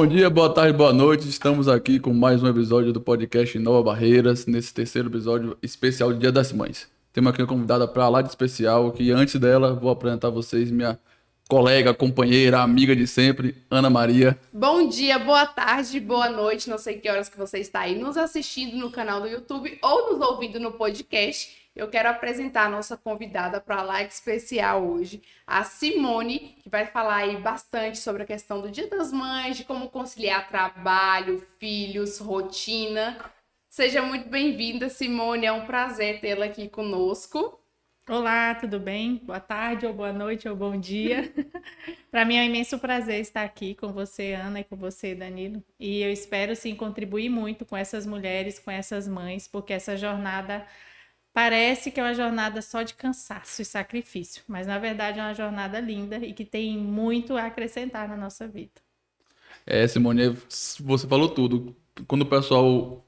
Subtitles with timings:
[0.00, 1.28] Bom dia, boa tarde, boa noite.
[1.28, 6.18] Estamos aqui com mais um episódio do podcast Nova Barreiras, nesse terceiro episódio especial do
[6.18, 6.88] Dia das Mães.
[7.12, 10.70] Temos aqui uma convidada para lá de especial, que antes dela vou apresentar a vocês
[10.70, 10.98] minha
[11.50, 14.38] colega, companheira, amiga de sempre, Ana Maria.
[14.50, 16.70] Bom dia, boa tarde, boa noite.
[16.70, 20.12] Não sei que horas que você está aí nos assistindo no canal do YouTube ou
[20.12, 21.59] nos ouvindo no podcast.
[21.80, 26.84] Eu quero apresentar a nossa convidada para a live especial hoje, a Simone, que vai
[26.84, 32.18] falar aí bastante sobre a questão do Dia das Mães, de como conciliar trabalho, filhos,
[32.18, 33.16] rotina.
[33.66, 35.46] Seja muito bem-vinda, Simone.
[35.46, 37.58] É um prazer tê-la aqui conosco.
[38.06, 39.16] Olá, tudo bem?
[39.24, 41.32] Boa tarde, ou boa noite, ou bom dia.
[42.12, 45.64] Para mim é um imenso prazer estar aqui com você, Ana, e com você, Danilo.
[45.78, 50.66] E eu espero sim contribuir muito com essas mulheres, com essas mães, porque essa jornada
[51.40, 55.32] Parece que é uma jornada só de cansaço e sacrifício, mas na verdade é uma
[55.32, 58.72] jornada linda e que tem muito a acrescentar na nossa vida.
[59.66, 60.36] É, Simone,
[60.80, 61.74] você falou tudo.
[62.06, 63.02] Quando o pessoal,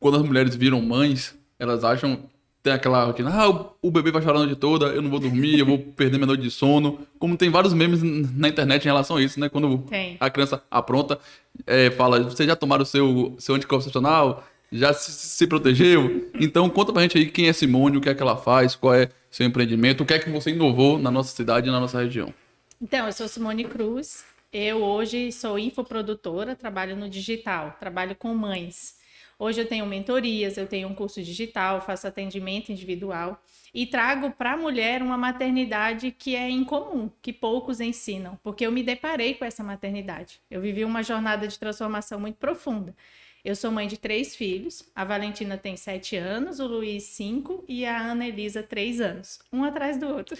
[0.00, 2.24] quando as mulheres viram mães, elas acham
[2.62, 5.58] tem aquela rotina, ah, o bebê vai chorar a noite toda, eu não vou dormir,
[5.58, 7.06] eu vou perder minha noite de sono.
[7.18, 9.50] Como tem vários memes na internet em relação a isso, né?
[9.50, 10.16] Quando tem.
[10.18, 11.18] a criança apronta,
[11.66, 14.44] é, fala, você já tomaram o seu, seu anticoncepcional?
[14.70, 16.30] Já se, se, protegeu.
[16.34, 18.94] Então conta pra gente aí quem é Simone, o que é que ela faz, qual
[18.94, 22.02] é seu empreendimento, o que é que você inovou na nossa cidade e na nossa
[22.02, 22.32] região.
[22.80, 24.24] Então, eu sou Simone Cruz.
[24.52, 28.96] Eu hoje sou infoprodutora, trabalho no digital, trabalho com mães.
[29.38, 33.42] Hoje eu tenho mentorias, eu tenho um curso digital, faço atendimento individual
[33.74, 38.72] e trago para a mulher uma maternidade que é incomum, que poucos ensinam, porque eu
[38.72, 40.40] me deparei com essa maternidade.
[40.50, 42.96] Eu vivi uma jornada de transformação muito profunda.
[43.46, 44.82] Eu sou mãe de três filhos.
[44.92, 49.38] A Valentina tem sete anos, o Luiz cinco e a Ana Elisa três anos.
[49.52, 50.36] Um atrás do outro.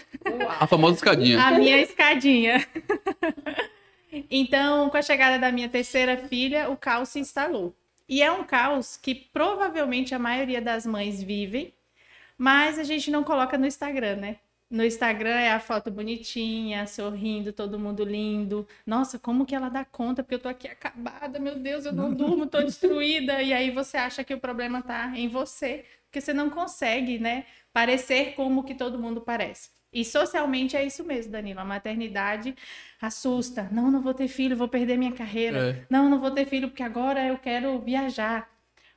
[0.59, 1.41] A famosa escadinha.
[1.41, 2.67] A minha escadinha.
[4.29, 7.73] então, com a chegada da minha terceira filha, o caos se instalou.
[8.09, 11.73] E é um caos que provavelmente a maioria das mães vivem,
[12.37, 14.35] mas a gente não coloca no Instagram, né?
[14.69, 18.67] No Instagram é a foto bonitinha, sorrindo, todo mundo lindo.
[18.85, 20.23] Nossa, como que ela dá conta?
[20.23, 23.41] Porque eu tô aqui acabada, meu Deus, eu não durmo, tô destruída.
[23.41, 27.45] E aí você acha que o problema tá em você, porque você não consegue, né,
[27.71, 29.69] parecer como que todo mundo parece.
[29.91, 31.61] E socialmente é isso mesmo, Danilo.
[31.61, 32.53] A maternidade
[33.01, 33.69] assusta.
[33.71, 35.69] Não, não vou ter filho, vou perder minha carreira.
[35.69, 35.85] É.
[35.89, 38.49] Não, não vou ter filho porque agora eu quero viajar.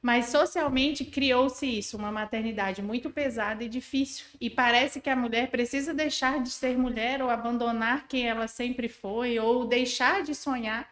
[0.02, 4.24] Mas socialmente criou-se isso, uma maternidade muito pesada e difícil.
[4.40, 8.88] E parece que a mulher precisa deixar de ser mulher ou abandonar quem ela sempre
[8.88, 10.88] foi ou deixar de sonhar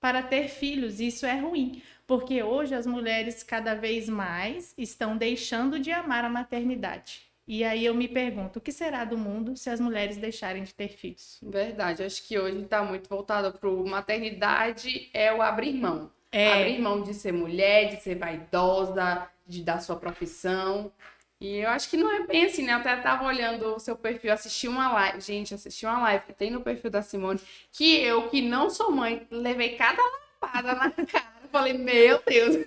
[0.00, 1.00] para ter filhos.
[1.00, 6.28] Isso é ruim, porque hoje as mulheres cada vez mais estão deixando de amar a
[6.28, 7.22] maternidade.
[7.46, 10.72] E aí eu me pergunto, o que será do mundo se as mulheres deixarem de
[10.72, 11.40] ter filhos?
[11.42, 16.10] Verdade, acho que hoje está muito voltado para maternidade é o abrir mão.
[16.32, 16.62] É.
[16.62, 20.90] Abrir mão de ser mulher, de ser vaidosa, de dar sua profissão.
[21.38, 22.72] E eu acho que não é bem assim, né?
[22.72, 25.20] Eu até tava olhando o seu perfil, assisti uma live.
[25.20, 27.40] Gente, assisti uma live que tem no perfil da Simone,
[27.72, 31.32] que eu, que não sou mãe, levei cada lapada na cara.
[31.50, 32.64] Falei, meu Deus.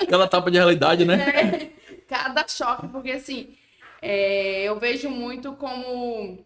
[0.00, 1.18] Aquela tapa de realidade, né?
[1.88, 3.56] É, cada choque, porque assim,
[4.00, 6.44] é, eu vejo muito como.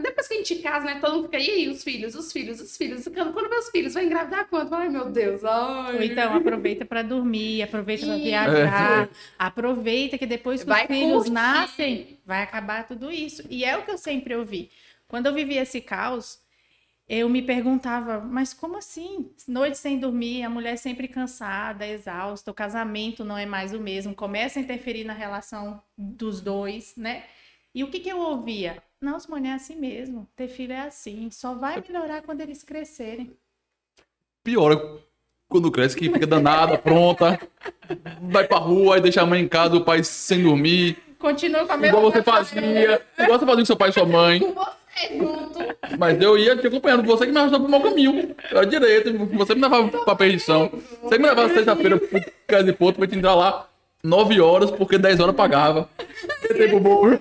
[0.00, 0.98] Depois que a gente casa, né?
[1.00, 3.06] Todo mundo fica, e aí, os filhos, os filhos, os filhos.
[3.06, 4.74] Quando meus filhos vão engravidar quando?
[4.74, 5.44] Ai, meu Deus.
[5.44, 5.96] Ai.
[5.96, 9.08] Ou então, aproveita para dormir, aproveita para viajar, é.
[9.38, 11.30] aproveita que depois que vai os filhos curtir.
[11.30, 13.44] nascem, vai acabar tudo isso.
[13.50, 14.70] E é o que eu sempre ouvi.
[15.06, 16.38] Quando eu vivi esse caos,
[17.08, 19.30] eu me perguntava, mas como assim?
[19.46, 24.14] Noite sem dormir, a mulher sempre cansada, exausta, o casamento não é mais o mesmo,
[24.14, 27.24] começa a interferir na relação dos dois, né?
[27.72, 28.82] E o que, que eu ouvia?
[29.00, 33.36] Não, Simone, é assim mesmo, ter filho é assim, só vai melhorar quando eles crescerem.
[34.42, 35.00] Piora
[35.48, 37.38] quando cresce, que fica danada, pronta,
[38.22, 40.96] vai pra rua, aí deixa a mãe em casa, o pai sem dormir.
[41.18, 44.04] Continua com a mesma Igual você fazia, igual você fazia com seu pai e sua
[44.04, 44.40] mãe.
[44.40, 44.85] Com você
[45.16, 45.58] junto.
[45.98, 48.34] Mas eu ia te acompanhando, você que me arrastou pro mau caminho.
[48.50, 50.70] Era direito, você me levava pra perdição.
[51.02, 53.68] Você me levava sexta-feira pro Casa de Porto pra te entrar lá
[54.02, 55.88] 9 horas, porque 10 horas pagava.
[56.42, 57.20] Esse tempo bom, viu?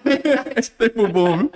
[0.78, 1.52] Tempo bom, viu?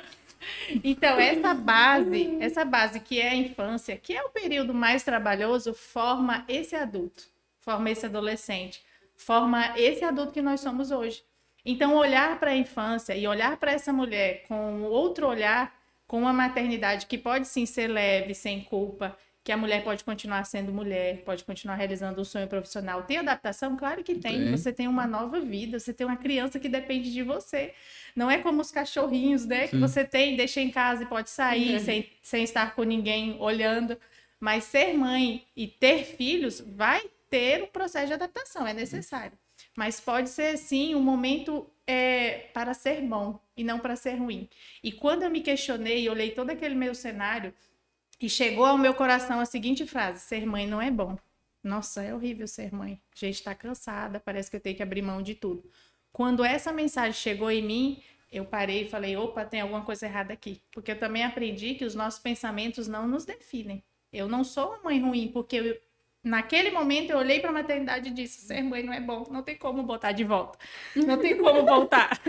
[0.83, 5.74] Então, essa base, essa base que é a infância, que é o período mais trabalhoso,
[5.74, 7.24] forma esse adulto,
[7.60, 8.81] forma esse adolescente,
[9.16, 11.24] forma esse adulto que nós somos hoje.
[11.66, 15.74] Então, olhar para a infância e olhar para essa mulher com outro olhar
[16.09, 20.44] com uma maternidade que pode sim ser leve, sem culpa, que a mulher pode continuar
[20.44, 23.03] sendo mulher, pode continuar realizando o sonho profissional.
[23.03, 23.77] Tem adaptação?
[23.77, 24.39] Claro que tem.
[24.39, 24.51] tem.
[24.51, 27.75] Você tem uma nova vida, você tem uma criança que depende de você.
[28.15, 29.67] Não é como os cachorrinhos, né?
[29.67, 29.69] Sim.
[29.69, 31.79] Que você tem, deixa em casa e pode sair uhum.
[31.79, 33.95] sem, sem estar com ninguém olhando.
[34.39, 39.38] Mas ser mãe e ter filhos vai ter um processo de adaptação, é necessário.
[39.77, 44.47] Mas pode ser, sim, um momento é, para ser bom e não para ser ruim.
[44.83, 47.51] E quando eu me questionei e olhei todo aquele meu cenário,
[48.21, 51.18] e chegou ao meu coração a seguinte frase: ser mãe não é bom.
[51.63, 53.01] Nossa, é horrível ser mãe.
[53.15, 55.68] Gente está cansada, parece que eu tenho que abrir mão de tudo.
[56.12, 60.31] Quando essa mensagem chegou em mim, eu parei e falei: opa, tem alguma coisa errada
[60.31, 60.62] aqui.
[60.71, 63.83] Porque eu também aprendi que os nossos pensamentos não nos definem.
[64.13, 65.81] Eu não sou uma mãe ruim, porque eu,
[66.24, 69.44] naquele momento eu olhei para a maternidade e disse: ser mãe não é bom, não
[69.44, 70.57] tem como botar de volta.
[70.95, 72.19] Não tem como voltar.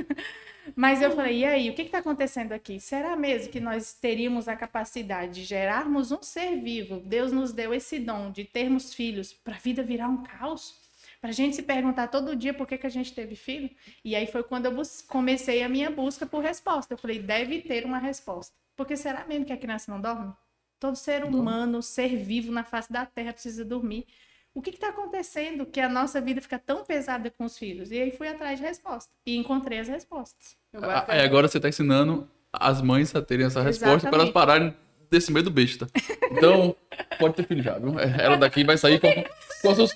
[0.76, 2.78] Mas eu falei, e aí, o que está acontecendo aqui?
[2.78, 7.00] Será mesmo que nós teríamos a capacidade de gerarmos um ser vivo?
[7.00, 10.78] Deus nos deu esse dom de termos filhos para a vida virar um caos?
[11.20, 13.70] Para a gente se perguntar todo dia por que, que a gente teve filho?
[14.04, 16.94] E aí foi quando eu comecei a minha busca por resposta.
[16.94, 18.54] Eu falei, deve ter uma resposta.
[18.74, 20.32] Porque será mesmo que a criança não dorme?
[20.80, 24.06] Todo ser humano, ser vivo na face da terra precisa dormir.
[24.54, 27.90] O que está acontecendo que a nossa vida fica tão pesada com os filhos?
[27.90, 29.10] E aí fui atrás de resposta.
[29.26, 30.56] E encontrei as respostas.
[30.72, 34.74] Agora, ah, agora você está ensinando as mães a terem essa resposta para elas pararem
[35.10, 35.86] desse medo besta.
[36.30, 36.74] Então,
[37.18, 37.98] pode ter filho já, viu?
[37.98, 39.08] Ela daqui vai sair com,
[39.62, 39.94] com seus.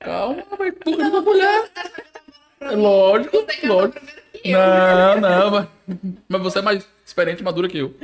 [0.00, 1.70] Calma, vai tudo na mulher.
[2.60, 4.00] É lógico, lógico.
[4.44, 5.68] Não, não, mas,
[6.28, 7.94] mas você é mais experiente e madura que eu.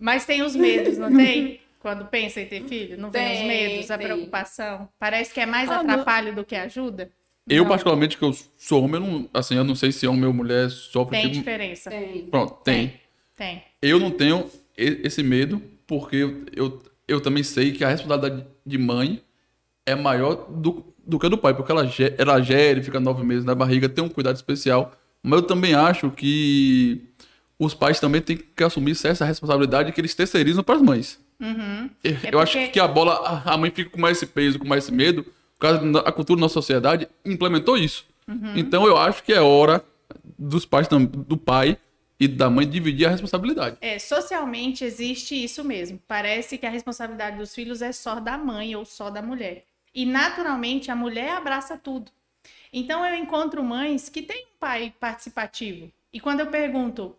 [0.00, 1.60] Mas tem os medos, não tem?
[1.78, 2.98] Quando pensa em ter filho?
[2.98, 4.88] Não tem, vem os medos, a preocupação?
[4.98, 6.34] Parece que é mais ah, atrapalho não.
[6.36, 7.10] do que ajuda?
[7.48, 7.68] Eu, não.
[7.68, 10.68] particularmente, que eu sou homem, eu não, assim, eu não sei se homem ou mulher
[10.68, 11.16] sofre...
[11.16, 11.36] Tem tipo...
[11.36, 11.88] diferença.
[11.88, 12.26] Tem.
[12.26, 12.94] Pronto, tem.
[13.36, 13.62] tem.
[13.80, 18.78] Eu não tenho esse medo, porque eu, eu, eu também sei que a responsabilidade de
[18.78, 19.22] mãe
[19.84, 21.88] é maior do, do que a do pai, porque ela,
[22.18, 24.92] ela gere, fica nove meses na barriga, tem um cuidado especial.
[25.22, 27.02] Mas eu também acho que
[27.58, 31.18] os pais também têm que assumir essa responsabilidade que eles terceirizam para as mães.
[31.40, 31.90] Uhum.
[32.02, 32.36] Eu, é porque...
[32.36, 35.24] acho que a bola, a mãe fica com mais esse peso, com mais esse medo,
[35.24, 38.06] por causa da cultura da nossa sociedade implementou isso.
[38.28, 38.56] Uhum.
[38.56, 39.84] Então eu acho que é hora
[40.38, 41.78] dos pais, do pai
[42.18, 43.76] e da mãe dividir a responsabilidade.
[43.80, 46.00] É, socialmente existe isso mesmo.
[46.06, 49.64] Parece que a responsabilidade dos filhos é só da mãe ou só da mulher.
[49.94, 52.10] E naturalmente a mulher abraça tudo.
[52.72, 55.90] Então eu encontro mães que têm um pai participativo.
[56.12, 57.16] E quando eu pergunto,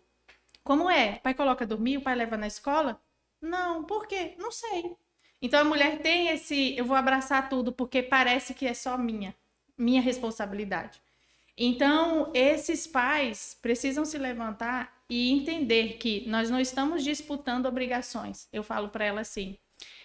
[0.68, 1.14] como é?
[1.14, 3.00] O pai coloca dormir, o pai leva na escola?
[3.40, 4.34] Não, por quê?
[4.36, 4.94] Não sei.
[5.40, 9.34] Então a mulher tem esse, eu vou abraçar tudo porque parece que é só minha,
[9.78, 11.00] minha responsabilidade.
[11.56, 18.46] Então, esses pais precisam se levantar e entender que nós não estamos disputando obrigações.
[18.52, 19.56] Eu falo para ela assim: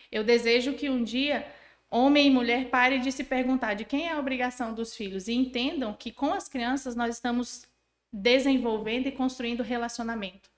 [0.10, 1.46] eu desejo que um dia
[1.92, 5.34] homem e mulher parem de se perguntar de quem é a obrigação dos filhos e
[5.34, 7.68] entendam que com as crianças nós estamos
[8.14, 10.53] desenvolvendo e construindo relacionamento.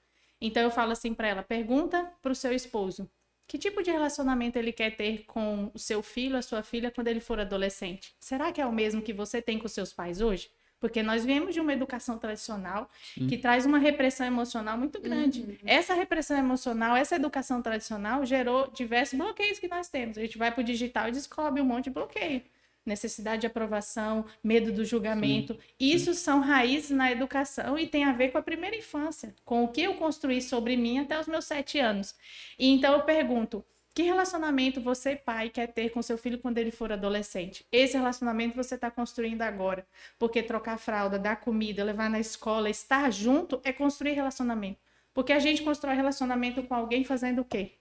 [0.47, 3.09] Então eu falo assim para ela: pergunta para o seu esposo
[3.47, 7.07] que tipo de relacionamento ele quer ter com o seu filho, a sua filha, quando
[7.07, 8.15] ele for adolescente.
[8.19, 10.49] Será que é o mesmo que você tem com seus pais hoje?
[10.79, 13.27] Porque nós viemos de uma educação tradicional Sim.
[13.27, 15.41] que traz uma repressão emocional muito grande.
[15.41, 15.57] Uhum.
[15.65, 20.17] Essa repressão emocional, essa educação tradicional gerou diversos bloqueios que nós temos.
[20.17, 22.41] A gente vai para o digital e descobre um monte de bloqueio
[22.85, 25.53] necessidade de aprovação, medo do julgamento.
[25.53, 26.19] Sim, Isso sim.
[26.19, 29.81] são raízes na educação e tem a ver com a primeira infância, com o que
[29.81, 32.15] eu construí sobre mim até os meus sete anos.
[32.57, 33.65] E então eu pergunto.
[33.93, 37.65] Que relacionamento você, pai, quer ter com seu filho quando ele for adolescente?
[37.71, 39.87] Esse relacionamento você está construindo agora.
[40.19, 44.81] Porque trocar fralda, dar comida, levar na escola, estar junto é construir relacionamento.
[45.13, 47.71] Porque a gente constrói relacionamento com alguém fazendo o quê?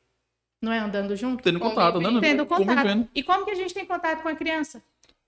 [0.63, 1.43] Não é andando junto?
[1.43, 2.09] Tendo contato, né?
[2.21, 2.77] Tendo contato.
[2.77, 3.09] Convivendo.
[3.13, 4.85] E como que a gente tem contato com a criança?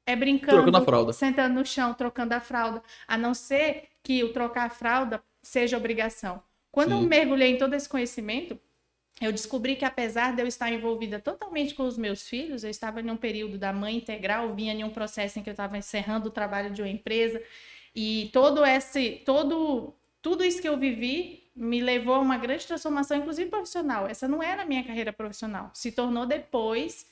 [0.06, 1.12] É brincando, trocando a fralda.
[1.12, 2.82] sentando no chão, trocando a fralda.
[3.08, 6.42] A não ser que o trocar a fralda seja obrigação.
[6.70, 7.02] Quando Sim.
[7.02, 8.58] eu mergulhei em todo esse conhecimento,
[9.20, 13.00] eu descobri que apesar de eu estar envolvida totalmente com os meus filhos, eu estava
[13.00, 16.28] em um período da mãe integral, vinha em um processo em que eu estava encerrando
[16.28, 17.42] o trabalho de uma empresa
[17.94, 23.16] e todo esse, todo, tudo isso que eu vivi me levou a uma grande transformação,
[23.16, 24.06] inclusive profissional.
[24.06, 27.06] Essa não era a minha carreira profissional, se tornou depois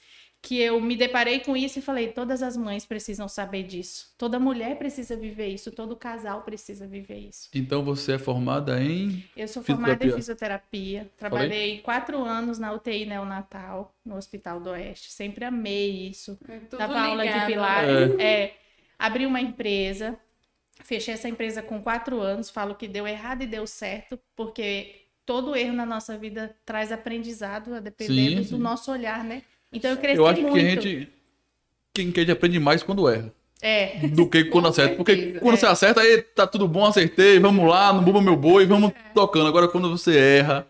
[0.44, 4.38] que eu me deparei com isso e falei: todas as mães precisam saber disso, toda
[4.38, 7.48] mulher precisa viver isso, todo casal precisa viver isso.
[7.54, 9.24] Então você é formada em?
[9.34, 11.78] Eu sou formada em fisioterapia, trabalhei Falei?
[11.78, 16.38] quatro anos na UTI neonatal no Hospital do Oeste, sempre amei isso.
[16.46, 18.22] É Dava aula de pilates, é.
[18.22, 18.56] é,
[18.98, 20.18] abri uma empresa,
[20.82, 25.56] fechei essa empresa com quatro anos, falo que deu errado e deu certo, porque todo
[25.56, 29.42] erro na nossa vida traz aprendizado, a depender do nosso olhar, né?
[29.74, 30.54] Então eu cresci Eu acho muito.
[30.54, 31.08] que a gente.
[31.92, 33.32] Quem, quem aprende mais quando erra.
[33.60, 34.08] É.
[34.08, 34.94] Do que quando acerta.
[34.94, 35.56] Porque quando é.
[35.56, 38.94] você acerta, aí tá tudo bom, acertei, vamos lá, não buba meu boi, vamos é.
[39.14, 39.46] tocando.
[39.46, 40.66] Agora quando você erra.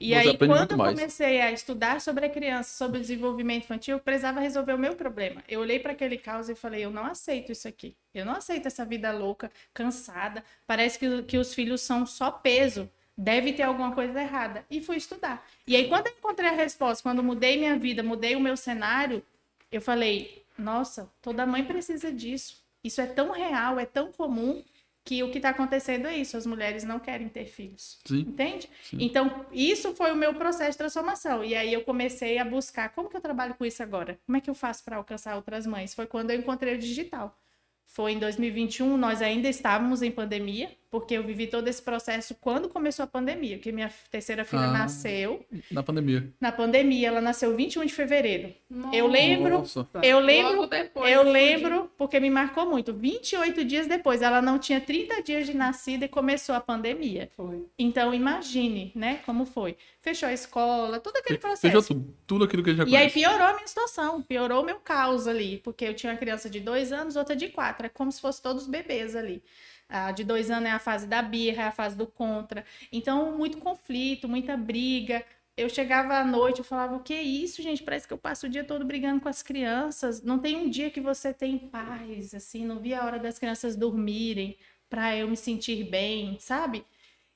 [0.00, 0.94] E Você aí, quando muito eu mais.
[0.94, 4.94] comecei a estudar sobre a criança, sobre o desenvolvimento infantil, eu precisava resolver o meu
[4.94, 5.42] problema.
[5.48, 7.96] Eu olhei para aquele caos e falei: eu não aceito isso aqui.
[8.12, 10.44] Eu não aceito essa vida louca, cansada.
[10.66, 12.90] Parece que, que os filhos são só peso.
[13.16, 14.64] Deve ter alguma coisa errada.
[14.70, 15.46] E fui estudar.
[15.66, 19.22] E aí, quando eu encontrei a resposta, quando mudei minha vida, mudei o meu cenário,
[19.70, 22.62] eu falei: nossa, toda mãe precisa disso.
[22.82, 24.62] Isso é tão real, é tão comum
[25.04, 27.98] que o que está acontecendo é isso: as mulheres não querem ter filhos.
[28.04, 28.20] Sim.
[28.20, 28.68] Entende?
[28.82, 28.96] Sim.
[29.00, 31.44] Então, isso foi o meu processo de transformação.
[31.44, 34.18] E aí eu comecei a buscar como que eu trabalho com isso agora?
[34.26, 35.94] Como é que eu faço para alcançar outras mães?
[35.94, 37.38] Foi quando eu encontrei o digital.
[37.86, 42.68] Foi em 2021, nós ainda estávamos em pandemia, porque eu vivi todo esse processo quando
[42.68, 44.72] começou a pandemia, que minha terceira filha Ah.
[44.72, 46.32] nasceu Na pandemia.
[46.40, 48.54] na pandemia, ela nasceu 21 de fevereiro.
[48.92, 49.88] Eu lembro, Nossa.
[50.04, 52.92] eu lembro, Logo depois eu lembro, porque me marcou muito.
[52.94, 57.28] 28 dias depois, ela não tinha 30 dias de nascida e começou a pandemia.
[57.36, 57.66] Foi.
[57.76, 59.76] Então, imagine, né, como foi.
[60.00, 61.62] Fechou a escola, todo aquele processo.
[61.62, 62.14] Fechou tudo.
[62.24, 64.76] Tudo aquilo que a gente já E aí piorou a minha situação, piorou o meu
[64.76, 68.12] caos ali, porque eu tinha uma criança de dois anos, outra de quatro, é como
[68.12, 69.42] se fossem todos bebês ali.
[69.88, 72.64] A de dois anos é a fase da birra, é a fase do contra.
[72.90, 75.24] Então, muito conflito, muita briga.
[75.56, 77.82] Eu chegava à noite, eu falava, o que é isso, gente?
[77.82, 80.22] Parece que eu passo o dia todo brigando com as crianças.
[80.22, 83.76] Não tem um dia que você tem paz, assim, não vi a hora das crianças
[83.76, 84.56] dormirem
[84.88, 86.84] para eu me sentir bem, sabe?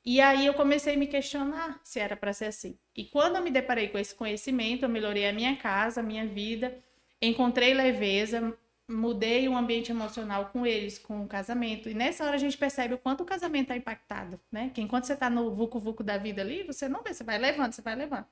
[0.04, 2.78] E aí eu comecei a me questionar se era para ser assim.
[2.96, 6.26] E quando eu me deparei com esse conhecimento, eu melhorei a minha casa, a minha
[6.26, 6.76] vida,
[7.20, 8.56] encontrei leveza,
[8.88, 11.88] mudei o ambiente emocional com eles, com o casamento.
[11.88, 14.70] E nessa hora a gente percebe o quanto o casamento está impactado, né?
[14.72, 17.72] Que enquanto você está no vucu-vucu da vida ali, você não vê, você vai levando,
[17.72, 18.24] você vai levando.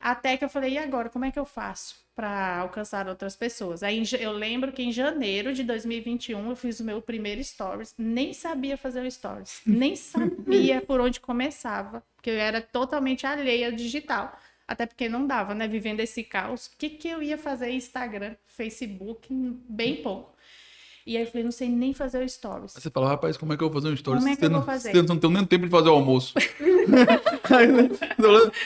[0.00, 3.82] Até que eu falei, e agora, como é que eu faço para alcançar outras pessoas?
[3.82, 8.32] Aí eu lembro que em janeiro de 2021 eu fiz o meu primeiro stories, nem
[8.32, 13.72] sabia fazer o stories, nem sabia por onde começava, porque eu era totalmente alheia ao
[13.72, 14.38] digital.
[14.68, 15.68] Até porque não dava, né?
[15.68, 16.66] Vivendo esse caos.
[16.66, 19.28] O que, que eu ia fazer Instagram, Facebook?
[19.68, 20.34] Bem pouco.
[21.06, 22.74] E aí eu falei, não sei nem fazer o stories.
[22.74, 24.18] Aí você fala, rapaz, como é que eu vou fazer um story?
[24.18, 24.90] Como é que Você eu vou não- fazer?
[24.90, 26.34] Você não tem nem tempo de fazer o almoço.
[27.56, 27.88] Aí, né,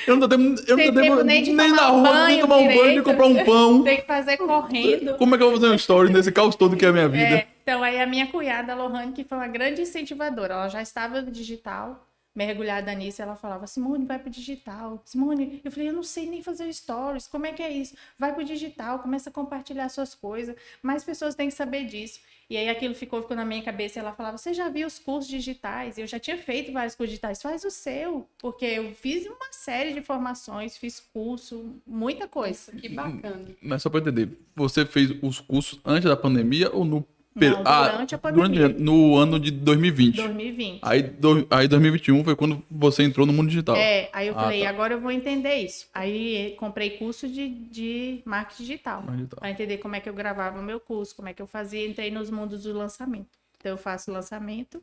[0.07, 2.57] eu não tenho tempo, eu não tenho tempo nem de nem na rua, nem tomar
[2.57, 3.05] um banho, nem direito.
[3.05, 3.83] comprar um pão.
[3.85, 5.17] Tem que fazer correndo.
[5.19, 7.09] Como é que eu vou fazer um story nesse caos todo que é a minha
[7.11, 7.25] vida?
[7.25, 10.81] É, então, aí a minha cunhada, a Lohane, que foi uma grande incentivadora, ela já
[10.81, 15.03] estava no digital, mergulhada nisso, ela falava, Simone, vai pro digital.
[15.05, 17.97] Simone, eu falei, eu não sei nem fazer stories, como é que é isso?
[18.19, 22.21] Vai pro digital, começa a compartilhar suas coisas, mais pessoas têm que saber disso.
[22.49, 24.99] E aí aquilo ficou, ficou na minha cabeça, e ela falava, você já viu os
[24.99, 25.99] cursos digitais?
[25.99, 29.93] Eu já tinha feito vários cursos digitais, faz o seu, porque eu fiz uma série
[29.93, 32.73] de formações, fiz curso, muita coisa.
[32.73, 33.47] Nossa, que bacana.
[33.63, 37.07] Mas só pra entender, você fez os cursos antes da pandemia ou no...
[37.33, 38.49] Não, Ah, durante a pandemia.
[38.49, 40.17] durante- no ano de 2020.
[40.17, 40.81] 2020.
[40.83, 43.77] Aí, do, aí 2021 foi quando você entrou no mundo digital.
[43.77, 44.69] É, aí eu Ah, falei, tá.
[44.69, 45.87] agora eu vou entender isso.
[45.95, 49.39] Aí comprei curso de, de marketing digital, digital.
[49.39, 51.87] para entender como é que eu gravava o meu curso, como é que eu fazia,
[51.87, 53.29] entrei nos mundos do lançamento.
[53.59, 54.83] Então eu faço lançamento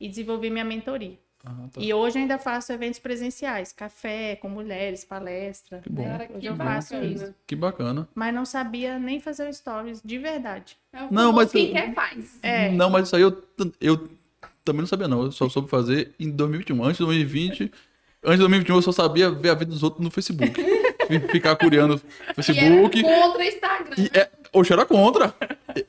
[0.00, 1.16] e desenvolvi minha mentoria.
[1.46, 1.80] Ah, tá.
[1.80, 5.80] E hoje eu ainda faço eventos presenciais, café com mulheres, palestra.
[5.80, 6.02] Que bom.
[6.02, 6.10] né?
[6.18, 7.12] Cara, Hoje que eu faço bacana.
[7.14, 7.34] isso.
[7.46, 8.08] Que bacana.
[8.14, 10.76] Mas não sabia nem fazer o stories, de verdade.
[10.92, 12.38] É o Não, mas- quem quer faz.
[12.42, 12.70] É.
[12.70, 13.42] Não, mas isso aí eu,
[13.80, 14.08] eu
[14.64, 15.22] também não sabia, não.
[15.24, 16.82] Eu só soube fazer em 2021.
[16.82, 17.72] Antes de 2020,
[18.24, 20.52] antes de 2021 eu só sabia ver a vida dos outros no Facebook.
[21.06, 22.00] Fi- Ficar curiando
[22.30, 23.04] E Facebook.
[23.04, 23.94] era contra Instagram.
[23.98, 25.34] E é, oxe, eu era contra.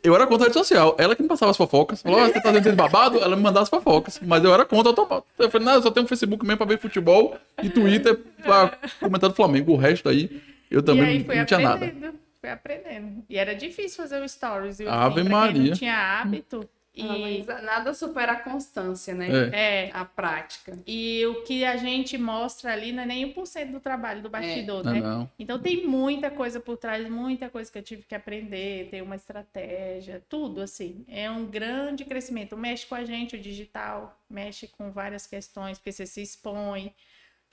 [0.03, 0.95] Eu era contra a rede social.
[0.99, 2.01] Ela que me passava as fofocas.
[2.01, 3.19] Falou, "Ó, você tá fazendo esse babado?
[3.19, 4.19] Ela me mandava as fofocas.
[4.21, 5.25] Mas eu era contra total.
[5.39, 9.29] Eu falei, não, eu só tenho Facebook mesmo pra ver futebol e Twitter pra comentar
[9.29, 9.71] do Flamengo.
[9.73, 11.85] O resto aí, eu e também não, não tinha nada.
[11.85, 13.23] aprendendo, fui aprendendo.
[13.29, 14.79] E era difícil fazer o stories.
[14.79, 14.89] viu?
[14.89, 15.69] Ave Assim, Maria.
[15.69, 16.67] não tinha hábito.
[16.95, 17.01] E...
[17.03, 19.27] Ah, mas nada supera a constância, né?
[19.51, 19.85] É.
[19.87, 20.77] É, A prática.
[20.87, 24.83] e o que a gente mostra ali não é nem 1% do trabalho do bastidor,
[24.83, 25.01] Não, né?
[25.01, 25.29] não.
[25.37, 29.15] Então tem muita coisa por trás, muita coisa que eu tive que aprender, ter uma
[29.15, 31.03] estratégia, tudo assim.
[31.07, 32.55] É um grande crescimento.
[32.55, 36.93] Mexe com a gente o digital, mexe com várias questões, porque você se expõe,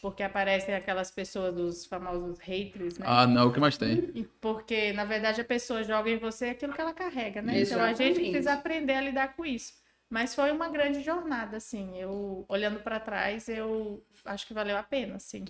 [0.03, 3.07] porque aparecem aquelas pessoas dos famosos haters, né?
[3.09, 4.11] Ah, não, o que mais tem?
[4.17, 7.61] E Porque, na verdade, a pessoa joga em você aquilo que ela carrega, né?
[7.61, 9.75] Então a gente precisa aprender a lidar com isso.
[10.11, 11.97] Mas foi uma grande jornada, assim.
[11.97, 15.45] Eu, olhando para trás, eu acho que valeu a pena, assim.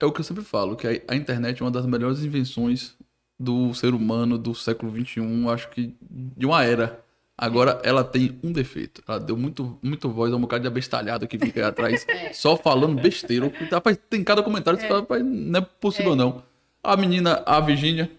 [0.00, 2.96] É o que eu sempre falo, que a, a internet é uma das melhores invenções
[3.38, 7.01] do ser humano do século XXI, acho que de uma era.
[7.36, 9.02] Agora, ela tem um defeito.
[9.08, 12.32] Ela deu muito, muito voz a um bocado de abestalhado que fica aí atrás, É.
[12.32, 13.52] só falando besteira.
[13.70, 16.42] Rapaz, tem cada comentário que você fala, rapaz, não é possível não.
[16.82, 18.10] A menina, a Virgínia,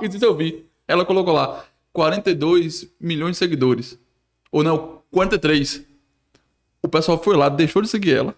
[0.00, 3.98] e diz eu vi, ela colocou lá 42 milhões de seguidores.
[4.52, 5.82] Ou não, 43.
[6.82, 8.34] O pessoal foi lá, deixou de seguir ela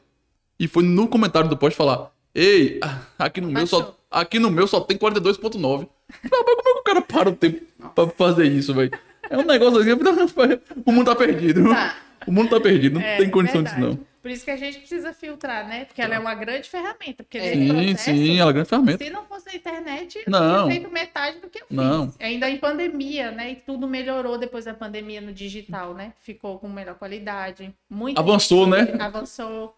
[0.59, 2.81] e foi no comentário do post falar: Ei,
[3.19, 5.89] aqui no meu só, aqui no meu só tem 42.9.
[6.23, 8.91] Rapaz, como é que o cara para o tempo pra fazer isso, velho?
[9.33, 9.91] É um negócio assim,
[10.85, 11.69] o mundo tá perdido.
[11.69, 11.97] Tá.
[12.27, 13.81] O mundo tá perdido, não É, tem condição verdade.
[13.83, 14.13] disso não.
[14.23, 15.85] Por isso que a gente precisa filtrar, né?
[15.87, 17.25] Porque ela é uma grande ferramenta.
[17.25, 19.05] Porque nesse Sim, processo, sim, ela é grande ferramenta.
[19.05, 20.41] Se não fosse a internet, eu Não.
[20.41, 21.77] não tinha feito metade do que eu fiz.
[21.77, 22.15] Não.
[22.21, 23.51] Ainda em pandemia, né?
[23.51, 26.13] E tudo melhorou depois da pandemia no digital, né?
[26.21, 27.75] Ficou com melhor qualidade.
[27.91, 28.95] Muito Avançou, né?
[29.01, 29.75] Avançou.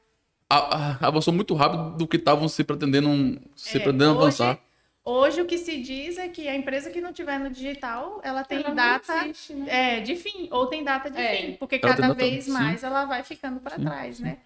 [0.50, 4.58] A- a- Avançou muito rápido do que estavam se pretendendo, se É, pretendendo hoje- avançar.
[5.04, 8.42] Hoje o que se diz é que a empresa que não tiver no digital, ela
[8.42, 9.98] tem Ela data existe, né?
[9.98, 11.36] é, de fim, ou tem data de É.
[11.36, 12.50] fim, porque Ela cada vez sim.
[12.52, 14.38] mais ela vai ficando para Sim, trás, né?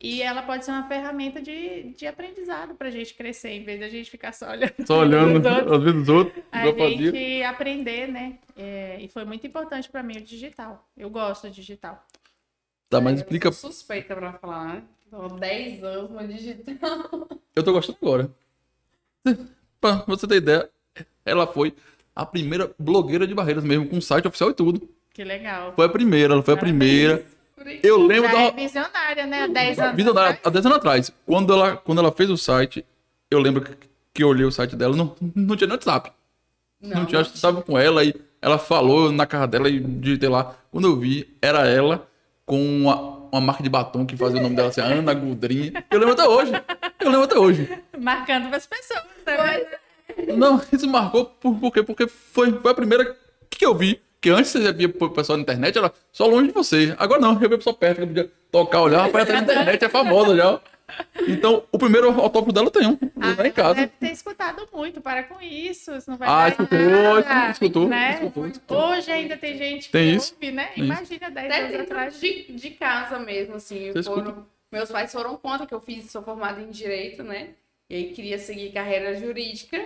[0.00, 3.80] E ela pode ser uma ferramenta de, de aprendizado para a gente crescer, em vez
[3.80, 4.86] da gente ficar só olhando.
[4.86, 5.72] Só olhando os outros.
[5.72, 7.10] as vidas dos outros, A igual fazia.
[7.12, 8.38] gente aprender, né?
[8.56, 10.88] É, e foi muito importante para mim o digital.
[10.96, 12.06] Eu gosto do digital.
[12.88, 13.52] Tá, mas Eu explica.
[13.52, 14.82] sou suspeita pra falar, né?
[15.10, 17.28] Tô 10 anos no digital.
[17.54, 18.30] Eu tô gostando agora.
[19.80, 20.68] Pra você ter ideia,
[21.24, 21.74] ela foi
[22.14, 24.88] a primeira blogueira de barreiras mesmo, com site oficial e tudo.
[25.12, 25.72] Que legal.
[25.74, 26.78] Foi a primeira, ela foi a Parabéns.
[26.78, 27.24] primeira.
[27.82, 28.56] Eu lembro Já é da.
[28.56, 29.42] visionária, né?
[29.42, 29.96] Há 10 anos.
[29.96, 30.46] Visionária, atrás.
[30.46, 31.12] há 10 anos atrás.
[31.26, 32.84] Quando ela, quando ela fez o site,
[33.30, 33.64] eu lembro
[34.14, 36.12] que, eu olhei o site dela, não, não tinha nem WhatsApp.
[36.80, 40.28] Não, tinha, acho que estava com ela e ela falou na cara dela e digitei
[40.28, 40.54] lá.
[40.70, 42.06] Quando eu vi, era ela
[42.46, 45.72] com uma, uma marca de batom que fazia o nome dela assim, Ana Gudrin.
[45.90, 46.52] Eu lembro até hoje.
[47.00, 47.82] Eu lembro até hoje.
[47.98, 49.02] Marcando para as pessoas.
[49.26, 50.36] Né?
[50.36, 51.82] Não, isso marcou por, por quê?
[51.82, 53.16] Porque foi, foi a primeira
[53.50, 54.00] que eu vi.
[54.20, 56.94] Que antes você via o pessoal na internet, era só longe de você.
[56.98, 59.42] Agora não, eu vi a pessoa perto, que eu podia tocar, olhar, rapaz, tá na
[59.42, 60.60] internet, é famosa já.
[61.28, 63.74] Então, o primeiro autógrafo dela eu tenho, Ah, lá em casa.
[63.74, 67.88] Deve ter escutado muito, para com isso, isso não vai Ah, dar escutou, nada, escutou,
[67.88, 68.12] né?
[68.14, 68.78] escutou, escutou.
[68.78, 70.66] Hoje ainda tem gente Tem que isso, ouve, né?
[70.68, 72.20] tem Imagina 10 Até anos atrás.
[72.20, 73.92] de, de casa mesmo, assim.
[74.02, 77.50] Foram- meus pais foram contra que eu fiz, sou formada em Direito, né?
[77.90, 79.78] E aí queria seguir carreira jurídica.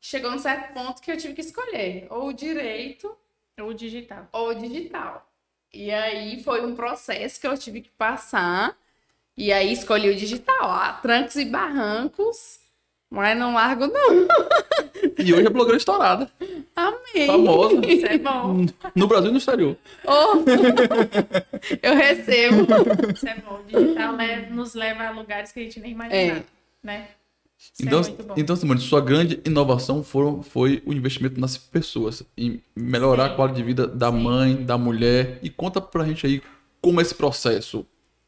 [0.00, 3.14] Chegou num certo ponto que eu tive que escolher ou o Direito
[3.58, 4.28] Ou digital.
[4.32, 5.26] ou o Digital.
[5.72, 8.76] E aí foi um processo que eu tive que passar.
[9.36, 10.70] E aí escolhi o Digital.
[10.70, 12.58] Ah, trancos e barrancos.
[13.10, 14.26] Mas não largo, não.
[15.18, 16.30] E hoje é blogueira estourada,
[16.74, 17.26] Amém.
[17.26, 18.66] famosa, Isso é bom.
[18.94, 19.76] no Brasil e no exterior.
[20.04, 20.42] Oh.
[21.82, 22.66] eu recebo.
[23.14, 23.60] Isso é bom.
[23.60, 24.14] O digital
[24.50, 26.44] nos leva a lugares que a gente nem imaginava, É.
[26.82, 27.08] né?
[27.58, 32.60] Isso Então, é então Simone, sua grande inovação foram, foi o investimento nas pessoas, em
[32.74, 33.32] melhorar Sim.
[33.32, 34.18] a qualidade de vida da Sim.
[34.18, 35.38] mãe, da mulher.
[35.42, 36.42] E conta pra gente aí
[36.80, 37.86] como é esse processo,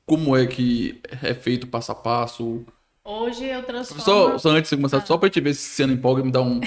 [0.09, 2.64] como é que é feito passo a passo.
[3.05, 4.03] Hoje eu transformo...
[4.03, 4.79] Só, só antes de Ah.
[4.79, 6.61] começar, só pra gente ver se você não empolga e me dá um,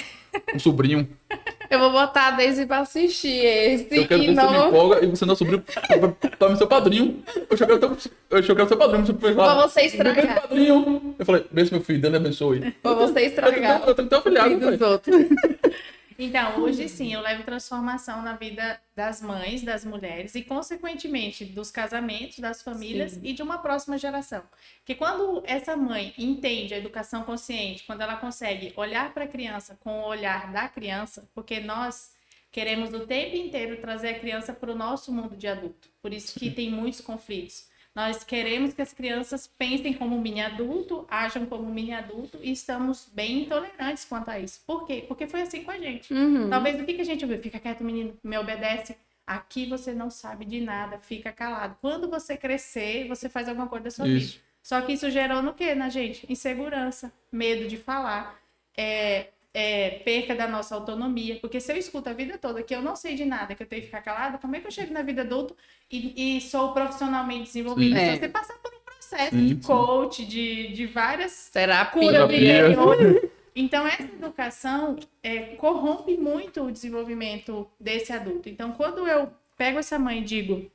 [0.56, 1.08] um sobrinho.
[1.72, 3.96] Eu vou botar a Daisy pra assistir esse.
[3.96, 4.68] Eu quero e ver se você me não...
[4.68, 7.24] empolga e você não é sobrinho pra, pra me ser padrinho.
[7.34, 9.06] Eu achei que era eu achei que seu padrinho.
[9.06, 10.42] Você foi Pra você "Meu estragar.
[10.42, 11.16] padrinho.
[11.18, 12.72] Eu falei, beijo meu filho, Deus lhe abençoe.
[12.84, 13.84] Pra você estragar.
[13.88, 14.60] eu tenho que ter um afilhado,
[16.24, 21.72] Então, hoje sim, eu levo transformação na vida das mães, das mulheres e, consequentemente, dos
[21.72, 23.22] casamentos, das famílias Sim.
[23.24, 24.44] e de uma próxima geração.
[24.78, 29.76] Porque quando essa mãe entende a educação consciente, quando ela consegue olhar para a criança
[29.84, 32.12] com o olhar da criança, porque nós
[32.52, 35.90] queremos o tempo inteiro trazer a criança para o nosso mundo de adulto.
[36.04, 37.68] Por isso que tem muitos conflitos.
[37.94, 43.10] Nós queremos que as crianças pensem como mini adulto, ajam como mini adulto e estamos
[43.14, 44.62] bem intolerantes quanto a isso.
[44.66, 45.04] Por quê?
[45.08, 46.14] Porque foi assim com a gente.
[46.14, 46.50] Uhum.
[46.50, 47.40] Talvez o que, que a gente ouviu?
[47.40, 48.96] Fica quieto, menino, me obedece.
[49.28, 51.78] Aqui você não sabe de nada, fica calado.
[51.82, 54.18] Quando você crescer, você faz alguma coisa da sua vida.
[54.20, 54.40] Isso.
[54.64, 56.26] Só que isso gerou no quê, na gente?
[56.32, 58.40] Insegurança, medo de falar,
[58.78, 61.38] é, é, perca da nossa autonomia.
[61.42, 63.68] Porque se eu escuto a vida toda que eu não sei de nada, que eu
[63.68, 65.56] tenho que ficar calada, como é que eu chego na vida adulta
[65.92, 68.00] e, e sou profissionalmente desenvolvida?
[68.00, 68.06] Sim.
[68.06, 68.18] Se É.
[68.20, 69.62] você passar por um processo Sim, de sim.
[69.62, 71.92] coach, de, de várias Terapia.
[72.02, 73.32] cura Terapia.
[73.54, 78.48] Então, essa educação é, corrompe muito o desenvolvimento desse adulto.
[78.48, 80.72] Então, quando eu pego essa mãe e digo,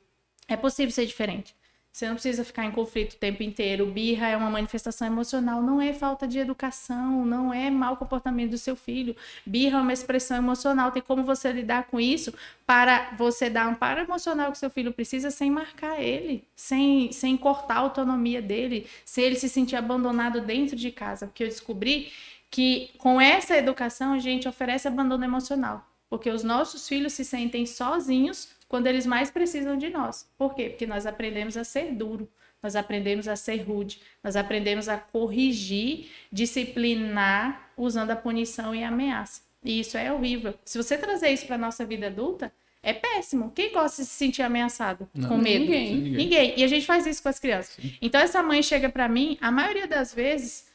[0.47, 1.55] é possível ser diferente.
[1.97, 3.87] Você não precisa ficar em conflito o tempo inteiro.
[3.87, 8.57] Birra é uma manifestação emocional, não é falta de educação, não é mau comportamento do
[8.59, 9.15] seu filho.
[9.43, 12.31] Birra é uma expressão emocional, tem como você lidar com isso
[12.67, 17.77] para você dar amparo emocional que seu filho precisa sem marcar ele, sem, sem cortar
[17.77, 21.25] a autonomia dele, se ele se sentir abandonado dentro de casa.
[21.25, 22.11] Porque eu descobri
[22.51, 25.83] que com essa educação a gente oferece abandono emocional.
[26.11, 30.29] Porque os nossos filhos se sentem sozinhos quando eles mais precisam de nós.
[30.37, 30.69] Por quê?
[30.69, 32.29] Porque nós aprendemos a ser duro,
[32.61, 38.89] nós aprendemos a ser rude, nós aprendemos a corrigir, disciplinar usando a punição e a
[38.89, 39.41] ameaça.
[39.63, 40.53] E isso é horrível.
[40.65, 42.51] Se você trazer isso para nossa vida adulta,
[42.83, 43.51] é péssimo.
[43.55, 45.29] Quem gosta de se sentir ameaçado, Não.
[45.29, 45.65] com medo?
[45.65, 45.95] Ninguém.
[45.95, 46.11] Ninguém.
[46.17, 46.53] Ninguém.
[46.57, 47.77] E a gente faz isso com as crianças.
[48.01, 50.67] Então essa mãe chega para mim, a maioria das vezes,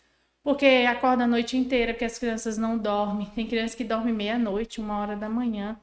[0.45, 3.27] Porque acorda a noite inteira, porque as crianças não dormem.
[3.33, 5.79] Tem criança que dorme meia-noite, uma hora da manhã.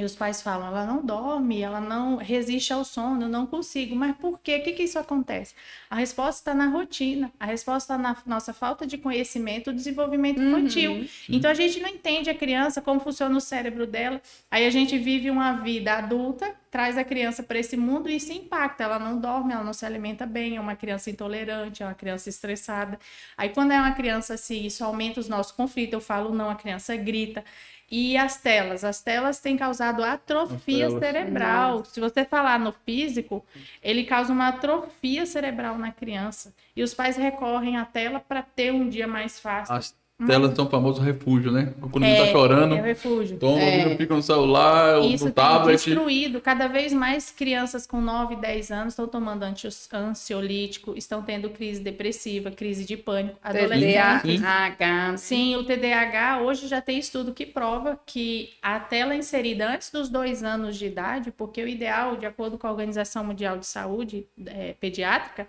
[0.00, 3.94] E os pais falam, ela não dorme, ela não resiste ao sono, eu não consigo.
[3.94, 4.56] Mas por quê?
[4.56, 5.54] O que, que isso acontece?
[5.90, 10.92] A resposta está na rotina, a resposta está na nossa falta de conhecimento, desenvolvimento infantil.
[10.92, 11.06] Uhum.
[11.28, 14.22] Então a gente não entende a criança, como funciona o cérebro dela.
[14.50, 18.32] Aí a gente vive uma vida adulta, traz a criança para esse mundo e isso
[18.32, 18.84] impacta.
[18.84, 22.30] Ela não dorme, ela não se alimenta bem, é uma criança intolerante, é uma criança
[22.30, 22.98] estressada.
[23.36, 25.92] Aí quando é uma criança assim, isso aumenta os nossos conflitos.
[25.92, 27.44] Eu falo não, a criança grita.
[27.90, 28.84] E as telas?
[28.84, 31.84] As telas têm causado atrofia cerebral.
[31.84, 33.44] Se você falar no físico,
[33.82, 36.54] ele causa uma atrofia cerebral na criança.
[36.76, 39.74] E os pais recorrem à tela para ter um dia mais fácil.
[39.74, 41.72] As telas são famoso refúgio, né?
[41.90, 43.38] Quando é, ele tá chorando, é o refúgio.
[43.38, 43.96] toma, É.
[43.96, 45.76] fica no celular, ou Isso no tem tablet.
[45.84, 46.40] destruído.
[46.40, 51.80] Cada vez mais crianças com 9, 10 anos estão tomando anti- ansiolítico, estão tendo crise
[51.80, 53.38] depressiva, crise de pânico.
[53.42, 55.16] TDAH.
[55.16, 60.08] Sim, o TDAH hoje já tem estudo que prova que a tela inserida antes dos
[60.08, 64.26] dois anos de idade, porque o ideal, de acordo com a Organização Mundial de Saúde
[64.46, 65.46] eh, Pediátrica,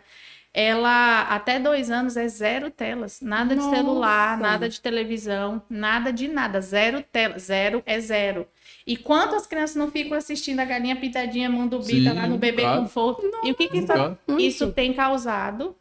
[0.54, 3.76] ela até dois anos é zero telas, nada de Nossa.
[3.76, 8.46] celular, nada de televisão, nada de nada, zero tela, zero é zero.
[8.86, 12.64] E quantas crianças não ficam assistindo a galinha pintadinha Mundo Bita Sim, lá no bebê
[12.64, 12.82] claro.
[12.82, 13.30] conforto?
[13.44, 15.76] E o que, que isso, isso tem causado?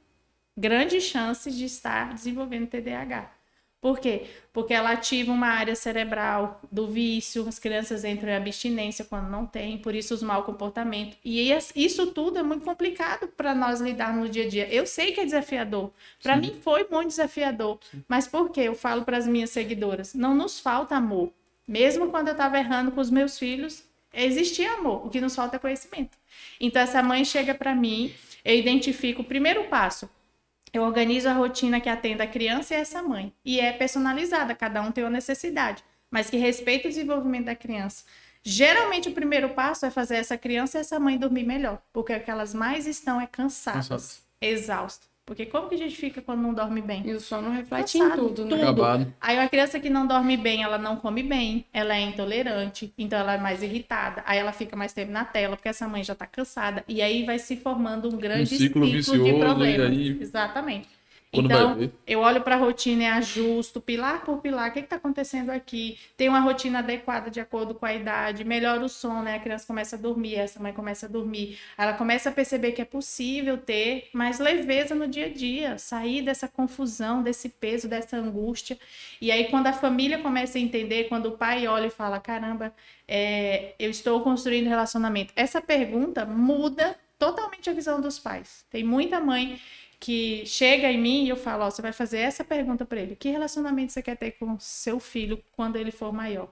[0.57, 3.40] Grandes chances de estar desenvolvendo TDAH.
[3.81, 4.27] Por quê?
[4.53, 9.47] Porque ela ativa uma área cerebral do vício, as crianças entram em abstinência quando não
[9.47, 11.17] tem, por isso os mau comportamentos.
[11.25, 14.69] E isso tudo é muito complicado para nós lidarmos no dia a dia.
[14.69, 15.91] Eu sei que é desafiador.
[16.23, 16.41] Para Sim.
[16.41, 17.79] mim foi muito desafiador.
[18.07, 18.63] Mas por quê?
[18.63, 21.33] Eu falo para as minhas seguidoras, não nos falta amor.
[21.67, 25.07] Mesmo quando eu estava errando com os meus filhos, existia amor.
[25.07, 26.19] O que nos falta é conhecimento.
[26.61, 28.13] Então essa mãe chega para mim,
[28.45, 30.11] eu identifico o primeiro passo.
[30.73, 33.35] Eu organizo a rotina que atenda a criança e essa mãe.
[33.45, 38.05] E é personalizada, cada um tem uma necessidade, mas que respeita o desenvolvimento da criança.
[38.43, 42.21] Geralmente o primeiro passo é fazer essa criança e essa mãe dormir melhor, porque o
[42.23, 44.23] que elas mais estão é cansadas, Cansadas.
[44.41, 45.10] exaustas.
[45.27, 47.03] Porque como que a gente fica quando não dorme bem?
[47.07, 48.51] E o sono reflete em Cansado, tudo, né?
[48.51, 48.63] tudo.
[48.63, 49.15] Acabado.
[49.21, 53.19] Aí uma criança que não dorme bem, ela não come bem, ela é intolerante, então
[53.19, 56.17] ela é mais irritada, aí ela fica mais tempo na tela, porque essa mãe já
[56.17, 59.91] tá cansada, e aí vai se formando um grande ciclo de vicioso, e problemas.
[59.91, 60.89] aí- Exatamente.
[61.33, 64.97] Quando então, eu olho para a rotina e ajusto, pilar por pilar, o que está
[64.97, 65.97] acontecendo aqui?
[66.17, 69.37] Tem uma rotina adequada de acordo com a idade, melhora o sono, né?
[69.37, 71.57] A criança começa a dormir, essa mãe começa a dormir.
[71.79, 76.21] Ela começa a perceber que é possível ter mais leveza no dia a dia, sair
[76.23, 78.77] dessa confusão, desse peso, dessa angústia.
[79.21, 82.75] E aí, quando a família começa a entender, quando o pai olha e fala: caramba,
[83.07, 85.33] é, eu estou construindo relacionamento.
[85.37, 88.65] Essa pergunta muda totalmente a visão dos pais.
[88.69, 89.61] Tem muita mãe
[90.01, 93.15] que chega em mim e eu falo, ó, você vai fazer essa pergunta para ele:
[93.17, 96.51] que relacionamento você quer ter com seu filho quando ele for maior?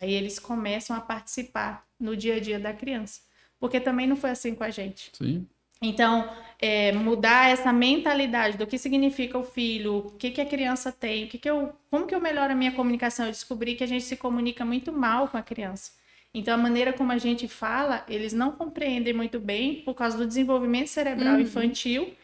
[0.00, 3.20] Aí eles começam a participar no dia a dia da criança,
[3.58, 5.10] porque também não foi assim com a gente.
[5.12, 5.46] Sim.
[5.82, 6.28] Então,
[6.60, 11.24] é, mudar essa mentalidade do que significa o filho, o que, que a criança tem,
[11.24, 13.24] o que que eu, como que eu melhoro a minha comunicação.
[13.26, 15.92] Eu descobri que a gente se comunica muito mal com a criança.
[16.34, 20.26] Então, a maneira como a gente fala, eles não compreendem muito bem por causa do
[20.26, 21.40] desenvolvimento cerebral Uhum.
[21.40, 22.14] infantil.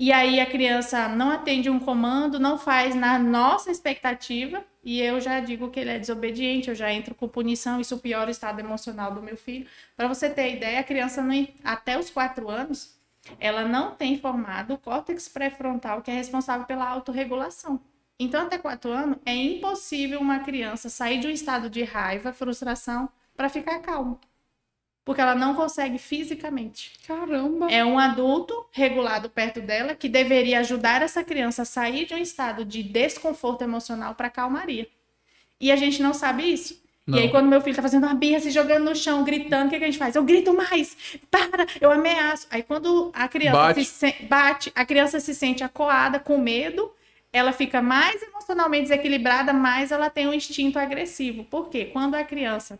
[0.00, 5.20] E aí a criança não atende um comando, não faz na nossa expectativa, e eu
[5.20, 8.60] já digo que ele é desobediente, eu já entro com punição, isso piora o estado
[8.60, 9.66] emocional do meu filho.
[9.94, 12.98] Para você ter ideia, a criança não, até os quatro anos,
[13.38, 17.78] ela não tem formado o córtex pré-frontal, que é responsável pela autorregulação.
[18.18, 23.06] Então, até quatro anos, é impossível uma criança sair de um estado de raiva, frustração,
[23.36, 24.18] para ficar calma.
[25.10, 26.92] Porque ela não consegue fisicamente.
[27.04, 27.68] Caramba.
[27.68, 32.18] É um adulto regulado perto dela que deveria ajudar essa criança a sair de um
[32.18, 34.86] estado de desconforto emocional para calmaria.
[35.60, 36.80] E a gente não sabe isso.
[37.04, 37.18] Não.
[37.18, 39.70] E aí, quando meu filho tá fazendo uma birra, se jogando no chão, gritando, o
[39.70, 40.14] que, que a gente faz?
[40.14, 40.96] Eu grito mais,
[41.28, 42.46] para, eu ameaço.
[42.48, 43.84] Aí, quando a criança Bate.
[43.84, 46.88] se bate, a criança se sente acuada, com medo,
[47.32, 51.42] ela fica mais emocionalmente desequilibrada, mais ela tem um instinto agressivo.
[51.42, 51.86] Por quê?
[51.86, 52.78] Quando a criança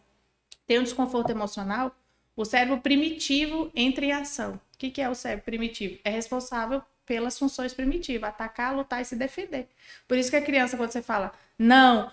[0.64, 1.92] tem um desconforto emocional,
[2.36, 4.54] o cérebro primitivo entra em ação.
[4.74, 5.98] O que, que é o cérebro primitivo?
[6.04, 9.68] É responsável pelas funções primitivas, atacar, lutar e se defender.
[10.06, 12.10] Por isso que a criança, quando você fala não,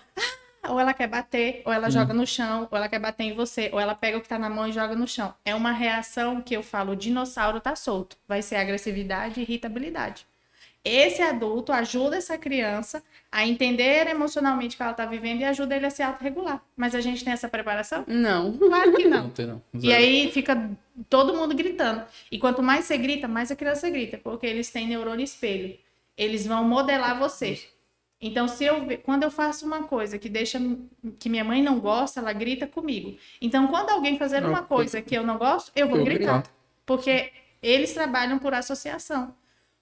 [0.62, 3.32] ah, ou ela quer bater, ou ela joga no chão, ou ela quer bater em
[3.32, 5.34] você, ou ela pega o que tá na mão e joga no chão.
[5.44, 8.16] É uma reação que eu falo, o dinossauro tá solto.
[8.26, 10.26] Vai ser agressividade e irritabilidade.
[10.84, 15.76] Esse adulto ajuda essa criança a entender emocionalmente o que ela tá vivendo e ajuda
[15.76, 16.62] ele a se autorregular.
[16.76, 18.04] Mas a gente tem essa preparação?
[18.06, 18.56] Não.
[18.56, 19.24] Claro que não.
[19.24, 19.62] Não tem, não.
[19.74, 20.70] E aí fica
[21.10, 22.04] todo mundo gritando.
[22.30, 25.76] E quanto mais você grita, mais a criança grita, porque eles têm neurônio espelho.
[26.16, 27.60] Eles vão modelar você.
[28.20, 30.60] Então, se eu quando eu faço uma coisa que deixa
[31.20, 33.16] que minha mãe não gosta, ela grita comigo.
[33.40, 36.38] Então, quando alguém fazer Não, uma coisa que eu não gosto, eu vou eu gritar.
[36.40, 36.52] gritar.
[36.84, 37.30] Porque
[37.62, 39.34] eles trabalham por associação.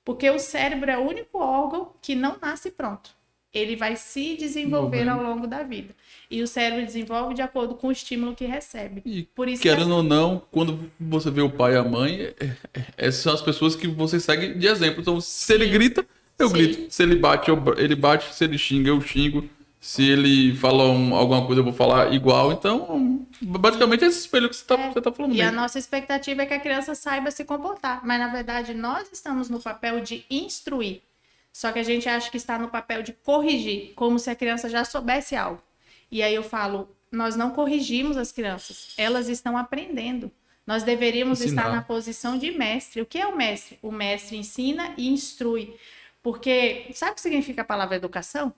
[0.07, 3.11] Porque o cérebro é o único órgão que não nasce pronto.
[3.53, 5.97] Ele vai se desenvolver ao longo da vida.
[6.31, 9.03] E o cérebro desenvolve de acordo com o estímulo que recebe.
[9.05, 12.21] E Por isso que querendo ou não, quando você vê o pai e a mãe,
[12.21, 15.01] é- é- essas são as pessoas que você segue de exemplo.
[15.01, 16.07] Então, se ele grita,
[16.39, 16.55] eu Sim.
[16.55, 16.87] grito.
[16.89, 18.33] Se ele bate, eu, ele bate.
[18.33, 19.49] Se ele xinga, eu xingo.
[19.89, 22.51] Se ele fala um- alguma coisa, eu vou falar igual.
[22.51, 25.01] Então, basicamente, é esse espelho que você tá, É.
[25.01, 25.61] tá falando E a mesmo.
[25.61, 28.05] nossa expectativa é que a criança saiba se comportar.
[28.05, 31.03] Mas, na verdade, nós estamos no papel de instruir.
[31.53, 34.69] Só que a gente acha que está no papel de corrigir, como se a criança
[34.69, 35.63] já soubesse algo.
[36.11, 40.33] E aí eu falo, nós não corrigimos as crianças, elas estão aprendendo.
[40.67, 41.63] Nós deveríamos Ensinar.
[41.63, 43.01] estar na posição de mestre.
[43.03, 43.79] O que é o mestre?
[43.81, 45.77] O mestre ensina e instrui.
[46.21, 48.53] Porque, sabe o que significa a palavra educação?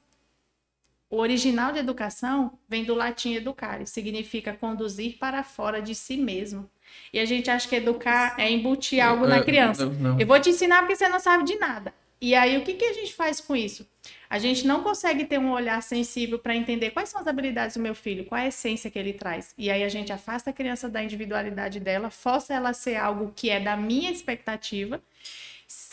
[1.11, 6.69] O original de educação vem do latim educare, significa conduzir para fora de si mesmo.
[7.13, 9.87] E a gente acha que educar é embutir algo na É, criança.
[9.87, 10.21] não, não.
[10.21, 11.95] Eu vou te ensinar porque você não sabe de nada.
[12.21, 13.87] E aí, o que, que a gente faz com isso?
[14.29, 17.83] A gente não consegue ter um olhar sensível para entender quais são as habilidades do
[17.83, 19.55] meu filho, qual é a essência que ele traz.
[19.57, 23.33] E aí a gente afasta a criança da individualidade dela, força ela a ser algo
[23.37, 25.01] que é da minha expectativa,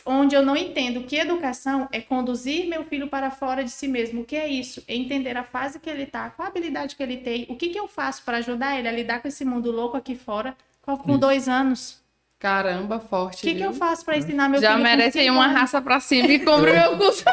[0.06, 4.22] onde eu não entendo que educação é conduzir meu filho para fora de si mesmo.
[4.22, 4.84] O que é isso?
[4.88, 7.70] É entender a fase que ele está, qual a habilidade que ele tem, o que,
[7.70, 10.94] que eu faço para ajudar ele a lidar com esse mundo louco aqui fora com,
[10.94, 11.18] Isso.
[11.18, 12.00] dois anos.
[12.38, 13.42] Caramba, O forte.
[13.42, 13.66] que, que viu?
[13.68, 14.84] eu faço para ensinar meu Já filho?
[14.84, 17.24] com merece aí uma raça pra cima e compre meu curso.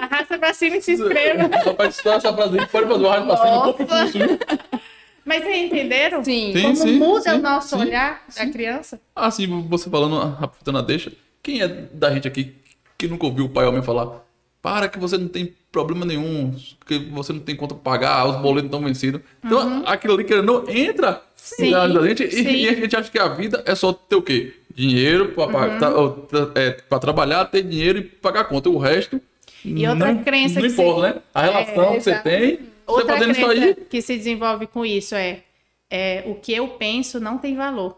[0.00, 1.50] Arrasta pra cima e se inscreva.
[1.92, 4.38] Só essa frase aí pode fazer rádio pra cima, compra o curso, viu?
[5.24, 6.24] Mas vocês entenderam?
[6.24, 6.52] Sim.
[6.54, 6.62] Sim.
[6.76, 9.00] Como muda sim, o nosso sim, olhar da criança?
[9.14, 11.12] Assim, você falando, aproveitando a deixa,
[11.50, 12.54] quem é da gente aqui
[12.96, 14.24] que nunca ouviu o pai ou a mãe falar
[14.62, 16.54] para que você não tem problema nenhum,
[16.86, 19.20] que você não tem conta pra pagar, os boletos estão vencidos.
[19.42, 21.20] Então, aquilo ali que não entra Uhum.
[21.42, 22.42] Sim, na da gente e, sim.
[22.50, 24.52] e a gente acha que a vida é só ter o quê?
[24.74, 25.96] Dinheiro pra, Uhum.
[25.98, 28.68] ou tra- é, trabalhar, ter dinheiro e pagar a conta.
[28.68, 29.18] O resto.
[29.64, 31.22] E outra não, crença não que importa, né?
[31.34, 33.74] A relação É, que você tem, você Outra fazendo isso aí.
[33.88, 35.42] que se desenvolve com isso é,
[35.88, 37.96] é o que eu penso não tem valor.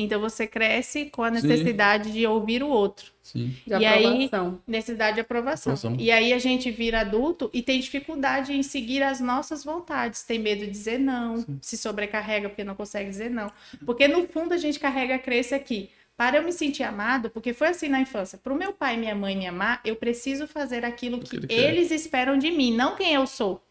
[0.00, 1.46] Então você cresce com a Sim.
[1.46, 3.10] necessidade de ouvir o outro.
[3.20, 3.52] Sim.
[3.66, 4.60] De E aí- aprovação.
[4.66, 5.72] Necessidade de aprovação.
[5.74, 5.96] Aprovação.
[6.00, 10.22] E aí a gente vira adulto e tem dificuldade em seguir as nossas vontades.
[10.22, 13.50] Tem medo de dizer não, se sobrecarrega porque não consegue dizer não.
[13.84, 15.90] Porque no fundo a gente carrega a crença aqui.
[16.16, 18.38] Para eu me sentir amado, porque foi assim na infância.
[18.38, 21.46] Para o meu pai e minha mãe me amar, eu preciso fazer aquilo que ele
[21.46, 21.56] quer.
[21.56, 23.62] eles esperam de mim, não quem eu sou.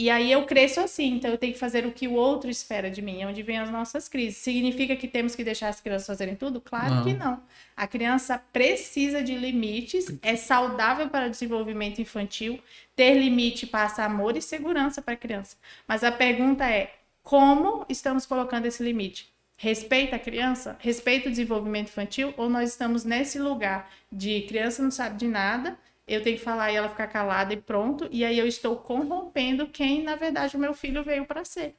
[0.00, 2.90] E aí eu cresço assim, então eu tenho que fazer o que o outro espera
[2.90, 4.38] de mim, é onde vem as nossas crises.
[4.38, 6.58] Significa que temos que deixar as crianças fazerem tudo?
[6.58, 7.04] Claro Não.
[7.04, 7.42] que não.
[7.76, 12.58] A criança precisa de limites, é saudável para o desenvolvimento infantil.
[12.96, 15.58] Ter limite passa amor e segurança para a criança.
[15.86, 19.28] Mas a pergunta é: como estamos colocando esse limite?
[19.58, 20.78] Respeita a criança?
[20.80, 22.32] Respeita o desenvolvimento infantil?
[22.38, 25.78] Ou nós estamos nesse lugar de criança não sabe de nada,
[26.14, 29.66] eu tenho que falar e ela ficar calada e pronto, e aí eu estou corrompendo
[29.68, 31.74] quem, na verdade, o meu filho veio para ser.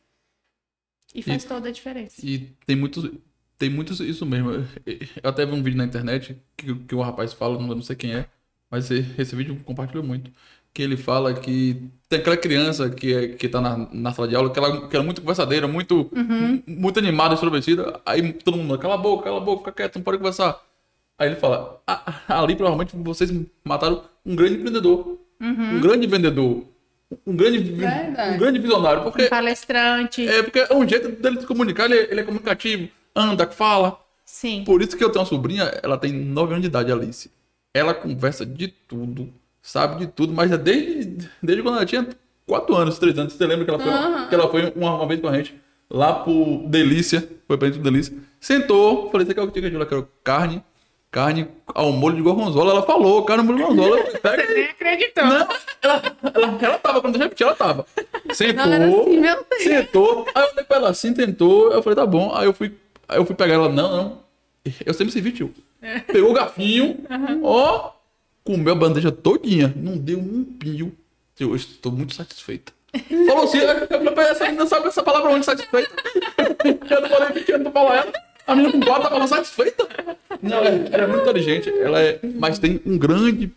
[1.14, 2.26] E faz E- toda a diferença.
[2.26, 3.10] E tem muitos.
[3.58, 4.52] Tem muitos isso mesmo.
[4.52, 7.96] Eu até vi um vídeo na internet que, que o rapaz fala, não, não sei
[7.96, 8.28] quem é,
[8.72, 10.32] mas esse, vídeo compartilhou muito.
[10.74, 14.36] Que ele fala que tem aquela criança que, é, que tá na, na sala de
[14.36, 16.10] aula, que ela, que ela é muito conversadeira, muito,
[16.66, 18.02] muito animada, extrovertida.
[18.06, 20.60] Aí todo mundo, cala a boca, cala a boca, fica quieto, não pode conversar.
[21.18, 23.32] Aí ele fala, "Ah, ali provavelmente vocês
[23.64, 26.64] mataram um grande empreendedor, um grande vendedor,
[27.26, 28.36] um grande, Verdade.
[28.36, 32.08] um grande visionário, porque Um palestrante, é porque é um jeito dele se comunicar, ele,
[32.12, 34.00] ele é comunicativo, anda, fala.
[34.24, 34.64] sim.
[34.66, 37.30] Por isso que eu tenho uma sobrinha, ela tem 9 anos de idade, Alice.
[37.74, 39.30] Ela conversa de tudo,
[39.62, 42.08] sabe de tudo, mas é desde, desde quando ela tinha
[42.46, 43.34] 4 anos, 3 anos.
[43.34, 44.28] Você lembra que ela foi, Aham.
[44.28, 45.56] que ela foi uma, uma vez com a gente
[45.90, 48.14] lá pro Delícia, foi pra gente do Delícia.
[48.40, 50.64] Sentou, falei, você quer o que eu quero carne,
[51.12, 52.72] carne ao molho de gorgonzola.
[52.72, 54.00] Ela falou, carne ao molho de gorgonzola.
[54.14, 54.54] Eu Pega aí.
[54.56, 55.26] Nem acreditou.
[55.26, 55.48] Não,
[55.82, 56.02] ela,
[56.34, 57.86] ela, ela tava, quando eu repetir, ela tava.
[58.34, 62.34] Sentou, Não assim, sentou, aí eu olhei pra ela assim, tentou, eu falei, tá bom.
[62.34, 62.74] Aí eu fui,
[63.08, 64.20] aí eu fui pegar ela, não, não.
[64.86, 65.54] Eu sempre servi, tio.
[66.08, 67.04] Pegou o garfinho,
[67.44, 67.92] ó,
[68.44, 70.96] comeu a bandeja todinha, não deu um pio.
[71.40, 72.72] Eu estou muito satisfeita.
[73.28, 75.90] Falou assim, eu essa menina sabe essa palavra onde, satisfeita?
[76.92, 78.14] Eu não falei 20 anos pra falar ela.
[78.52, 79.88] A menina com quatro falando satisfeita.
[80.42, 83.52] Não, ela, é muito inteligente, ela é, mas tem um grande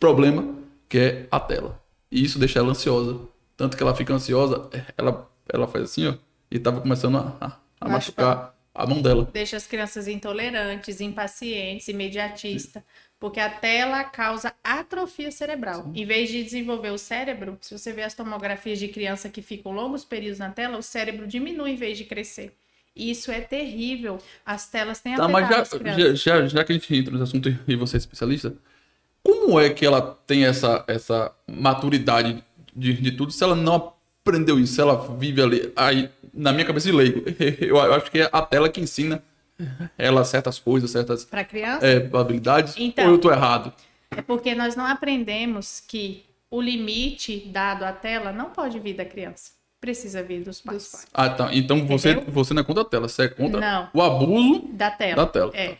[0.00, 0.56] problema
[0.88, 1.80] que é a tela.
[2.10, 3.20] E isso deixa ela ansiosa.
[3.56, 6.14] Tanto que ela fica ansiosa, ela, ela faz assim, ó,
[6.50, 8.54] e tava começando a, a- a machucar.
[8.74, 9.28] a mão dela.
[9.32, 12.82] Deixa as crianças intolerantes, impacientes, imediatistas.
[13.18, 15.90] Porque a tela causa atrofia cerebral.
[15.94, 19.72] Em vez de desenvolver o cérebro, se você vê as tomografias de criança que ficam
[19.72, 22.52] longos períodos na tela, o cérebro diminui em vez de crescer.
[22.96, 24.18] E isso é terrível.
[24.44, 27.54] As telas têm Tá, mas já, já, já, já que a gente entra nesse assunto
[27.68, 28.54] e você é especialista,
[29.22, 32.42] como é que ela tem essa, essa maturidade
[32.74, 35.72] de, de tudo se ela não aprendeu isso, se ela vive ali?
[35.76, 37.22] Aí, na minha cabeça de leigo,
[37.60, 39.22] eu, eu acho que é a tela que ensina
[39.98, 43.06] ela certas coisas, certas Para criança, é, habilidades, Então.
[43.06, 43.72] ou eu tô errado?
[44.10, 49.04] é porque nós não aprendemos que o limite dado à tela não pode vir da
[49.04, 49.55] criança.
[49.80, 50.82] Precisa vir dos pais.
[50.82, 51.06] Dos pais.
[51.12, 51.48] Ah, tá.
[51.52, 52.32] Então você, Entendeu?
[52.32, 53.88] você não é contra a tela, você é contra Não.
[53.92, 55.16] o abuso Da tela.
[55.16, 55.52] da tela.
[55.54, 55.76] É.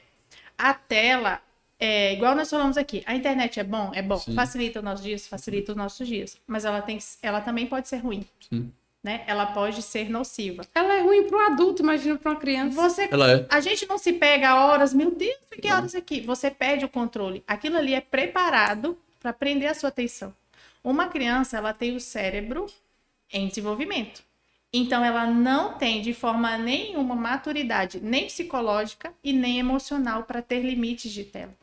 [0.58, 1.40] A tela,
[1.80, 3.90] é, igual nós falamos aqui, a internet é bom?
[3.94, 4.16] É bom.
[4.18, 4.34] Sim.
[4.34, 5.26] Facilita os nossos dias?
[5.26, 6.36] Facilita os nossos dias.
[6.46, 8.24] Mas ela, tem, que- ela também pode ser ruim.
[8.48, 8.70] Sim.
[9.02, 9.22] Né?
[9.26, 10.64] Ela pode ser nociva.
[10.74, 12.74] Ela é ruim para um adulto, imagina para uma criança.
[12.74, 13.46] Você Ela é.
[13.48, 16.20] A gente não se pega a horas, meu Deus, fiquei horas aqui.
[16.22, 17.42] Você perde o controle.
[17.46, 20.34] Aquilo ali é preparado para prender a sua atenção.
[20.82, 22.66] Uma criança, ela tem o cérebro
[23.32, 24.22] em desenvolvimento.
[24.72, 30.60] Então, ela não tem de forma nenhuma maturidade, nem psicológica e nem emocional para ter
[30.60, 31.54] limites de tela.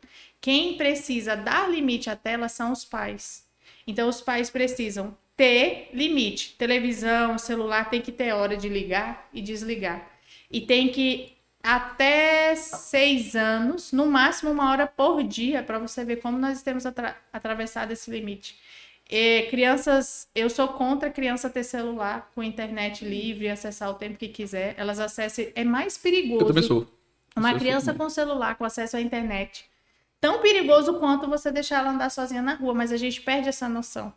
[0.41, 3.45] Quem precisa dar limite à tela são os pais.
[3.85, 6.55] Então, os pais precisam ter limite.
[6.57, 10.09] Televisão, celular tem que ter hora de ligar e desligar.
[10.49, 16.17] E tem que até seis anos, no máximo uma hora por dia, para você ver
[16.17, 18.57] como nós temos atra- atravessado esse limite.
[19.09, 24.27] E crianças, eu sou contra criança ter celular com internet livre, acessar o tempo que
[24.27, 24.73] quiser.
[24.77, 26.41] Elas acessem, é mais perigoso.
[26.43, 26.87] Eu também sou.
[27.35, 28.07] Uma Eu sou criança também.
[28.07, 29.65] com celular, com acesso à internet.
[30.19, 33.67] Tão perigoso quanto você deixar ela andar sozinha na rua, mas a gente perde essa
[33.67, 34.13] noção.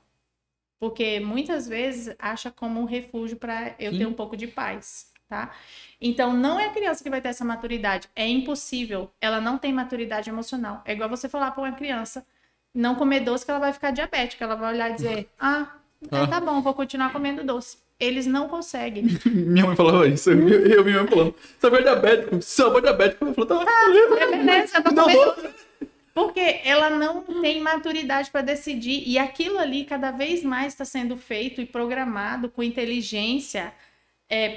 [0.79, 3.99] Porque muitas vezes acha como um refúgio para eu Sim.
[3.99, 5.55] ter um pouco de paz, tá?
[6.01, 9.11] Então não é a criança que vai ter essa maturidade, é impossível.
[9.20, 10.83] Ela não tem maturidade emocional.
[10.85, 12.27] É igual você falar para uma criança
[12.77, 15.67] não comer doce que ela vai ficar diabética, ela vai olhar e dizer: "Ah,
[16.12, 16.27] é, Ah.
[16.27, 17.79] tá bom, vou continuar comendo doce".
[17.99, 19.05] Eles não conseguem.
[19.25, 20.31] Minha mãe falava isso.
[20.31, 21.35] Eu, eu vi minha mãe falando.
[21.62, 22.37] É diabético.
[22.77, 23.25] É diabético.
[23.25, 23.65] Eu falei, tá,
[24.21, 25.49] É beleza, eu doce.
[26.12, 29.03] Porque ela não tem maturidade para decidir.
[29.07, 33.73] E aquilo ali cada vez mais está sendo feito e programado com inteligência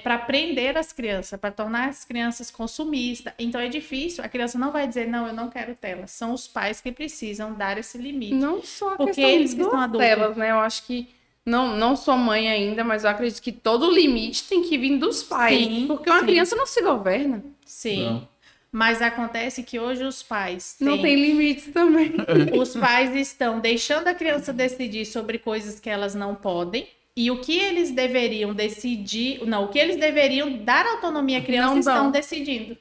[0.04, 3.34] para prender as crianças, para tornar as crianças consumistas.
[3.38, 4.24] Então é difícil.
[4.24, 6.08] A criança não vai dizer, não, eu não quero tela.
[6.08, 8.34] São os pais que precisam dar esse limite.
[8.34, 10.08] Não só a Porque questão eles que estão adultos.
[10.08, 10.52] telas, né?
[10.52, 11.08] Eu acho que
[11.46, 15.22] não, não sou mãe ainda, mas eu acredito que todo limite tem que vir dos
[15.24, 15.58] pais.
[15.58, 16.26] Sim, porque uma sim.
[16.26, 17.44] criança não se governa.
[17.66, 18.06] Sim.
[18.06, 18.28] Não.
[18.72, 22.14] Mas acontece que hoje os pais Não têm tem limites também.
[22.60, 26.88] os pais estão deixando a criança decidir sobre coisas que elas não podem.
[27.20, 31.74] E o que eles deveriam decidir, não, o que eles deveriam dar autonomia à criança
[31.74, 32.78] Não estão decidindo.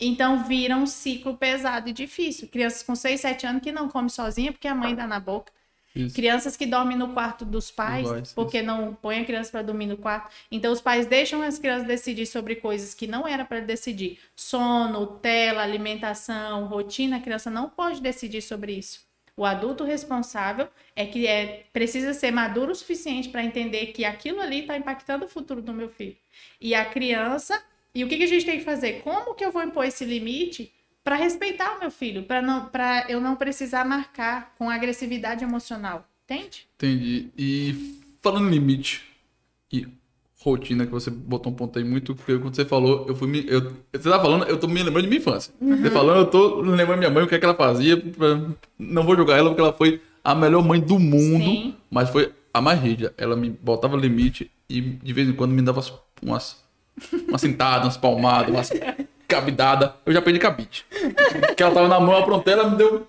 [0.00, 2.48] Então vira um ciclo pesado e difícil.
[2.48, 5.52] Crianças com 6, 7 anos que não comem sozinha porque a mãe dá na boca.
[5.94, 6.16] Isso.
[6.16, 9.62] Crianças que dormem no quarto dos pais, Dos pais, porque não põe a criança para
[9.62, 10.34] dormir no quarto.
[10.50, 14.18] Então os pais deixam as crianças decidir sobre coisas que não era para decidir.
[14.34, 19.08] Sono, tela, alimentação, rotina, a criança não pode decidir sobre isso.
[19.36, 24.40] O adulto responsável é que é, precisa ser maduro o suficiente para entender que aquilo
[24.40, 26.16] ali está impactando o futuro do meu filho.
[26.60, 27.62] E a criança,
[27.94, 29.02] e o que, que a gente tem que fazer?
[29.02, 33.06] Como que eu vou impor esse limite para respeitar o meu filho, para não, para
[33.08, 36.66] eu não precisar marcar com agressividade emocional, entende?
[36.76, 37.30] Entendi.
[37.36, 39.02] E falando em limite
[39.72, 39.88] e
[40.42, 43.44] rotina, que você botou um ponto aí muito, porque quando você falou, eu fui me.
[43.46, 45.52] Eu, você tá falando, eu tô me lembrando de minha infância.
[45.60, 48.02] Você falando, eu tô lembrando minha mãe, o que é que ela fazia.
[48.78, 51.74] Não vou julgar ela, porque ela foi a melhor mãe do mundo, Sim.
[51.90, 53.12] mas foi a mais rígida.
[53.18, 55.82] Ela me botava limite e de vez em quando me dava
[56.22, 56.56] umas,
[57.28, 58.72] umas cintadas, umas palmadas, umas
[59.28, 59.90] cabidadas.
[60.06, 60.86] Eu já perdi cabide.
[61.46, 63.06] Porque ela tava na mão, aprontei, ela me deu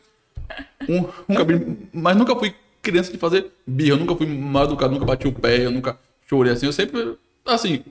[0.88, 1.78] um, um cabide.
[1.94, 5.32] Mas nunca fui criança de fazer birra, eu nunca fui mal educado, nunca bati o
[5.32, 5.98] pé, eu nunca
[6.32, 6.66] chorei assim.
[6.66, 7.84] Eu sempre, assim,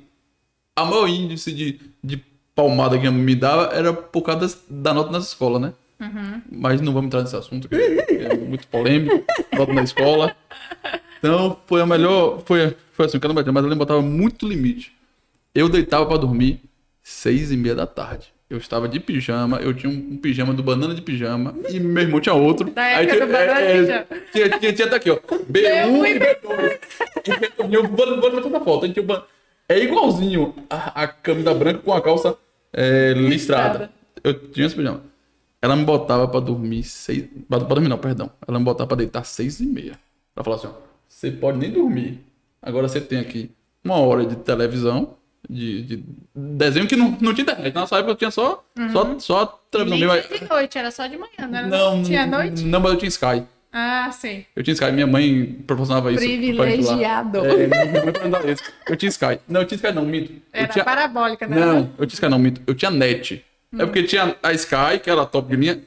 [0.75, 2.17] a maior índice de, de
[2.55, 5.73] palmada que me dava era por causa das- da nota nas escolas, né?
[6.51, 9.23] Mas não vamos entrar nesse assunto, que é muito polêmico.
[9.57, 10.35] Nota na escola.
[11.19, 12.43] Então, foi a melhor.
[12.47, 14.93] Foi, foi assim, que eu bati, mas ela me botava muito limite.
[15.55, 16.63] Eu deitava pra dormir
[17.03, 18.33] seis e meia da tarde.
[18.51, 22.03] Eu estava de pijama, eu tinha um, um pijama do banana de pijama e meu
[22.03, 22.69] irmão tinha outro.
[22.73, 24.07] Da época do banana de pijama.
[24.33, 25.17] Tinha, tinha, tinha até aqui, ó.
[25.17, 26.79] B1 e B2.
[27.27, 27.73] E B2.
[27.73, 28.93] Eu vou, vou botar foto.
[28.93, 29.23] Tinha ban-
[29.69, 32.37] É igualzinho a, a camisa branca com a calça
[32.73, 33.89] é, listrada.
[34.25, 35.03] Eu tinha esse pijama.
[35.63, 37.27] Ela me botava pra dormir seis.
[37.49, 38.31] Pra, pra dormir, não, perdão.
[38.49, 39.93] Ela me botava pra deitar seis e meia.
[40.35, 42.19] Ela falava assim: ó, você pode nem dormir.
[42.61, 43.49] Agora você tem aqui
[43.85, 45.15] uma hora de televisão.
[45.51, 47.75] De, de desenho que não, não tinha internet.
[47.75, 50.39] Na nossa época tinha só, só, só televisão Nem mesmo.
[50.39, 51.67] de noite, era só de manhã, não era?
[51.67, 52.63] Não, Tinha noite?
[52.65, 53.43] Não, mas eu tinha Sky.
[53.73, 54.45] Ah, sim.
[54.57, 54.91] Eu tinha Sky.
[54.93, 56.25] Minha mãe proporcionava isso.
[56.25, 57.39] Privilegiado.
[57.39, 58.63] É, minha mãe proporcionava isso.
[58.89, 59.39] Eu tinha Sky.
[59.49, 60.33] Não, eu tinha Sky não, minto.
[60.33, 60.85] Eu Era tinha...
[60.85, 61.57] parabólica, né?
[61.59, 62.61] Não, eu tinha Sky não, minto.
[62.67, 63.45] Eu tinha net.
[63.79, 65.81] É porque tinha a Sky, que era top de linha,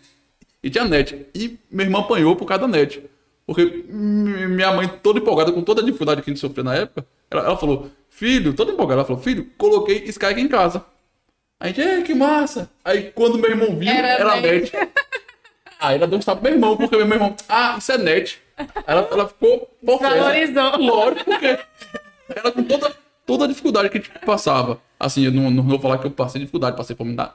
[0.64, 1.26] e tinha net.
[1.36, 3.04] E meu irmão apanhou por causa da net.
[3.46, 6.76] Porque mi- minha mãe, toda empolgada, com toda a dificuldade que a gente sofreu na
[6.76, 10.86] época, ela, ela falou, filho, toda empolgada, ela falou, filho, coloquei Sky aqui em casa.
[11.60, 12.70] A gente, é, que massa.
[12.84, 14.72] Aí quando meu irmão viu, Era era, net.
[15.80, 18.40] Aí ela deu um tapa pro meu irmão, porque meu irmão, ah, isso é net.
[18.58, 20.16] Aí ela, ela ficou possessa.
[20.16, 20.78] Valorizou.
[20.78, 21.60] Lógico, porque
[22.30, 22.96] era com toda,
[23.26, 24.80] toda a dificuldade que a gente passava.
[25.00, 27.34] Assim, eu não, não vou falar que eu passei dificuldade, passei fome, nada,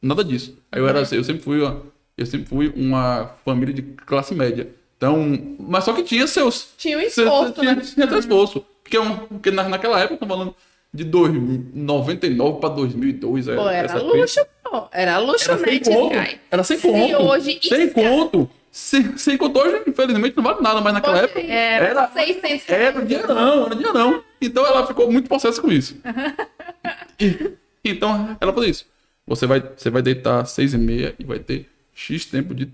[0.00, 0.56] nada disso.
[0.70, 1.82] Aí eu era eu sempre fui uma,
[2.16, 4.68] eu sempre fui uma família de classe média.
[4.96, 6.74] Então, mas só que tinha seus...
[6.76, 7.82] Tinha seu- esforço, tinha, né?
[7.82, 8.66] tinha seu esforço.
[8.90, 10.52] Porque, é um, porque na, naquela época, tô falando
[10.92, 11.32] de dois,
[11.72, 13.46] 99 para 2002.
[13.46, 14.88] Pô, era essa luxo, pô.
[14.90, 16.16] Era luxo era sem conto.
[16.16, 16.40] Sky.
[16.50, 17.22] Era sem Se conto.
[17.22, 18.50] hoje sem Sky- conto.
[18.72, 22.68] Sem, sem conto hoje, infelizmente, não vale nada, mas naquela Hoje época era era, 600
[22.68, 24.24] era dinheirão, era dinheirão.
[24.40, 25.96] Então ela ficou muito possessa com isso.
[27.20, 27.52] E-
[27.84, 28.86] então ela falou isso.
[29.26, 32.68] Você vai, você vai deitar às seis e meia e vai ter X tempo de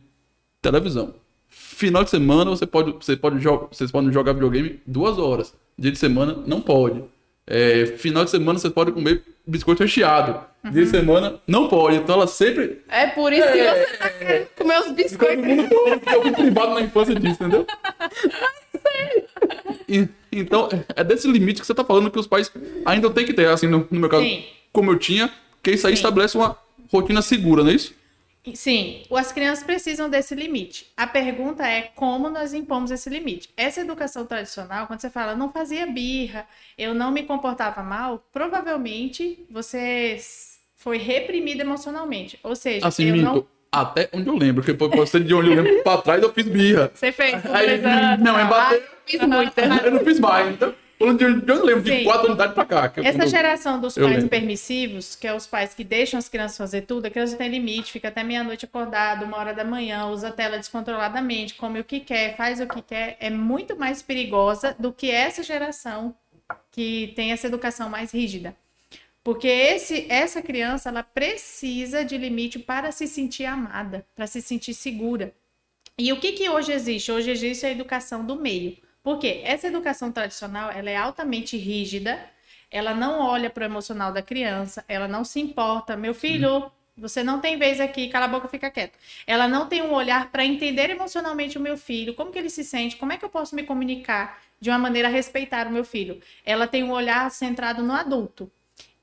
[0.62, 1.14] televisão.
[1.48, 5.54] Final de semana você pode, você pode jogar, vocês podem jogar videogame duas horas.
[5.78, 7.04] Dia de semana não pode.
[7.46, 10.40] É, final de semana você pode comer biscoito recheado.
[10.64, 11.96] Dia de semana não pode.
[11.96, 15.44] Então ela sempre É por isso que É, você tá querendo comer os Todo biscoitos.
[15.46, 15.68] mundo
[16.00, 17.66] que eu fui privado na infância disso, entendeu?
[19.88, 22.50] E- então, é desse limite que você tá falando que os pais
[22.84, 24.44] ainda têm que ter, assim, no, no meu caso, Sim.
[24.72, 25.30] como eu tinha,
[25.62, 25.98] que isso aí Sim.
[26.00, 26.56] estabelece uma
[26.92, 27.94] rotina segura, não é isso?
[28.54, 30.92] Sim, as crianças precisam desse limite.
[30.96, 33.48] A pergunta é como nós impomos esse limite.
[33.56, 36.46] Essa educação tradicional, quando você fala não fazia birra,
[36.78, 40.18] eu não me comportava mal, provavelmente você
[40.76, 42.38] foi reprimido emocionalmente.
[42.42, 43.46] Ou seja, Assim, eu minto, não.
[43.72, 46.90] até onde eu lembro, porque ser de onde eu lembro pra trás eu fiz birra.
[46.94, 47.80] Você fez Aí,
[48.18, 49.62] não, bater, Fiz muita.
[49.84, 52.04] eu não fiz mais, então, de eu lembro, de Sim.
[52.04, 52.92] quatro unidades pra cá.
[53.02, 54.28] Essa eu- geração dos pais lembro.
[54.28, 57.50] permissivos, que é os pais que deixam as crianças fazer tudo, a criança não tem
[57.50, 61.84] limite, fica até meia-noite acordado, uma hora da manhã, usa a tela descontroladamente, come o
[61.84, 66.14] que quer, faz o que quer, é muito mais perigosa do que essa geração
[66.72, 68.56] que tem essa educação mais rígida.
[69.22, 74.72] Porque esse, essa criança, ela precisa de limite para se sentir amada, para se sentir
[74.72, 75.34] segura.
[75.98, 77.10] E o que, que hoje existe?
[77.10, 78.76] Hoje existe a educação do meio.
[79.06, 79.42] Por quê?
[79.44, 82.18] Essa educação tradicional, ela é altamente rígida,
[82.68, 85.96] ela não olha para o emocional da criança, ela não se importa.
[85.96, 88.98] Meu filho, você não tem vez aqui, cala a boca, fica quieto.
[89.24, 92.64] Ela não tem um olhar para entender emocionalmente o meu filho, como que ele se
[92.64, 95.84] sente, como é que eu posso me comunicar de uma maneira a respeitar o meu
[95.84, 96.20] filho.
[96.44, 98.50] Ela tem um olhar centrado no adulto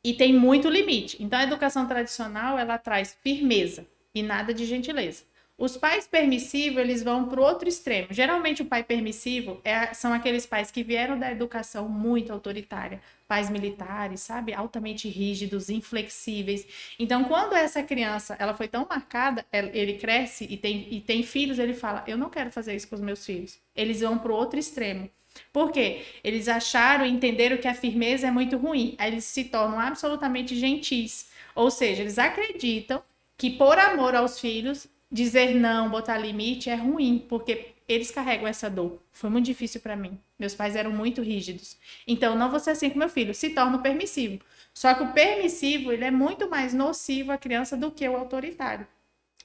[0.03, 1.15] e tem muito limite.
[1.23, 5.23] Então, a educação tradicional, ela traz firmeza e nada de gentileza.
[5.57, 8.07] Os pais permissivos, eles vão para o outro extremo.
[8.09, 12.99] Geralmente, o pai permissivo é- são aqueles pais que vieram da educação muito autoritária.
[13.27, 14.53] Pais militares, sabe?
[14.53, 16.65] Altamente rígidos, inflexíveis.
[16.99, 21.21] Então, quando essa criança, ela foi tão marcada, ela- ele cresce e tem, e tem
[21.23, 23.59] filhos, ele fala, eu não quero fazer isso com os meus filhos.
[23.75, 25.09] Eles vão para o outro extremo.
[25.51, 26.03] Por quê?
[26.23, 28.95] Eles acharam entenderam que a firmeza é muito ruim.
[28.97, 31.29] Aí eles se tornam absolutamente gentis.
[31.55, 33.01] Ou seja, eles acreditam
[33.37, 38.69] que por amor aos filhos, dizer não, botar limite é ruim, porque eles carregam essa
[38.69, 38.99] dor.
[39.11, 40.19] Foi muito difícil para mim.
[40.39, 41.77] Meus pais eram muito rígidos.
[42.07, 43.33] Então, não vou ser assim com meu filho.
[43.33, 44.39] Se torna permissivo.
[44.73, 48.87] Só que o permissivo, ele é muito mais nocivo à criança do que o autoritário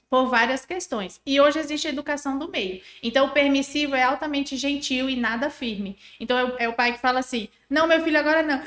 [0.09, 1.21] por várias questões.
[1.25, 2.81] E hoje existe a educação do meio.
[3.03, 5.97] Então, o permissivo é altamente gentil e nada firme.
[6.19, 8.59] Então, o, é o pai que fala assim: não, meu filho, agora não.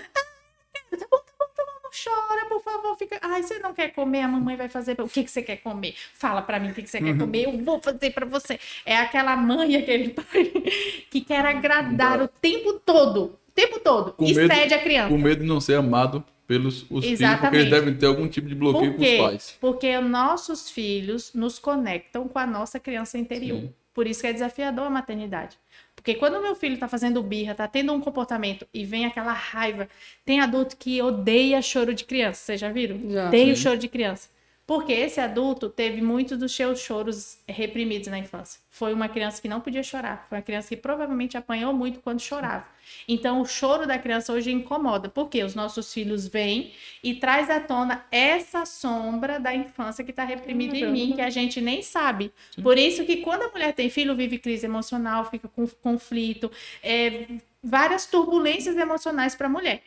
[0.92, 1.21] Ah, tá bom,
[2.04, 2.96] chora, por favor.
[2.96, 3.18] Fica...
[3.22, 5.00] Ai, você não quer comer, a mamãe vai fazer.
[5.00, 5.94] O que, que você quer comer?
[6.14, 8.58] Fala pra mim o que, que você quer comer, eu vou fazer pra você.
[8.84, 10.52] É aquela mãe, aquele pai
[11.10, 13.38] que quer agradar o tempo todo.
[13.48, 14.12] O tempo todo.
[14.12, 15.08] Com medo- a criança.
[15.08, 18.48] Com medo de não ser amado pelos os filhos, porque eles devem ter algum tipo
[18.48, 19.56] de bloqueio com os pais.
[19.60, 23.60] Porque nossos filhos nos conectam com a nossa criança interior.
[23.60, 23.74] Sim.
[23.94, 25.58] Por isso que é desafiador a maternidade.
[25.94, 29.32] Porque quando o meu filho tá fazendo birra, tá tendo um comportamento e vem aquela
[29.32, 29.88] raiva,
[30.24, 32.98] tem adulto que odeia choro de criança, vocês já viram?
[33.10, 33.28] Já.
[33.28, 34.28] Odeia o choro de criança.
[34.72, 38.58] Porque esse adulto teve muitos dos seus choros reprimidos na infância.
[38.70, 40.24] Foi uma criança que não podia chorar.
[40.30, 42.64] Foi uma criança que provavelmente apanhou muito quando chorava.
[43.06, 45.10] Então, o choro da criança hoje incomoda.
[45.10, 46.72] Porque os nossos filhos vêm
[47.04, 51.28] e traz à tona essa sombra da infância que está reprimida em mim, que a
[51.28, 52.32] gente nem sabe.
[52.62, 56.50] Por isso que quando a mulher tem filho, vive crise emocional, fica com conflito,
[56.82, 57.26] é,
[57.62, 59.82] várias turbulências emocionais para a mulher.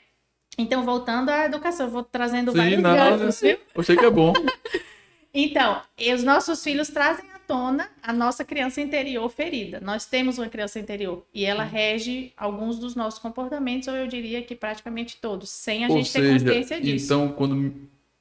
[0.57, 3.57] Então, voltando à educação, eu vou trazendo Sim, vários ganchos, viu?
[3.73, 4.33] Eu sei que é bom.
[5.37, 5.81] Então,
[6.13, 9.81] os nossos filhos trazem à tona a nossa criança interior ferida.
[9.81, 14.41] Nós temos uma criança interior e ela rege alguns dos nossos comportamentos, ou eu diria
[14.41, 17.05] que praticamente todos, sem a Ou gente ter seja, consciência disso.
[17.05, 17.73] então quando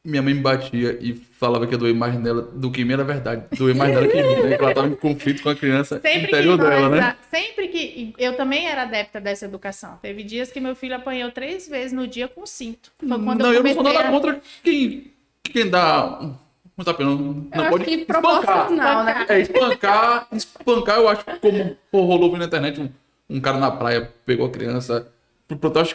[0.05, 2.93] minha mãe me batia e falava que ia doer mais nela do que em mim,
[2.93, 3.45] era verdade.
[3.57, 4.57] Doer mais nela que em mim, né?
[4.57, 7.17] Que ela tava em conflito com a criança Sempre interior nós, dela, né?
[7.31, 9.99] sempre que eu também era adepta dessa educação.
[10.03, 12.93] Teve dias que meu filho apanhou três vezes no dia com cinto.
[12.99, 14.11] Foi quando não, eu eu não sou nada a...
[14.11, 15.11] contra quem,
[15.43, 16.35] quem dá.
[16.77, 18.21] Não tá não, não Eu acho pode que espancar.
[18.43, 19.27] proporcional, né?
[19.29, 22.91] É, espancar, espancar, eu acho que como pô, rolou na internet, um,
[23.31, 25.11] um cara na praia pegou a criança.
[25.49, 25.95] Eu acho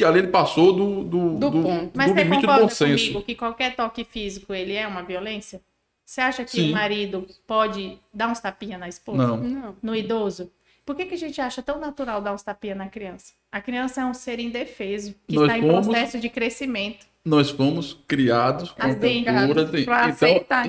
[0.00, 1.90] que ali ele passou do, do, Do ponto.
[1.94, 3.02] Mas do você limite do concorda bom senso.
[3.08, 5.60] comigo que qualquer toque físico ele é uma violência?
[6.06, 6.70] Você acha que Sim.
[6.70, 9.18] o marido pode dar uns tapinha na esposa?
[9.26, 9.36] Não.
[9.36, 9.76] Não.
[9.82, 10.50] No idoso?
[10.86, 13.34] Por que, que a gente acha tão natural dar uns tapinha na criança?
[13.52, 17.06] A criança é um ser indefeso, que Nós está em fomos- processo de crescimento.
[17.24, 19.66] Nós fomos criados com Assim, cultura.
[19.66, 20.66] pra então, aceitar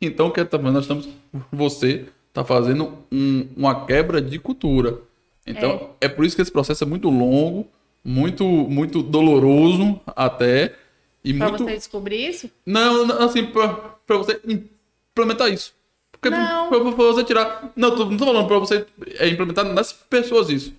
[0.00, 1.08] então, que tá, nós estamos.
[1.50, 4.98] Você está fazendo um- uma quebra de cultura.
[5.46, 6.08] Então, é.
[6.08, 7.66] por isso que esse processo é muito longo,
[8.04, 10.74] muito, muito doloroso até.
[11.24, 11.64] E Pra muito.
[11.64, 12.50] você descobrir isso?
[12.66, 13.68] Não, não, assim, pra,
[14.06, 15.74] pra você implementar isso.
[16.12, 16.68] Porque Não.
[16.68, 17.72] pra, pra você tirar.
[17.74, 18.86] Não, tô, não tô falando pra você
[19.18, 20.74] é, implementar nas pessoas isso.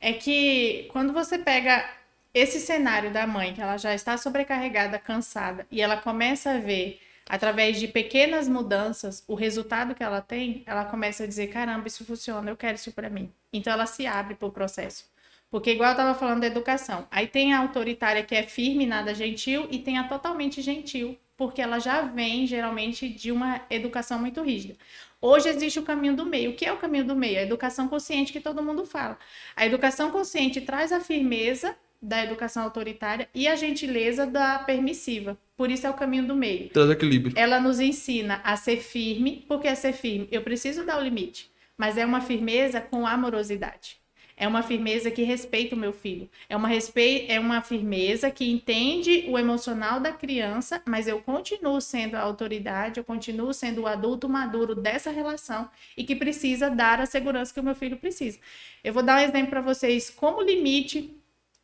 [0.00, 1.88] É que quando você pega
[2.32, 6.98] esse cenário da mãe, que ela já está sobrecarregada, cansada, e ela começa a ver,
[7.28, 12.04] através de pequenas mudanças, o resultado que ela tem, ela começa a dizer: caramba, isso
[12.04, 13.30] funciona, eu quero isso para mim.
[13.52, 15.04] Então ela se abre para o processo.
[15.50, 19.12] Porque, igual eu estava falando da educação, aí tem a autoritária que é firme, nada
[19.12, 24.40] gentil, e tem a totalmente gentil, porque ela já vem, geralmente, de uma educação muito
[24.42, 24.76] rígida.
[25.20, 26.52] Hoje existe o caminho do meio.
[26.52, 27.38] O que é o caminho do meio?
[27.38, 29.18] A educação consciente que todo mundo fala.
[29.56, 35.36] A educação consciente traz a firmeza da educação autoritária e a gentileza da permissiva.
[35.56, 36.70] Por isso é o caminho do meio.
[36.70, 37.34] Traz equilíbrio.
[37.36, 40.26] Ela nos ensina a ser firme, porque é ser firme.
[40.30, 43.99] Eu preciso dar o limite, mas é uma firmeza com amorosidade.
[44.40, 46.26] É uma firmeza que respeita o meu filho.
[46.48, 47.26] É uma, respe...
[47.28, 52.98] é uma firmeza que entende o emocional da criança, mas eu continuo sendo a autoridade,
[52.98, 57.60] eu continuo sendo o adulto maduro dessa relação e que precisa dar a segurança que
[57.60, 58.38] o meu filho precisa.
[58.82, 61.14] Eu vou dar um exemplo para vocês como limite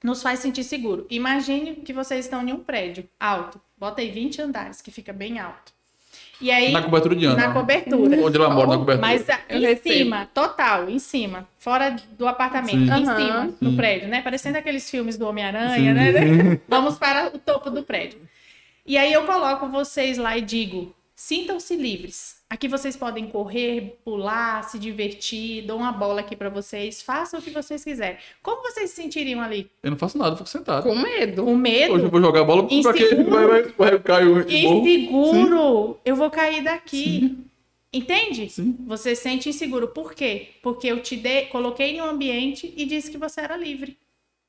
[0.05, 1.07] nos faz sentir seguro.
[1.09, 3.59] Imagine que vocês estão em um prédio alto.
[3.79, 5.76] Bota aí 20 andares, que fica bem alto.
[6.41, 7.47] E aí, Na cobertura de Ana.
[7.49, 8.16] na cobertura.
[8.22, 9.07] Onde ela mora, na cobertura.
[9.07, 9.95] Mas a- Eu em recebo.
[9.95, 12.84] cima, total, em cima, fora do apartamento, Sim.
[12.84, 13.16] em Aham.
[13.16, 13.76] cima, no Sim.
[13.76, 14.20] prédio, né?
[14.20, 16.61] Parecendo aqueles filmes do Homem-Aranha, né?
[16.68, 18.20] Vamos para o topo do prédio.
[18.84, 22.36] E aí eu coloco vocês lá e digo: sintam-se livres.
[22.49, 27.42] Aqui vocês podem correr, pular, se divertir, dou uma bola aqui para vocês, façam o
[27.42, 28.18] que vocês quiserem.
[28.40, 29.68] Como vocês se sentiriam ali?
[29.82, 30.84] Eu não faço nada, eu fico sentado.
[30.84, 31.44] Com medo.
[31.44, 31.94] Com medo?
[31.94, 32.76] Hoje eu vou jogar bola pra quê?
[32.76, 33.30] Inseguro.
[33.30, 34.49] Vai, vai, vai cair o morro.
[34.49, 37.36] Inseguro, eu vou cair daqui.
[37.92, 38.49] Entende?
[38.49, 38.76] Sim.
[38.86, 39.88] Você se sente inseguro.
[39.88, 40.51] Por quê?
[40.62, 43.99] Porque eu te dei, coloquei em um ambiente e disse que você era livre.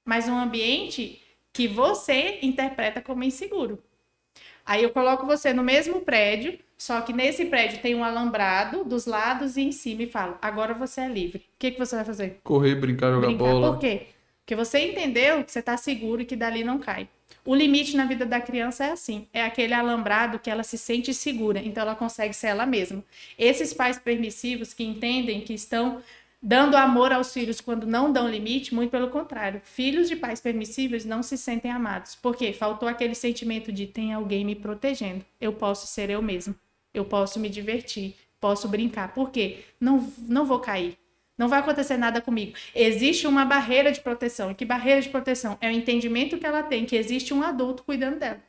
[0.05, 1.19] Mas um ambiente
[1.51, 3.81] que você interpreta como inseguro.
[4.63, 9.05] Aí eu coloco você no mesmo prédio, só que nesse prédio tem um alambrado dos
[9.05, 11.39] lados e em cima e falo: agora você é livre.
[11.39, 12.39] O que, que você vai fazer?
[12.43, 13.43] Correr, brincar, jogar Brincar.
[13.43, 13.71] bola.
[13.73, 14.07] Por quê?
[14.41, 17.09] Porque você entendeu que você está seguro e que dali não cai.
[17.43, 21.13] O limite na vida da criança é assim: é aquele alambrado que ela se sente
[21.13, 23.03] segura, então ela consegue ser ela mesma.
[23.39, 26.01] Esses pais permissivos que entendem que estão
[26.41, 29.61] dando amor aos filhos quando não dão limite, muito pelo contrário.
[29.63, 32.15] Filhos de pais permissivos não se sentem amados.
[32.15, 32.53] Por quê?
[32.53, 35.25] Faltou aquele sentimento de tem alguém me protegendo.
[35.41, 36.53] Eu posso ser eu mesmo.
[36.97, 39.13] Eu posso me divertir, posso brincar.
[39.13, 39.59] Por quê?
[39.79, 40.97] Não, não vou cair.
[41.37, 42.53] Não vai acontecer nada comigo.
[42.73, 44.49] Existe uma barreira de proteção.
[44.49, 45.57] E que barreira de proteção?
[45.61, 48.39] É o entendimento que ela tem que existe um adulto cuidando dela.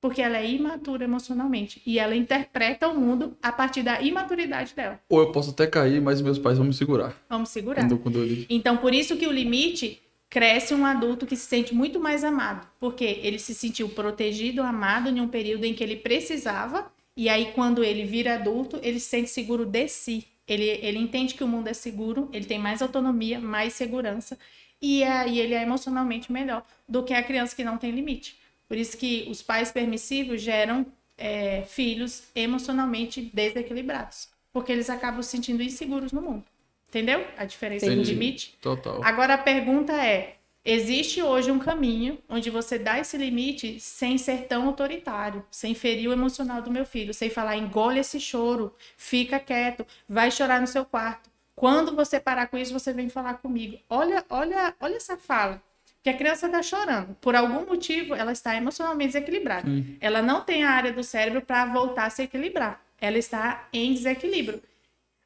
[0.00, 1.82] Porque ela é imatura emocionalmente.
[1.84, 4.98] E ela interpreta o mundo a partir da imaturidade dela.
[5.10, 7.14] Ou eu posso até cair, mas meus pais vão me segurar.
[7.28, 7.82] Vamos segurar.
[7.82, 8.46] Quando, quando eu...
[8.48, 12.66] Então, por isso que o limite cresce um adulto que se sente muito mais amado,
[12.78, 17.52] porque ele se sentiu protegido, amado em um período em que ele precisava, e aí
[17.52, 20.26] quando ele vira adulto, ele se sente seguro de si.
[20.46, 24.36] Ele, ele entende que o mundo é seguro, ele tem mais autonomia, mais segurança,
[24.82, 28.36] e aí ele é emocionalmente melhor do que a criança que não tem limite.
[28.66, 30.86] Por isso que os pais permissivos geram
[31.16, 36.44] é, filhos emocionalmente desequilibrados, porque eles acabam se sentindo inseguros no mundo.
[36.88, 37.24] Entendeu?
[37.36, 38.12] A diferença do Entendi.
[38.12, 38.58] limite.
[38.60, 39.00] Total.
[39.04, 44.46] Agora a pergunta é: existe hoje um caminho onde você dá esse limite sem ser
[44.46, 49.38] tão autoritário, sem ferir o emocional do meu filho, sem falar engole esse choro, fica
[49.38, 51.30] quieto, vai chorar no seu quarto.
[51.54, 53.78] Quando você parar com isso, você vem falar comigo.
[53.88, 55.62] Olha, olha, olha essa fala.
[55.96, 57.14] Porque a criança está chorando.
[57.20, 59.68] Por algum motivo, ela está emocionalmente desequilibrada.
[59.68, 59.98] Sim.
[60.00, 62.82] Ela não tem a área do cérebro para voltar a se equilibrar.
[62.98, 64.62] Ela está em desequilíbrio.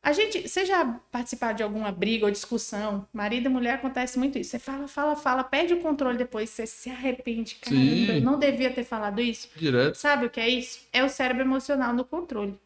[0.04, 4.38] A gente, você já participar de alguma briga ou discussão, marido e mulher acontece muito
[4.38, 4.50] isso.
[4.50, 7.54] Você fala, fala, fala, perde o controle depois, você se arrepende.
[7.54, 8.20] Caramba, Sim.
[8.20, 9.48] não devia ter falado isso.
[9.56, 9.94] Direto.
[9.94, 10.86] Sabe o que é isso?
[10.92, 12.60] É o cérebro emocional no controle.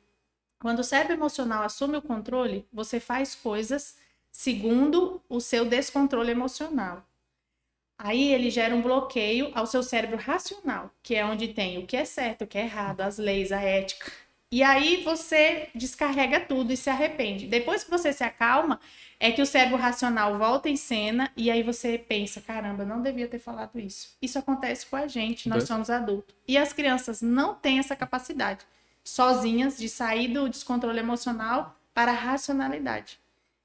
[0.59, 3.97] Quando o cérebro emocional assume o controle, você faz coisas
[4.32, 7.07] segundo o seu descontrole emocional.
[7.97, 11.97] Aí ele gera um bloqueio ao seu cérebro racional, que é onde tem o que
[11.97, 14.11] é certo, o que é errado, as leis, a ética.
[14.51, 17.46] E aí você descarrega tudo e se arrepende.
[17.46, 18.80] Depois que você se acalma,
[19.20, 23.28] é que o cérebro racional volta em cena e aí você pensa, caramba, não devia
[23.28, 24.16] ter falado isso.
[24.22, 26.34] Isso acontece com a gente, nós somos adultos.
[26.46, 28.64] E as crianças não têm essa capacidade,
[29.05, 33.18] sozinhas, de sair do descontrole emocional para a racionalidade.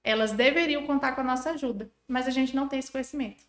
[0.03, 3.43] Elas deveriam contar com a nossa ajuda, mas a gente não tem esse conhecimento.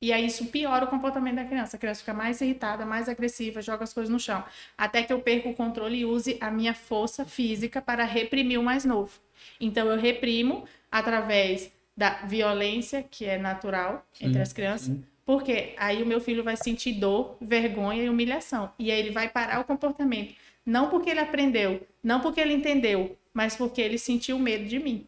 [0.00, 1.76] E aí isso piora o comportamento da criança.
[1.76, 4.44] A criança fica mais irritada, mais agressiva, joga as coisas no chão.
[4.76, 8.62] Até que eu perco o controle e use a minha força física para reprimir o
[8.62, 9.18] mais novo.
[9.60, 14.94] Então eu reprimo através da violência, que é natural entre Sim, as crianças.
[14.94, 15.04] sim.
[15.24, 18.72] Porque aí o meu filho vai sentir dor, vergonha e humilhação.
[18.78, 20.34] E aí ele vai parar o comportamento.
[20.64, 25.06] Não porque ele aprendeu, não porque ele entendeu, mas porque ele sentiu medo de mim.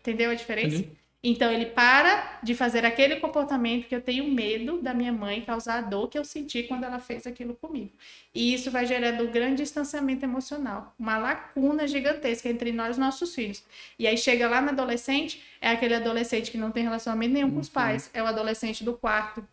[0.00, 0.84] Entendeu a diferença?
[0.84, 0.97] Entendi.
[1.22, 5.78] Então ele para de fazer aquele comportamento que eu tenho medo da minha mãe causar
[5.78, 7.90] a dor que eu senti quando ela fez aquilo comigo.
[8.32, 13.34] E isso vai gerando um grande distanciamento emocional, uma lacuna gigantesca entre nós e nossos
[13.34, 13.64] filhos.
[13.98, 17.58] E aí chega lá na adolescente, é aquele adolescente que não tem relacionamento nenhum com
[17.58, 19.44] os pais, é o adolescente do quarto,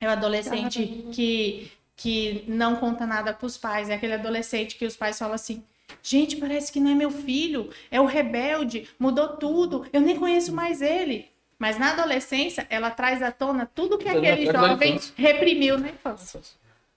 [0.00, 4.86] é o adolescente que que não conta nada para os pais, é aquele adolescente que
[4.86, 5.64] os pais falam assim:
[6.02, 10.54] Gente, parece que não é meu filho, é o rebelde, mudou tudo, eu nem conheço
[10.54, 11.26] mais ele.
[11.58, 16.40] Mas na adolescência, ela traz à tona tudo que aquele jovem reprimiu na infância.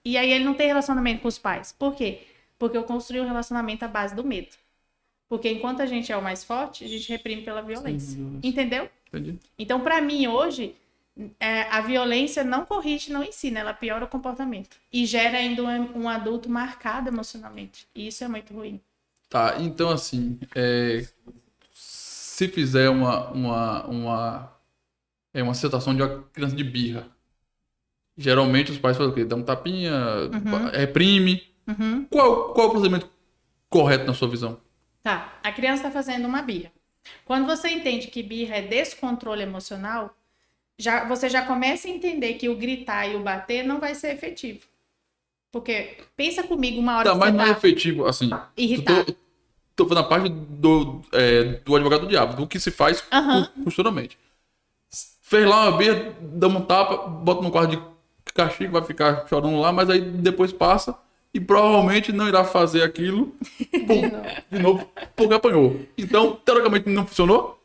[0.04, 1.74] E aí ele não tem relacionamento com os pais.
[1.76, 2.22] Por quê?
[2.58, 4.50] Porque eu construí um relacionamento à base do medo.
[5.28, 8.16] Porque enquanto a gente é o mais forte, a gente reprime pela violência.
[8.16, 8.48] violência.
[8.48, 8.88] Entendeu?
[9.08, 9.38] Entendi.
[9.58, 10.76] Então, para mim, hoje,
[11.38, 14.76] é, a violência não corrige, não ensina, ela piora o comportamento.
[14.92, 17.86] E gera ainda um, um adulto marcado emocionalmente.
[17.94, 18.80] E isso é muito ruim.
[19.28, 21.06] Tá, então assim, é,
[21.72, 24.52] se fizer uma, uma, uma,
[25.32, 27.06] é uma situação de uma criança de birra,
[28.16, 29.24] geralmente os pais fazem o quê?
[29.24, 29.92] Dá um tapinha,
[30.72, 31.42] reprime.
[31.66, 32.04] Uhum.
[32.10, 33.10] Qual, qual é o procedimento
[33.68, 34.60] correto na sua visão?
[35.02, 36.72] Tá, a criança está fazendo uma birra.
[37.24, 40.14] Quando você entende que birra é descontrole emocional,
[40.78, 44.14] já, você já começa a entender que o gritar e o bater não vai ser
[44.14, 44.66] efetivo.
[45.52, 48.30] Porque pensa comigo uma hora Tá, que mas não é tá efetivo, assim.
[48.56, 49.06] irritado.
[49.76, 53.00] Tô, tô falando a parte do, é, do advogado do diabo, do que se faz
[53.00, 54.18] cu- costuramente.
[55.22, 59.58] Fez lá uma birra, dá um tapa, bota no quarto de castigo, vai ficar chorando
[59.60, 60.96] lá, mas aí depois passa
[61.32, 63.34] e provavelmente não irá fazer aquilo
[63.86, 64.12] por-
[64.50, 65.80] de novo porque apanhou.
[65.96, 67.58] Então, teoricamente, não funcionou?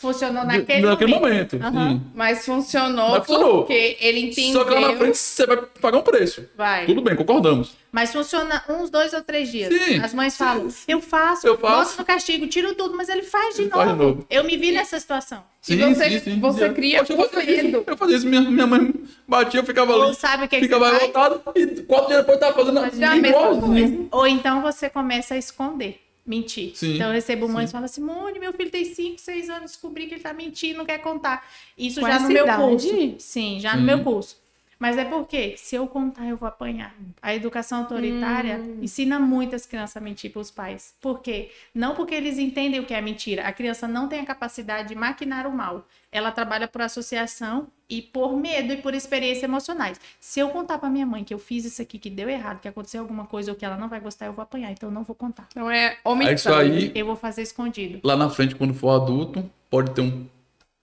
[0.00, 1.58] Funcionou naquele, naquele momento.
[1.58, 1.90] momento.
[1.90, 2.02] Sim.
[2.14, 4.52] Mas funcionou, Mas porque ele entendeu.
[4.52, 6.48] Só que lá na frente você vai pagar um preço.
[6.56, 6.86] Vai.
[6.86, 7.72] Tudo bem, concordamos.
[7.90, 9.74] Mas funciona uns dois ou três dias.
[9.74, 10.38] Sim, As mães sim.
[10.44, 11.98] falam, eu faço, Eu faço.
[11.98, 13.82] no castigo, tiro tudo, mas ele faz de, Ele novo.
[13.82, 14.26] faz de novo.
[14.30, 15.42] Eu me vi nessa situação.
[15.68, 17.84] E você- você cria Poxa, eu fazia isso.
[17.84, 18.94] Eu fazia isso, minha, minha mãe
[19.26, 20.14] batia, eu ficava Ou ali.
[20.14, 21.00] sabe o que, que Ficava você faz?
[21.08, 24.08] revoltado e quatro dias depois tava fazendo igualzinho.
[24.12, 26.76] Ou então você começa a esconder, mentir.
[26.76, 27.66] Sim, então eu recebo mães sim.
[27.68, 30.78] que falam assim, Simone, meu filho tem 5, 6 anos, descobri que ele tá mentindo,
[30.78, 31.46] não quer contar.
[31.76, 32.62] Isso Com já no meu idade?
[32.62, 33.14] curso.
[33.18, 34.36] Sim, já no meu curso.
[34.80, 36.94] Mas é porque, se eu contar, eu vou apanhar.
[37.20, 38.78] A educação autoritária Hum.
[38.80, 40.94] ensina muitas crianças a mentir para os pais.
[41.00, 41.50] Por quê?
[41.74, 43.42] Não porque eles entendem o que é mentira.
[43.48, 45.84] A criança não tem a capacidade de maquinar o mal.
[46.12, 49.98] Ela trabalha por associação e por medo e por experiências emocionais.
[50.20, 52.68] Se eu contar para minha mãe que eu fiz isso aqui, que deu errado, que
[52.68, 54.70] aconteceu alguma coisa ou que ela não vai gostar, eu vou apanhar.
[54.70, 55.46] Então eu não vou contar.
[55.50, 56.34] Então é É omissão.
[56.34, 58.00] isso aí, Eu vou fazer escondido.
[58.04, 60.26] lá na frente, quando for adulto, pode ter um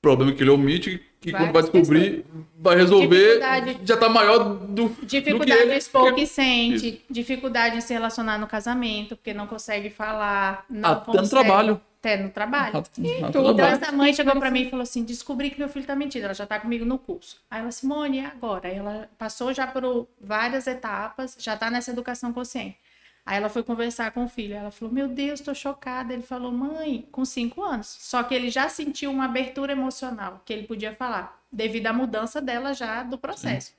[0.02, 2.24] problema que ele omite, que quando vai descobrir,
[2.60, 3.78] vai resolver, Dificuldade.
[3.84, 5.76] já tá maior do, do Dificuldade que ele.
[5.78, 11.06] expor que sente, dificuldade em se relacionar no casamento, porque não consegue falar, não Até
[11.06, 11.24] consegue...
[11.24, 11.82] no trabalho.
[12.06, 12.84] Até no trabalho.
[13.00, 13.82] Então trabalho.
[13.82, 16.26] essa mãe chegou pra mim e falou assim: descobri que meu filho tá mentindo.
[16.26, 17.42] Ela já tá comigo no curso.
[17.50, 18.68] Aí ela, Simone, e agora?
[18.68, 22.78] Aí ela passou já por várias etapas, já tá nessa educação consciente.
[23.26, 24.54] Aí ela foi conversar com o filho.
[24.54, 26.14] Ela falou: Meu Deus, tô chocada.
[26.14, 27.88] Ele falou: Mãe, com cinco anos.
[27.88, 32.40] Só que ele já sentiu uma abertura emocional que ele podia falar, devido à mudança
[32.40, 33.74] dela já do processo.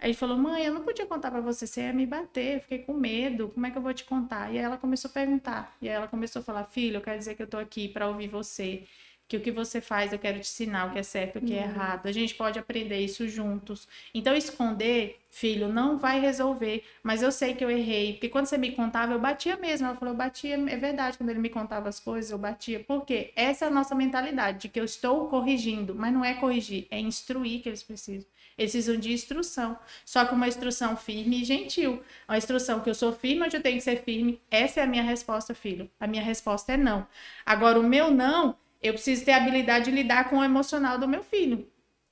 [0.00, 2.60] Aí ele falou: Mãe, eu não podia contar pra você, você ia me bater, eu
[2.60, 4.52] fiquei com medo, como é que eu vou te contar?
[4.52, 5.76] E aí ela começou a perguntar.
[5.80, 8.08] E aí ela começou a falar: Filho, eu quero dizer que eu tô aqui pra
[8.08, 8.84] ouvir você,
[9.30, 11.54] que o que você faz eu quero te ensinar o que é certo, o que
[11.54, 12.06] é errado.
[12.08, 13.86] A gente pode aprender isso juntos.
[14.12, 16.82] Então, esconder, filho, não vai resolver.
[17.00, 18.14] Mas eu sei que eu errei.
[18.14, 19.86] Porque quando você me contava, eu batia mesmo.
[19.86, 21.16] Ela falou, eu batia, é verdade.
[21.16, 22.80] Quando ele me contava as coisas, eu batia.
[22.80, 23.32] Por quê?
[23.36, 25.94] Essa é a nossa mentalidade, de que eu estou corrigindo.
[25.94, 28.26] Mas não é corrigir, é instruir que eles precisam.
[28.60, 29.78] Eles precisam de instrução.
[30.04, 32.02] Só que uma instrução firme e gentil.
[32.28, 34.38] Uma instrução que eu sou firme, onde eu tenho que ser firme.
[34.50, 35.90] Essa é a minha resposta, filho.
[35.98, 37.06] A minha resposta é não.
[37.46, 41.08] Agora, o meu não eu preciso ter a habilidade de lidar com o emocional do
[41.08, 41.66] meu filho.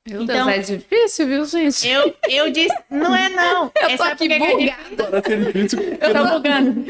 [0.07, 1.87] Meu então, Deus, é difícil, viu, gente?
[1.87, 3.71] Eu, eu disse, não é não.
[3.77, 5.23] Eu tô aqui é bugada.
[6.01, 6.85] É eu tô bugando.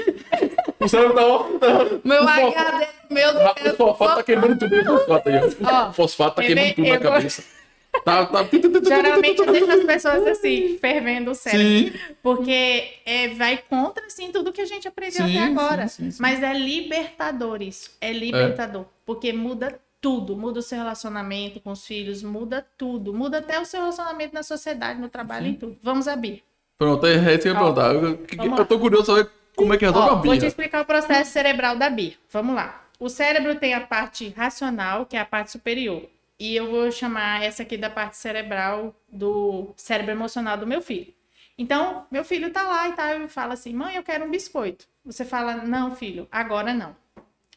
[0.78, 1.84] O cérebro tá...
[2.04, 3.74] Meu HD, meu Deus.
[3.74, 4.76] O fosfato tá queimando tudo.
[4.76, 5.34] O fosfato aí,
[5.64, 5.88] ó.
[5.88, 7.57] O fosfato tá queimando tudo na cabeça.
[8.04, 8.48] Tá, tá...
[8.86, 11.92] Geralmente eu deixo as pessoas assim, fervendo o cérebro.
[11.92, 12.14] Sim.
[12.22, 15.88] Porque é, vai contra, assim, tudo que a gente aprendeu sim, até agora.
[15.88, 17.90] Sim, Mas é libertador isso.
[18.00, 18.82] É libertador.
[18.82, 18.86] É.
[19.04, 20.36] Porque muda tudo.
[20.36, 23.12] Muda o seu relacionamento com os filhos, muda tudo.
[23.12, 25.76] Muda até o seu relacionamento na sociedade, no trabalho e tudo.
[25.82, 26.40] Vamos a Bia.
[26.78, 27.94] Pronto, é isso que eu ia perguntar.
[27.94, 30.30] Eu, eu tô curioso saber como é que resolve Ó, a Bia.
[30.30, 32.14] Vou te explicar o processo cerebral da Bia.
[32.30, 32.84] Vamos lá.
[33.00, 36.02] O cérebro tem a parte racional, que é a parte superior.
[36.38, 41.12] E eu vou chamar essa aqui da parte cerebral do cérebro emocional do meu filho.
[41.56, 44.86] Então, meu filho tá lá e tá, eu falo assim: "Mãe, eu quero um biscoito".
[45.04, 46.96] Você fala: "Não, filho, agora não".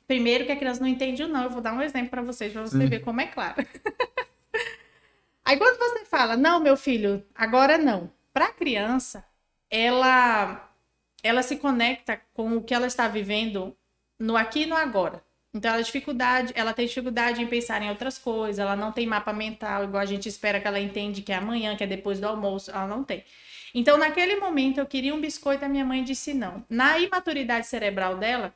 [0.07, 2.51] Primeiro que a criança não entende o não, eu vou dar um exemplo para vocês
[2.51, 3.55] para você ver como é claro.
[5.45, 8.11] Aí quando você fala: "Não, meu filho, agora não".
[8.33, 9.25] Para a criança,
[9.69, 10.69] ela
[11.23, 13.77] ela se conecta com o que ela está vivendo
[14.19, 15.23] no aqui e no agora.
[15.53, 19.33] Então, ela, dificuldade, ela tem dificuldade em pensar em outras coisas, ela não tem mapa
[19.33, 22.27] mental, igual a gente espera que ela entende que é amanhã, que é depois do
[22.27, 23.23] almoço, ela não tem.
[23.73, 26.65] Então, naquele momento, eu queria um biscoito, a minha mãe disse não.
[26.69, 28.53] Na imaturidade cerebral dela,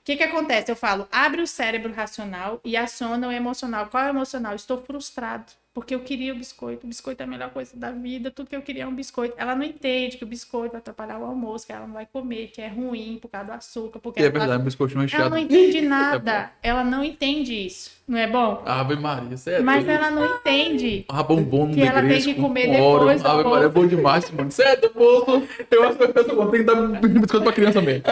[0.00, 0.70] o que, que acontece?
[0.70, 3.86] Eu falo, abre o cérebro racional e aciona o emocional.
[3.88, 4.54] Qual é o emocional?
[4.54, 6.86] Estou frustrado porque eu queria o biscoito.
[6.86, 9.34] O biscoito é a melhor coisa da vida, tudo que eu queria é um biscoito.
[9.36, 12.52] Ela não entende que o biscoito vai atrapalhar o almoço, que ela não vai comer,
[12.54, 13.98] que é ruim por causa do açúcar.
[13.98, 16.52] Porque é verdade, o biscoito não é Ela não entende nada.
[16.62, 18.04] É ela não entende isso.
[18.06, 18.62] Não é bom?
[18.66, 19.64] Ave Maria, sério.
[19.64, 21.06] Mas ela não entende.
[21.08, 23.24] Ah, bombom no Que ela tem que comer depois.
[23.24, 24.50] Ave Maria é bom demais, mano.
[24.50, 25.42] Certo, moço.
[25.70, 28.04] Eu acho que eu tenho que dar biscoito pra criança mesmo.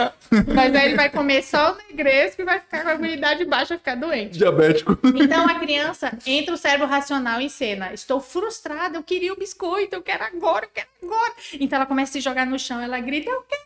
[0.53, 3.69] Mas aí ele vai comer só o negresco e vai ficar com a imunidade baixa,
[3.69, 4.37] vai ficar doente.
[4.37, 4.97] Diabético.
[5.03, 7.93] Então a criança entra o cérebro racional em cena.
[7.93, 11.33] Estou frustrada, eu queria o biscoito, eu quero agora, eu quero agora.
[11.53, 13.63] Então ela começa a se jogar no chão, ela grita, eu quero.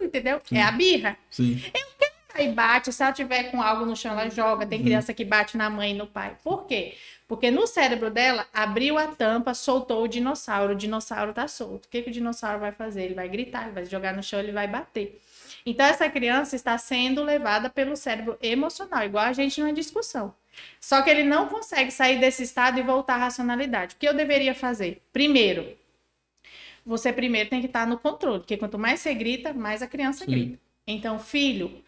[0.00, 0.40] Entendeu?
[0.44, 0.58] Sim.
[0.58, 1.16] É a birra.
[1.30, 1.62] Sim.
[1.72, 4.66] Eu quero Aí bate, se ela tiver com algo no chão, ela joga.
[4.66, 4.84] Tem uhum.
[4.84, 6.36] criança que bate na mãe e no pai.
[6.42, 6.94] Por quê?
[7.28, 10.72] Porque no cérebro dela, abriu a tampa, soltou o dinossauro.
[10.72, 11.86] O dinossauro tá solto.
[11.86, 13.04] O que, que o dinossauro vai fazer?
[13.04, 15.20] Ele vai gritar, ele vai jogar no chão, ele vai bater.
[15.64, 20.34] Então, essa criança está sendo levada pelo cérebro emocional, igual a gente numa discussão.
[20.80, 23.94] Só que ele não consegue sair desse estado e voltar à racionalidade.
[23.94, 25.02] O que eu deveria fazer?
[25.12, 25.76] Primeiro,
[26.84, 30.24] você primeiro tem que estar no controle, porque quanto mais você grita, mais a criança
[30.24, 30.30] Sim.
[30.30, 30.58] grita.
[30.86, 31.82] Então, filho,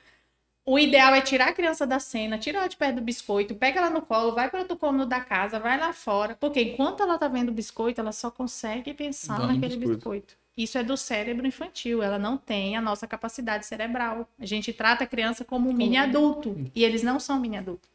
[0.64, 3.78] o ideal é tirar a criança da cena, tira ela de perto do biscoito, pega
[3.78, 6.34] ela no colo, vai para outro cômodo da casa, vai lá fora.
[6.34, 9.96] Porque enquanto ela tá vendo o biscoito, ela só consegue pensar Dá naquele biscoito.
[9.96, 10.36] biscoito.
[10.56, 14.26] Isso é do cérebro infantil, ela não tem a nossa capacidade cerebral.
[14.40, 17.86] A gente trata a criança como um mini adulto e eles não são mini adulto.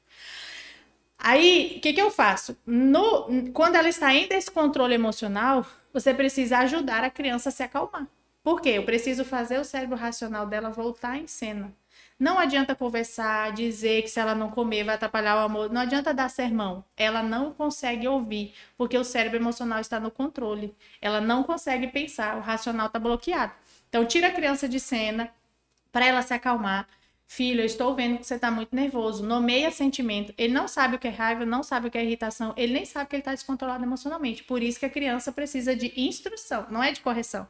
[1.23, 2.57] Aí, o que, que eu faço?
[2.65, 5.63] No, quando ela está em descontrole emocional,
[5.93, 8.07] você precisa ajudar a criança a se acalmar.
[8.43, 8.69] Por quê?
[8.69, 11.71] Eu preciso fazer o cérebro racional dela voltar em cena.
[12.17, 15.71] Não adianta conversar, dizer que se ela não comer vai atrapalhar o amor.
[15.71, 16.83] Não adianta dar sermão.
[16.97, 20.75] Ela não consegue ouvir, porque o cérebro emocional está no controle.
[20.99, 23.53] Ela não consegue pensar, o racional está bloqueado.
[23.89, 25.29] Então, tira a criança de cena
[25.91, 26.87] para ela se acalmar.
[27.33, 29.25] Filho, eu estou vendo que você está muito nervoso.
[29.25, 30.33] Nomeia sentimento.
[30.37, 32.83] Ele não sabe o que é raiva, não sabe o que é irritação, ele nem
[32.83, 34.43] sabe que ele está descontrolado emocionalmente.
[34.43, 37.47] Por isso que a criança precisa de instrução, não é de correção.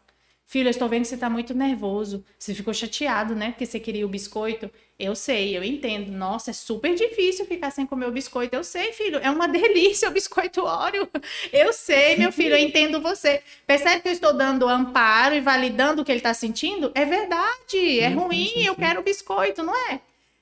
[0.52, 2.26] Filho, eu estou vendo que você está muito nervoso.
[2.38, 3.52] Você ficou chateado, né?
[3.52, 4.70] Porque você queria o biscoito.
[5.00, 6.12] Eu sei, eu entendo.
[6.12, 8.54] Nossa, é super difícil ficar sem comer o biscoito.
[8.54, 9.18] Eu sei, filho.
[9.20, 11.08] É uma delícia o biscoito óleo.
[11.54, 12.54] Eu sei, meu filho.
[12.54, 13.42] Eu entendo você.
[13.66, 16.92] Percebe que eu estou dando amparo e validando o que ele está sentindo?
[16.96, 18.02] É verdade.
[18.02, 18.52] É ruim.
[18.58, 20.02] Eu quero o biscoito, não é?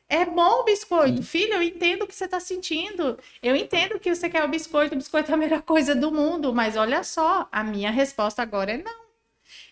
[0.10, 1.22] É bom o biscoito.
[1.22, 3.16] Filho, eu entendo o que você está sentindo.
[3.44, 4.96] Eu entendo que você quer o biscoito.
[4.96, 6.52] O biscoito é a melhor coisa do mundo.
[6.52, 8.99] Mas olha só, a minha resposta agora é não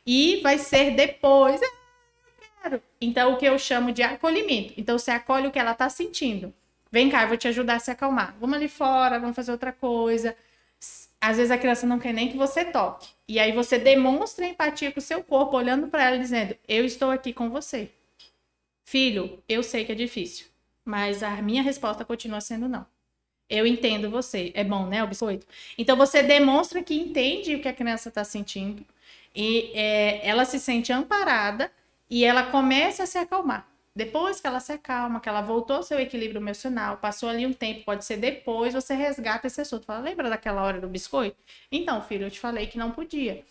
[0.08, 1.60] e vai ser depois.
[2.64, 4.74] Ah, então, o que eu chamo de acolhimento.
[4.78, 6.54] Então, você acolhe o que ela está sentindo.
[6.90, 8.34] Vem cá, eu vou te ajudar a se acalmar.
[8.40, 10.34] Vamos ali fora, vamos fazer outra coisa.
[11.20, 13.10] Às vezes a criança não quer nem que você toque.
[13.28, 17.12] E aí você demonstra empatia com o seu corpo, olhando para ela dizendo: Eu estou
[17.12, 17.90] aqui com você.
[18.86, 20.46] Filho, eu sei que é difícil,
[20.86, 22.86] mas a minha resposta continua sendo não.
[23.50, 24.52] Eu entendo você.
[24.54, 25.46] É bom, né, o biscoito?
[25.78, 28.86] Então você demonstra que entende o que a criança está sentindo
[29.38, 31.72] e é, ela se sente amparada
[32.10, 33.70] e ela começa a se acalmar.
[33.96, 37.54] Depois que ela se acalma, que ela voltou ao seu equilíbrio emocional, passou ali um
[37.54, 39.86] tempo, pode ser depois, você resgata esse assunto.
[39.86, 41.38] Fala, lembra daquela hora do biscoito?
[41.72, 43.44] Então, filho, eu te falei que não podia.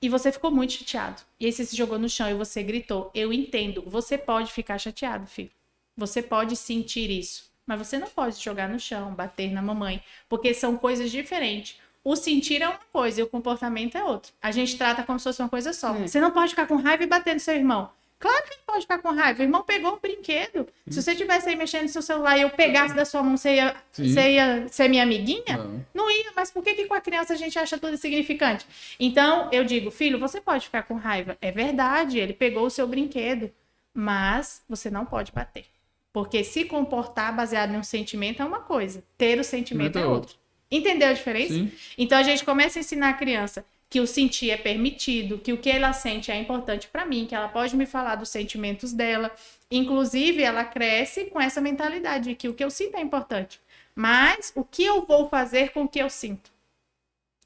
[0.00, 1.22] E você ficou muito chateado.
[1.38, 3.08] E aí você se jogou no chão e você gritou.
[3.14, 3.82] Eu entendo.
[3.86, 5.50] Você pode ficar chateado, filho.
[5.96, 7.50] Você pode sentir isso.
[7.64, 11.78] Mas você não pode jogar no chão, bater na mamãe, porque são coisas diferentes.
[12.04, 14.32] O sentir é uma coisa e o comportamento é outra.
[14.42, 15.94] A gente trata como se fosse uma coisa só.
[15.94, 16.06] É.
[16.06, 17.90] Você não pode ficar com raiva e bater no seu irmão.
[18.22, 19.40] Claro que ele pode ficar com raiva.
[19.40, 20.68] O irmão pegou um brinquedo.
[20.88, 23.56] Se você tivesse aí mexendo no seu celular e eu pegasse da sua mão, você
[23.56, 25.56] ia, você ia ser minha amiguinha?
[25.56, 25.84] Não.
[25.92, 28.64] Não ia, mas por que, que com a criança a gente acha tudo insignificante?
[28.98, 31.36] Então, eu digo, filho, você pode ficar com raiva.
[31.40, 33.50] É verdade, ele pegou o seu brinquedo,
[33.92, 35.64] mas você não pode bater.
[36.12, 40.06] Porque se comportar baseado em um sentimento é uma coisa, ter o sentimento é é
[40.06, 40.36] outra.
[40.72, 41.52] Entendeu a diferença?
[41.52, 41.70] Sim.
[41.98, 45.58] Então a gente começa a ensinar a criança que o sentir é permitido, que o
[45.58, 49.30] que ela sente é importante para mim, que ela pode me falar dos sentimentos dela.
[49.70, 53.60] Inclusive, ela cresce com essa mentalidade de que o que eu sinto é importante.
[53.94, 56.50] Mas o que eu vou fazer com o que eu sinto?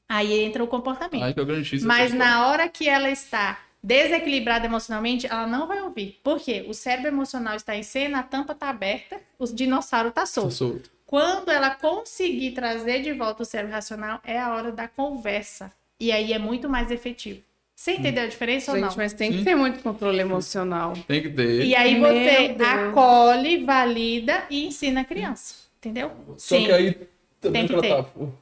[0.07, 1.21] Aí entra o comportamento.
[1.65, 1.83] X.
[1.83, 6.17] Mas na hora que ela está desequilibrada emocionalmente, ela não vai ouvir.
[6.23, 6.65] Por quê?
[6.67, 10.89] O cérebro emocional está em cena, a tampa está aberta, o dinossauro está Tá solto.
[11.07, 15.71] Quando ela conseguir trazer de volta o cérebro racional, é a hora da conversa.
[15.99, 17.39] E aí é muito mais efetivo.
[17.75, 18.97] Você entendeu a diferença ou Gente, não?
[18.97, 19.43] mas tem que Sim.
[19.45, 20.93] ter muito controle emocional.
[21.07, 21.63] Tem que ter.
[21.65, 22.69] E aí Meu você Deus.
[22.69, 25.55] acolhe, valida e ensina a criança.
[25.79, 26.11] Entendeu?
[26.37, 27.07] Só que aí
[27.39, 28.09] também Tem o que ela tá.
[28.19, 28.33] o-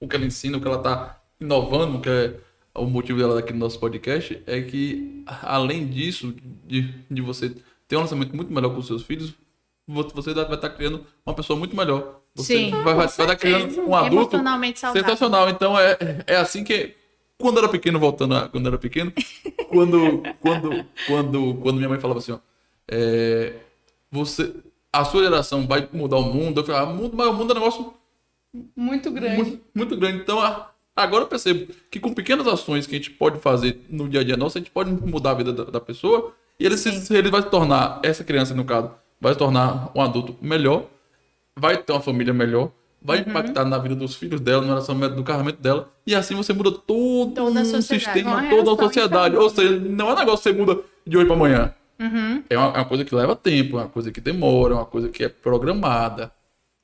[0.00, 2.34] O que ela ensina, o que ela tá inovando, que é
[2.74, 7.52] o motivo dela aqui no nosso podcast, é que, além disso, de, de você
[7.88, 9.34] ter um lançamento muito melhor com os seus filhos,
[9.86, 12.20] você vai estar criando uma pessoa muito melhor.
[12.34, 14.36] Você Sim, vai, vai estar criando um adulto
[14.92, 15.48] sensacional.
[15.48, 16.94] Então é, é assim que.
[17.36, 19.12] Quando eu era pequeno, voltando a quando eu era pequeno,
[19.68, 22.38] quando, quando, quando, quando minha mãe falava assim, ó,
[22.88, 23.54] é,
[24.10, 24.54] você,
[24.92, 27.56] a sua geração vai mudar o mundo, eu falava, ah, mundo, mas o mundo é
[27.56, 27.92] um negócio
[28.76, 29.36] Muito grande.
[29.36, 30.18] muito, muito grande.
[30.18, 34.08] Então, a- agora eu percebo que com pequenas ações que a gente pode fazer no
[34.08, 36.76] dia a dia nosso, a gente pode mudar a vida da, da pessoa e ele,
[36.76, 40.84] se, ele vai se tornar, essa criança no caso, vai se tornar um adulto melhor,
[41.56, 42.70] vai ter uma família melhor,
[43.02, 43.28] vai Uhum.
[43.28, 46.70] impactar na vida dos filhos dela, no relacionamento, no casamento dela, e assim você muda
[46.72, 49.36] todo Toda a um sistema, toda a sociedade.
[49.36, 51.74] Ou seja, não é um negócio que você muda de hoje para amanhã.
[52.00, 52.42] Uhum.
[52.50, 54.86] É uma, é uma coisa que leva tempo, é uma coisa que demora, é uma
[54.86, 56.32] coisa que é programada.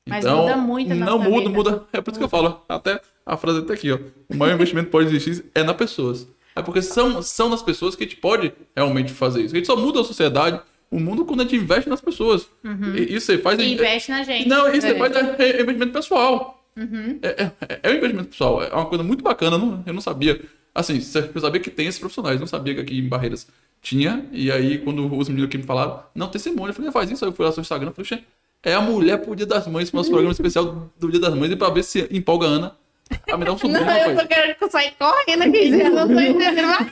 [0.07, 1.49] Mas então, muda muito a Não muda, vida.
[1.49, 1.83] muda.
[1.93, 2.61] É por isso que eu falo.
[2.67, 3.99] Até a frase tá aqui, ó.
[4.29, 6.27] O maior investimento que pode existir é nas pessoas.
[6.55, 9.53] É porque são, são nas pessoas que a gente pode realmente fazer isso.
[9.53, 10.59] A gente só muda a sociedade,
[10.91, 12.47] o mundo, quando a gente investe nas pessoas.
[12.95, 13.57] E isso você faz.
[13.57, 14.47] E investe na gente.
[14.47, 14.93] Não, isso É.
[14.93, 16.63] você faz é, é investimento pessoal.
[16.77, 17.17] Uhum.
[17.21, 18.61] É, é, é um investimento pessoal.
[18.61, 19.55] É uma coisa muito bacana.
[19.55, 20.41] Eu não, eu não sabia.
[20.75, 20.95] Assim,
[21.33, 22.39] eu sabia que tem esses profissionais.
[22.39, 23.47] Não sabia que aqui em Barreiras
[23.81, 24.25] tinha.
[24.31, 26.69] E aí, quando os meninos aqui me falaram, não, tem Simone.
[26.69, 27.23] Eu falei, "Ah, faz isso.
[27.25, 27.91] Aí eu fui lá no seu Instagram.
[27.91, 28.19] Falei, "Xê,
[28.63, 31.51] é a mulher pro Dia das Mães, pro nosso programa especial do Dia das Mães.
[31.51, 32.75] E pra ver se empolga a Ana
[33.31, 36.19] a me dar um sobrinho, Não, eu tô querendo sair correndo aqui, já não tô
[36.19, 36.91] entendendo mais.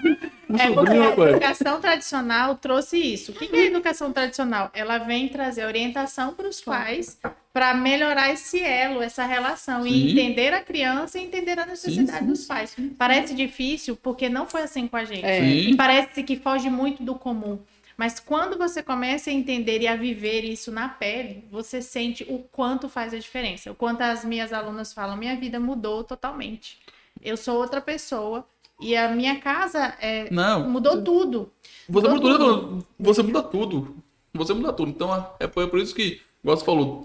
[0.50, 3.32] Um É porque a educação tradicional trouxe isso.
[3.32, 4.72] O que que é a educação tradicional?
[4.74, 7.20] Ela vem trazer orientação para os pais
[7.54, 10.12] para melhorar esse elo, essa relação e Sim.
[10.12, 12.76] entender a criança e entender a necessidade sim, dos pais.
[12.98, 15.26] Parece difícil porque não foi assim com a gente.
[15.26, 15.40] É.
[15.40, 15.72] Sim.
[15.72, 17.60] E parece que foge muito do comum.
[18.00, 22.40] Mas quando você começa a entender e a viver isso na pele, você sente o
[22.50, 23.70] quanto faz a diferença.
[23.74, 26.78] O quanto as minhas alunas falam, minha vida mudou totalmente.
[27.22, 28.48] Eu sou outra pessoa
[28.80, 30.70] e a minha casa é, Não.
[30.70, 31.52] mudou tudo.
[31.90, 32.88] Você Mudou muda, tudo.
[32.98, 33.96] você muda tudo.
[34.34, 34.92] Você muda tudo.
[34.92, 37.04] Então é por, é por isso que, igual você falou,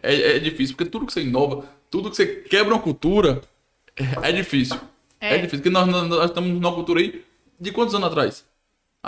[0.00, 0.76] é, é difícil.
[0.76, 3.40] Porque tudo que você inova, tudo que você quebra uma cultura,
[3.96, 4.78] é, é difícil.
[5.20, 5.38] É, É.
[5.38, 5.58] difícil.
[5.58, 7.24] Porque nós, nós- nós estamos numa cultura aí
[7.58, 8.45] de quantos anos atrás?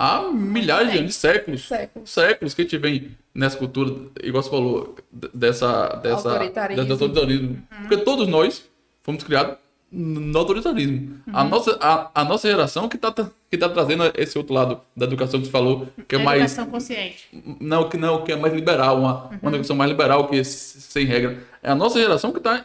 [0.00, 1.66] Há milhares de anos, de séculos.
[1.66, 2.08] Séculos.
[2.08, 3.92] Séculos que a gente vem nessa cultura,
[4.22, 4.94] igual você falou,
[5.34, 5.88] dessa.
[5.96, 6.84] dessa Autoritarismo.
[6.84, 7.62] desse autoritarismo.
[7.80, 8.64] Porque todos nós
[9.02, 9.56] fomos criados
[9.90, 11.18] no autoritarismo.
[11.32, 13.12] A, nossa, a, a nossa geração que tá,
[13.50, 16.42] que tá trazendo esse outro lado da educação que você falou, que é mais.
[16.42, 17.28] Educação consciente.
[17.60, 21.42] Não, que não, que é mais liberal, uma, uma educação mais liberal que sem regra.
[21.60, 22.64] É a nossa geração que está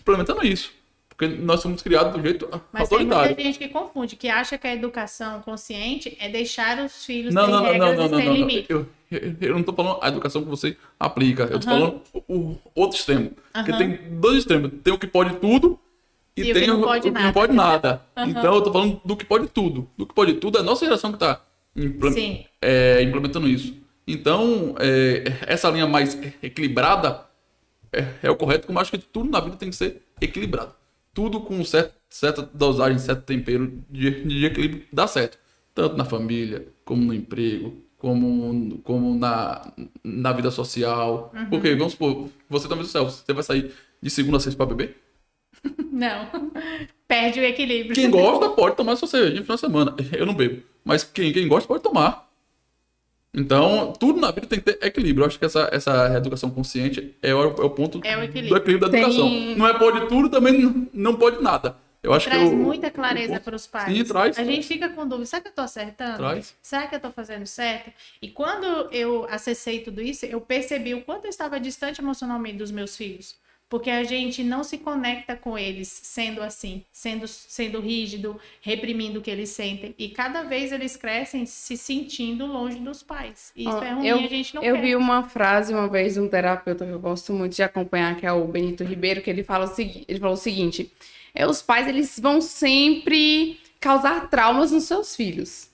[0.00, 0.72] implementando isso.
[1.16, 3.26] Porque nós fomos criados do jeito Mas tem autoritário.
[3.30, 7.46] muita gente que confunde, que acha que a educação consciente é deixar os filhos Não,
[7.46, 8.66] não, não, regras não, não, e não, não, limite.
[8.70, 11.42] Eu, eu, eu não tô falando a educação que você aplica.
[11.44, 11.78] Eu tô Aham.
[11.80, 13.30] falando o, o outro extremo.
[13.52, 13.78] Porque Aham.
[13.78, 14.70] tem dois extremos.
[14.82, 15.78] Tem o que pode tudo
[16.36, 17.26] e, E o tem que não o, pode o que nada.
[17.26, 18.02] não pode nada.
[18.26, 19.88] Então eu tô falando do que pode tudo.
[19.96, 21.40] Do que pode tudo é a nossa geração que tá
[21.76, 22.44] imple- Sim.
[22.60, 23.74] é, implementando isso.
[24.08, 27.24] Então, é, essa linha mais equilibrada
[27.92, 30.74] é, é o correto, como eu acho que tudo na vida tem que ser equilibrado.
[31.14, 35.38] Tudo com certa, certa dosagem, certo tempero de, de equilíbrio dá certo.
[35.74, 41.32] Tanto na família, como no emprego, como, como na, na vida social.
[41.48, 44.74] Porque, vamos supor, você também do céu, você vai sair de segunda a sexta pra
[44.74, 44.96] beber?
[45.92, 46.28] Não.
[47.06, 47.94] Perde o equilíbrio.
[47.94, 49.96] Quem gosta pode tomar sua cerveja no final de semana.
[50.12, 50.62] Eu não bebo.
[50.82, 52.31] Mas quem, quem gosta pode tomar.
[53.34, 55.22] Então, tudo na vida tem que ter equilíbrio.
[55.22, 58.24] Eu acho que essa, essa educação consciente é o, é o ponto É o do
[58.24, 58.56] equilíbrio.
[58.58, 59.30] equilíbrio da Tem- educação.
[59.56, 61.76] Não é pode tudo, também não- pode nada.
[62.02, 63.96] Eu acho traz que eu, muita clareza para os pais.
[63.96, 64.36] Sim, traz.
[64.36, 66.16] A gente fica com dúvida, será que eu tô acertando?
[66.18, 66.54] Traz.
[66.60, 67.92] Será que eu tô fazendo certo?
[68.20, 72.72] E quando eu acessei tudo isso, eu percebi o quanto eu estava distante emocionalmente dos
[72.72, 73.36] meus filhos.
[73.72, 79.22] Porque a gente não se conecta com eles sendo assim, sendo, sendo rígido, reprimindo o
[79.22, 79.94] que eles sentem.
[79.98, 83.50] E cada vez eles crescem se sentindo longe dos pais.
[83.56, 84.82] E isso Ó, é ruim, eu- a gente não Eu quer.
[84.82, 88.26] vi uma frase uma vez de um terapeuta que eu gosto muito de acompanhar, que
[88.26, 90.92] é o Benito Ribeiro, que ele fala o ele falou o seguinte:
[91.34, 95.70] é, os pais eles vão sempre causar traumas nos seus filhos.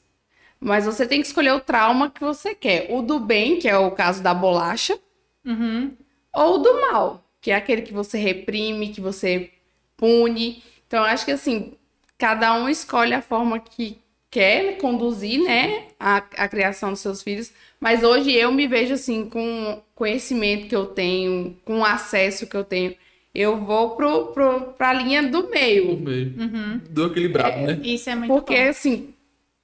[0.61, 2.87] Mas você tem que escolher o trauma que você quer.
[2.91, 4.97] O do bem, que é o caso da bolacha,
[5.45, 5.97] Uhum.
[6.33, 9.49] ou o do mal, que é aquele que você reprime, que você
[9.97, 10.63] pune.
[10.87, 11.73] Então, eu acho que assim,
[12.19, 13.97] cada um escolhe a forma que
[14.31, 17.51] quer conduzir, né, a, a criação dos seus filhos.
[17.81, 22.47] Mas hoje eu me vejo assim, com o conhecimento que eu tenho, com o acesso
[22.47, 22.95] que eu tenho.
[23.35, 25.97] Eu vou pro, pro, pra linha do do meio.
[25.97, 26.35] meio.
[26.39, 26.81] Uhum.
[26.91, 27.81] Do equilibrado, né?
[27.83, 28.69] Isso é muito Porque, bom.
[28.69, 29.15] assim,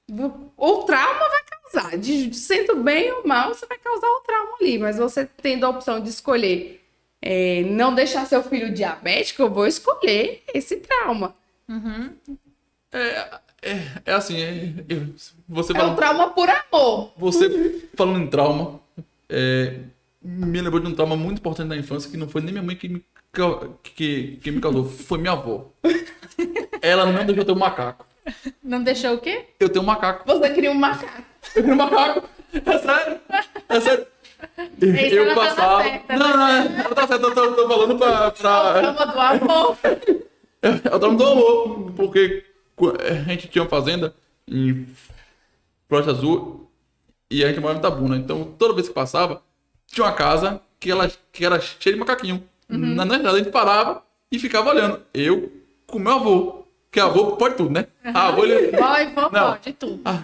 [0.09, 1.97] o, o trauma vai causar.
[1.99, 4.79] De, sendo bem ou mal, você vai causar o trauma ali.
[4.79, 6.81] Mas você tendo a opção de escolher
[7.25, 11.35] é, não deixar seu filho diabético, eu vou escolher esse trauma.
[11.67, 12.11] Uhum.
[12.93, 13.27] É,
[14.05, 15.07] é assim, é- eu-
[15.49, 17.11] você É um trauma por amor.
[17.17, 18.79] você falando em trauma,
[19.27, 19.79] é,
[20.21, 22.75] me lembrou de um trauma muito importante da infância que não foi nem minha mãe
[22.75, 23.03] que me,
[23.83, 25.65] que, que me causou, foi minha avó.
[26.81, 28.05] Ela não deixou eu ter um macaco.
[28.63, 29.45] Não deixou o quê?
[29.59, 30.23] Eu tenho um macaco.
[30.25, 31.23] Você cria um macaco.
[31.55, 32.27] Eu tenho um macaco.
[32.53, 33.19] É sério.
[33.67, 34.07] É sério.
[34.81, 35.83] Isso eu tava passava.
[35.83, 38.31] certa, não, não, é, ela tá certa, eu tô, tô falando pra.
[38.31, 38.73] pra...
[38.93, 39.77] Trauma do amor.
[40.61, 41.91] É o trauma do amor.
[41.95, 42.43] Porque
[42.75, 44.13] qu- a gente tinha uma fazenda
[44.47, 44.87] em
[45.87, 46.69] Floresta Azul
[47.29, 48.17] e a gente morava em Tabuna.
[48.17, 49.41] Então toda vez que passava,
[49.87, 52.43] tinha uma casa que, ela, que era cheia de macaquinho.
[52.69, 52.95] Uhum.
[52.95, 55.01] Na verdade, a gente parava e ficava olhando.
[55.13, 55.51] Eu
[55.85, 56.65] com meu avô.
[56.91, 57.87] Que avô pode tudo, né?
[58.03, 59.51] A avô, ele, vó, Não.
[59.51, 60.01] pode tudo.
[60.05, 60.23] a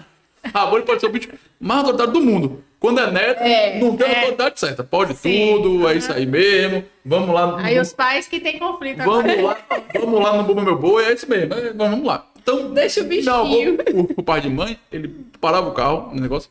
[0.52, 1.28] avô ele pode ser o bicho
[1.60, 2.64] mais autoritário do mundo.
[2.80, 4.16] Quando é neto, É, não tem a é.
[4.20, 4.82] autoridade certa.
[4.82, 5.52] Pode Sim.
[5.62, 6.84] tudo, é isso aí mesmo.
[7.04, 7.60] Vamos lá.
[7.60, 9.22] Aí os pais que têm conflito agora.
[9.28, 9.58] Vamos lá,
[9.94, 11.54] vamos lá no Bumba Meu Boi, é isso mesmo.
[11.54, 12.26] é, vamos lá.
[12.42, 13.32] Então, Deixa o bichinho.
[13.32, 13.54] avô,
[13.94, 15.08] o, o pai de mãe, ele
[15.40, 16.50] parava o carro, no negócio,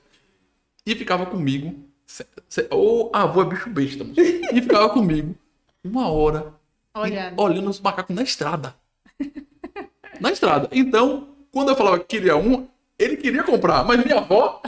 [0.86, 1.76] e ficava comigo.
[2.08, 2.26] se-
[2.72, 4.06] Ô, avô é bicho besta.
[4.16, 5.36] E ficava comigo
[5.84, 6.54] uma hora
[6.96, 7.42] Olhando.
[7.42, 8.74] olhando os macacos na estrada.
[10.22, 10.70] Na estrada.
[10.72, 12.68] Então, quando eu falava que queria um,
[13.04, 14.62] ele queria comprar, mas minha avó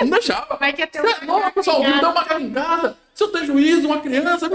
[0.00, 0.56] não deixava.
[0.56, 2.96] Vai que é teu Você é louco, pessoal, não dá um macaco em casa.
[3.14, 4.48] Se eu tenho juízo, uma criança.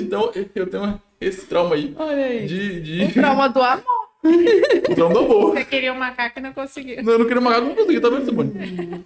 [0.00, 1.94] Então, eu tenho esse trauma aí.
[1.96, 2.46] Olha aí.
[2.46, 3.04] De, de...
[3.04, 3.84] O trauma do amor.
[4.26, 5.54] o trauma do amor.
[5.54, 7.02] Você queria um macaco e não conseguiu.
[7.02, 9.04] Não, eu não queria macaco, não consegui, tá vendo, Simone?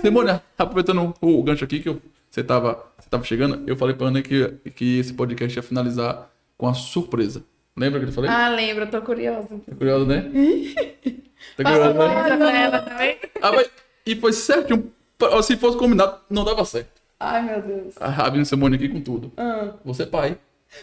[0.00, 2.00] Simone, aproveitando o gancho aqui que eu-
[2.30, 6.30] você, tava, você tava chegando, eu falei pra Ana que, que esse podcast ia finalizar
[6.56, 7.44] com a surpresa.
[7.76, 8.30] Lembra que eu falei?
[8.30, 9.48] Ah, lembro, eu tô curiosa.
[9.68, 10.30] Tá curioso, né?
[11.56, 12.36] Tá curioso, né?
[12.36, 13.18] Pra ela também.
[13.40, 13.70] Ah, mas-
[14.06, 14.92] e foi certinho.
[15.18, 17.00] Pa- Se fosse combinado, não dava certo.
[17.20, 17.94] Ai, meu Deus.
[18.00, 19.32] A Rabino Simone aqui com tudo.
[19.36, 19.74] Ah.
[19.84, 20.36] Você é pai.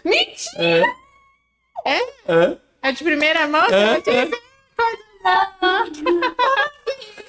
[0.05, 0.83] Mentira!
[1.85, 1.99] É.
[2.27, 2.57] É?
[2.81, 3.65] É de primeira mão?
[3.65, 4.29] É, vai dizer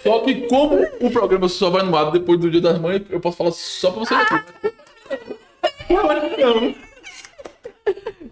[0.03, 3.21] Só que como o programa só vai no ar depois do Dia das Mães, eu
[3.21, 4.35] posso falar só pra você aqui.
[6.39, 6.75] Não.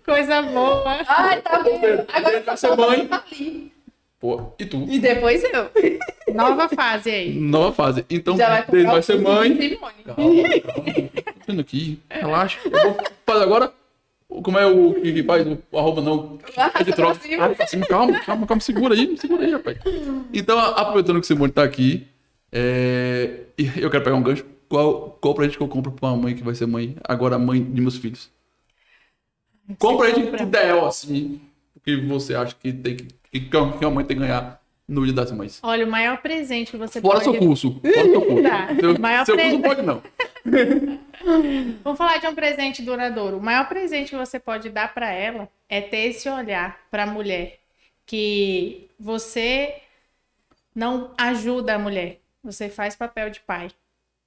[0.05, 0.84] Coisa boa.
[1.07, 1.80] Ai, tá bom.
[2.12, 3.09] Agora Vai eu ser só mãe.
[3.11, 3.72] ali.
[4.21, 4.85] Pô, e tu?
[4.89, 5.71] E depois eu.
[6.35, 7.35] Nova fase aí.
[7.39, 8.05] Nova fase.
[8.11, 9.77] Então, vai vai ser mãe.
[9.77, 10.33] Calma, calma.
[11.47, 12.01] Tô aqui.
[12.11, 12.59] Relaxa.
[12.64, 13.73] Eu vou fazer agora.
[14.29, 15.47] Como é o que faz?
[15.71, 16.39] O arroba não.
[16.75, 17.21] É de troca.
[17.41, 17.87] Ah, cima.
[17.87, 18.61] Calma, calma, calma.
[18.61, 19.79] Segura aí, segura aí, rapaz.
[20.35, 22.07] Então, aproveitando que o Simone tá aqui,
[22.53, 23.45] é,
[23.77, 24.45] eu quero pegar um gancho.
[24.69, 27.62] Qual, qual presente que eu compro pra uma mãe que vai ser mãe, agora mãe
[27.62, 28.31] de meus filhos?
[29.79, 31.41] Qual presente ideal, assim,
[31.83, 35.61] que você acha que tem que, que, mãe tem que ganhar no Dia das Mães?
[35.62, 37.24] Olha, o maior presente que você Fora pode...
[37.24, 37.81] seu curso.
[37.81, 38.43] Fora seu curso.
[38.43, 38.68] Tá.
[38.81, 40.03] Seu, Maior seu pre- curso não pode, não.
[41.85, 43.39] Vamos falar de um presente duradouro.
[43.39, 47.07] O maior presente que você pode dar para ela é ter esse olhar para a
[47.07, 47.59] mulher
[48.07, 49.74] que você
[50.74, 53.68] não ajuda a mulher, você faz papel de pai.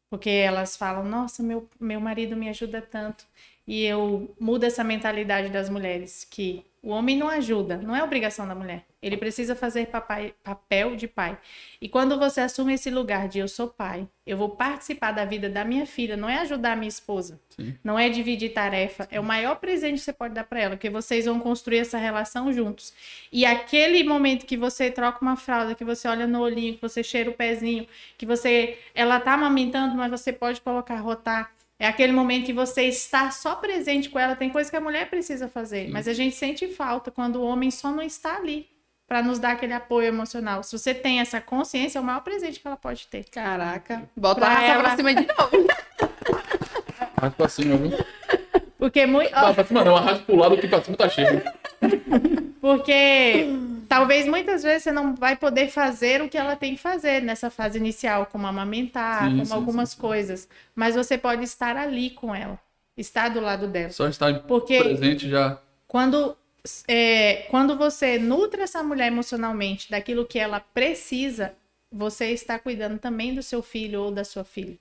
[0.10, 3.26] Porque elas falam: "Nossa, meu meu marido me ajuda tanto".
[3.68, 8.48] e eu mudo essa mentalidade das mulheres que o homem não ajuda, não é obrigação
[8.48, 8.86] da mulher.
[9.02, 11.38] Ele precisa fazer papai, papel de pai.
[11.80, 15.48] E quando você assume esse lugar de eu sou pai, eu vou participar da vida
[15.48, 17.76] da minha filha, não é ajudar a minha esposa, Sim.
[17.84, 20.90] não é dividir tarefa, é o maior presente que você pode dar para ela, porque
[20.90, 22.94] vocês vão construir essa relação juntos.
[23.32, 27.04] E aquele momento que você troca uma fralda, que você olha no olhinho, que você
[27.04, 31.52] cheira o pezinho, que você ela tá amamentando, mas você pode colocar rotar,
[31.84, 34.36] é aquele momento que você está só presente com ela.
[34.36, 37.72] Tem coisa que a mulher precisa fazer, mas a gente sente falta quando o homem
[37.72, 38.68] só não está ali
[39.08, 40.62] para nos dar aquele apoio emocional.
[40.64, 43.26] Se você tem essa consciência, é o maior presente que ela pode ter.
[43.30, 44.04] Caraca.
[44.16, 44.84] Bota Pra a raça ela.
[44.84, 45.68] pra cima de novo.
[47.18, 47.92] Arrasta pra cima, viu?
[48.78, 51.42] Porque muito, Não, pra cima não, arrasta pro lado que pra cima tá cheio.
[52.62, 53.48] porque
[53.92, 57.50] talvez muitas vezes você não vai poder fazer o que ela tem que fazer nessa
[57.50, 62.10] fase inicial, como amamentar, Sim, como sim, algumas sim, coisas, mas você pode estar ali
[62.12, 62.58] com ela,
[62.96, 63.90] estar do lado dela.
[63.90, 65.60] Só estar Porque presente já.
[65.90, 66.38] Quando,
[66.88, 71.54] é, quando você nutre essa mulher emocionalmente daquilo que ela precisa,
[71.92, 74.78] você está cuidando também do seu filho ou da sua filha.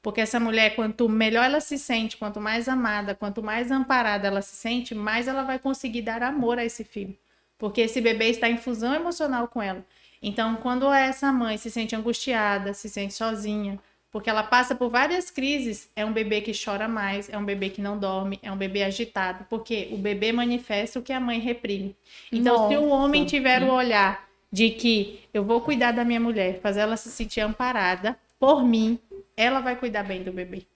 [0.00, 4.40] Porque essa mulher, quanto melhor ela se sente, quanto mais amada, quanto mais amparada ela
[4.40, 7.14] se sente, mais ela vai conseguir dar amor a esse filho.
[7.58, 9.84] Porque esse bebê está em fusão emocional com ela.
[10.22, 13.78] Então, quando essa mãe se sente angustiada, se sente sozinha,
[14.10, 17.68] porque ela passa por várias crises, é um bebê que chora mais, é um bebê
[17.68, 21.38] que não dorme, é um bebê agitado, porque o bebê manifesta o que a mãe
[21.38, 21.94] reprime.
[22.32, 23.36] Então, se o homem Nossa.
[23.36, 27.40] tiver o olhar de que eu vou cuidar da minha mulher, fazer ela se sentir
[27.40, 28.98] amparada por mim,
[29.36, 30.66] ela vai cuidar bem do bebê.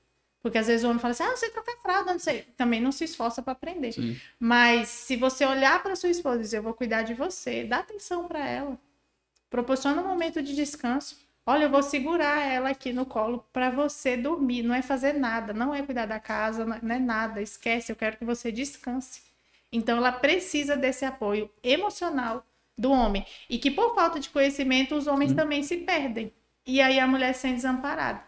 [0.43, 2.43] Porque às vezes o homem fala assim: ah, não sei trocar fralda, não sei.
[2.57, 3.93] Também não se esforça para aprender.
[3.93, 4.19] Sim.
[4.39, 7.79] Mas se você olhar para sua esposa e dizer, eu vou cuidar de você, dá
[7.79, 8.79] atenção para ela.
[9.49, 11.19] Proporciona um momento de descanso.
[11.47, 14.63] Olha, eu vou segurar ela aqui no colo para você dormir.
[14.63, 17.43] Não é fazer nada, não é cuidar da casa, não é- não é nada.
[17.43, 19.23] Esquece, eu quero que você descanse.
[19.73, 22.45] Então ela precisa desse apoio emocional
[22.79, 23.25] do homem.
[23.49, 26.33] E que por falta de conhecimento, os homens também se perdem.
[26.67, 28.23] E aí a mulher se sente desamparada.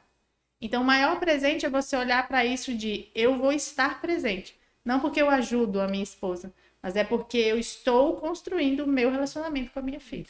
[0.63, 4.55] Então, o maior presente é você olhar para isso de eu vou estar presente.
[4.85, 9.11] Não porque eu ajudo a minha esposa, mas é porque eu estou construindo o meu
[9.11, 10.27] relacionamento com a minha filha.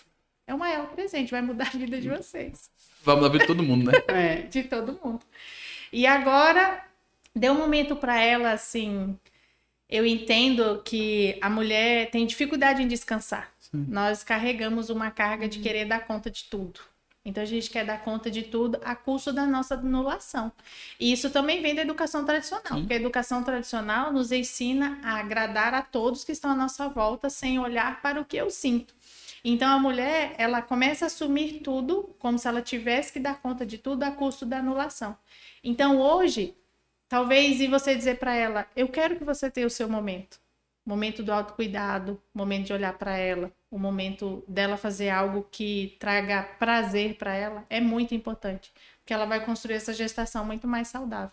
[0.47, 2.71] É o maior presente, vai mudar a vida de vocês,
[3.05, 3.93] Vai mudar a vida de todo mundo, né?
[4.09, 4.43] É.
[4.43, 5.21] de todo mundo.
[5.93, 6.83] E agora,
[7.35, 9.19] deu um momento para ela assim.
[9.89, 13.53] Eu entendo que a mulher tem dificuldade em descansar.
[13.73, 16.81] Nós carregamos uma carga de querer dar conta de tudo.
[17.25, 20.51] Então a gente quer dar conta de tudo a custo da nossa anulação.
[20.99, 22.81] E isso também vem da educação tradicional, Sim.
[22.81, 27.31] porque a educação tradicional nos ensina a agradar a todos que estão à nossa volta
[27.31, 28.93] sem olhar para o que eu sinto.
[29.45, 33.65] Então a mulher, ela começa a assumir tudo como se ela tivesse que dar conta
[33.65, 35.17] de tudo a custo da anulação.
[35.63, 36.57] Então hoje,
[37.09, 40.41] talvez e você dizer para ela, eu quero que você tenha o seu momento.
[40.85, 46.43] Momento do autocuidado, momento de olhar para ela, o momento dela fazer algo que traga
[46.59, 48.71] prazer para ela é muito importante,
[49.01, 51.33] porque ela vai construir essa gestação muito mais saudável.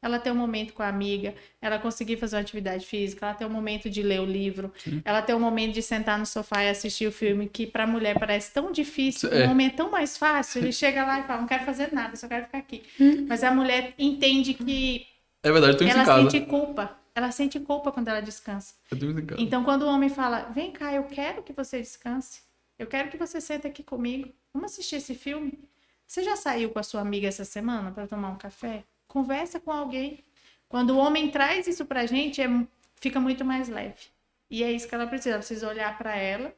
[0.00, 3.46] Ela ter um momento com a amiga, ela conseguir fazer uma atividade física, ela ter
[3.46, 4.70] um momento de ler o livro,
[5.04, 7.86] ela ter um momento de sentar no sofá e assistir o filme, que para a
[7.86, 9.46] mulher parece tão difícil, É.
[9.46, 12.14] o homem é tão mais fácil, ele chega lá e fala, não quero fazer nada,
[12.16, 12.82] só quero ficar aqui.
[13.26, 15.06] Mas a mulher entende que
[15.42, 18.74] É verdade, ela sente culpa, ela sente culpa quando ela descansa.
[18.88, 19.40] Casa.
[19.42, 22.42] Então, quando o homem fala, vem cá, eu quero que você descanse,
[22.78, 25.58] eu quero que você sente aqui comigo, vamos assistir esse filme.
[26.06, 28.84] Você já saiu com a sua amiga essa semana para tomar um café?
[29.06, 30.24] Conversa com alguém.
[30.68, 32.48] Quando o homem traz isso pra gente, é,
[32.96, 34.06] fica muito mais leve.
[34.50, 35.30] E é isso que ela precisa.
[35.30, 36.54] Ela precisa olhar para ela,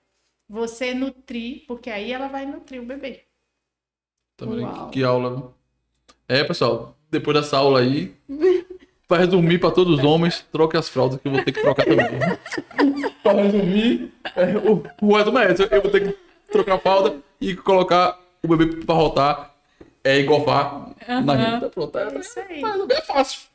[0.49, 3.25] você nutrir, porque aí ela vai nutrir o bebê.
[4.37, 4.87] Também, Uau.
[4.87, 5.55] que, que aula.
[6.29, 8.15] É, pessoal, depois dessa aula aí,
[9.11, 11.85] pra resumir pra todos os homens, troque as fraldas que eu vou ter que trocar
[11.85, 12.07] também.
[13.25, 16.19] pra resumir, é, o, o resumo é esse, eu vou ter que
[16.53, 19.53] trocar a fralda e colocar o bebê pra rotar,
[20.05, 20.93] é engolfar
[21.25, 21.71] na rede.
[21.71, 22.63] Pronto, é, É isso aí.
[22.63, 23.50] é, é fácil.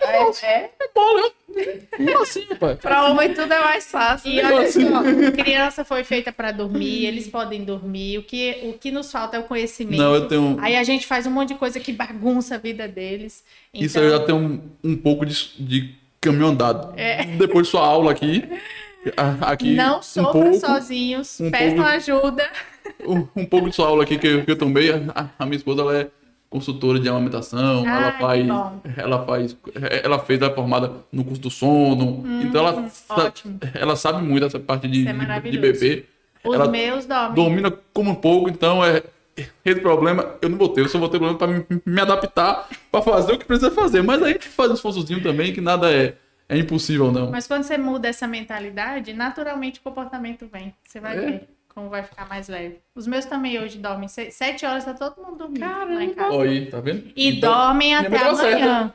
[0.00, 0.70] É, é.
[0.80, 2.76] É bola, é assim, pai.
[2.76, 4.30] Pra homem tudo é mais fácil.
[4.30, 4.52] E né?
[4.52, 4.80] olha só,
[5.42, 8.18] criança foi feita para dormir, eles podem dormir.
[8.18, 9.98] O que, o que nos falta é o conhecimento.
[9.98, 10.56] Não, eu tenho.
[10.60, 13.44] Aí a gente faz um monte de coisa que bagunça a vida deles.
[13.72, 16.92] Então, Isso eu já tenho um, um pouco de, de caminho andado.
[16.96, 17.24] É.
[17.24, 18.44] Depois de sua aula aqui.
[19.40, 21.90] aqui não um sofram sozinhos, um peçam pouco.
[21.90, 22.50] ajuda.
[23.06, 24.90] um, um pouco de sua aula aqui que eu, que eu tomei.
[24.92, 26.08] A, a minha esposa ela é
[26.54, 28.46] consultora de amamentação, Ai, ela faz,
[28.96, 29.56] ela faz,
[30.04, 33.58] ela fez, é formada no curso do sono, então ela, Hum, ótimo.
[33.74, 36.04] ela sabe muito essa parte de, é de- bebê.
[36.44, 37.34] Os Ela meus dormem.
[37.34, 39.02] domina como um pouco, então é
[39.64, 42.68] esse problema eu não vou ter, eu só vou ter problema para me, me adaptar
[42.92, 45.90] para fazer o que precisa fazer, mas a gente faz um esforçozinho também que nada
[45.92, 46.14] é,
[46.48, 47.30] É impossível, não.
[47.32, 50.72] Mas quando você muda essa mentalidade, naturalmente o comportamento vem.
[50.86, 51.20] Você vai É.
[51.20, 52.78] ver como vai ficar mais leve.
[52.94, 54.08] Os meus também hoje dormem.
[54.08, 56.42] se- Sete horas tá todo mundo dormindo lá em Caramba.
[56.44, 57.10] aí, tá vendo?
[57.16, 58.94] E Então, dormem até amanhã.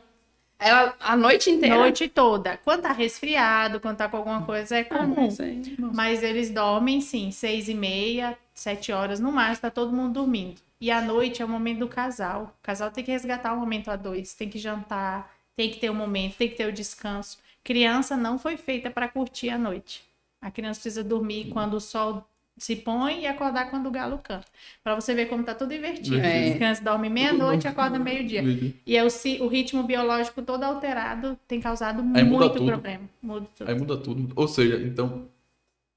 [0.57, 1.77] Ela a noite inteira.
[1.77, 2.57] Noite toda.
[2.65, 5.27] Quando tá resfriado, quando tá com alguma coisa, é comum.
[5.27, 9.93] Mas aí- Mas eles dormem, sim, seis e meia, sete horas no máximo, tá todo
[9.93, 10.59] mundo dormindo.
[10.81, 12.55] E à noite é o momento do casal.
[12.59, 15.89] O casal tem que resgatar o momento a dois, tem que jantar, tem que ter
[15.89, 17.37] o momento, tem que ter o descanso.
[17.63, 20.03] Criança não foi feita para curtir a noite.
[20.41, 22.25] A criança precisa dormir quando o sol
[22.59, 24.45] se põe e acordar quando o galo canta.
[24.83, 26.19] Para você ver como tá tudo invertido.
[26.19, 26.49] É.
[26.49, 28.41] As crianças dormem meia-noite e acordam meio-dia.
[28.41, 29.07] Aí E é o,
[29.41, 33.03] o ritmo biológico todo alterado tem causado Aí muito problema.
[33.21, 33.75] Muda tudo.
[33.77, 34.33] muda tudo.
[34.35, 35.27] Ou seja, então,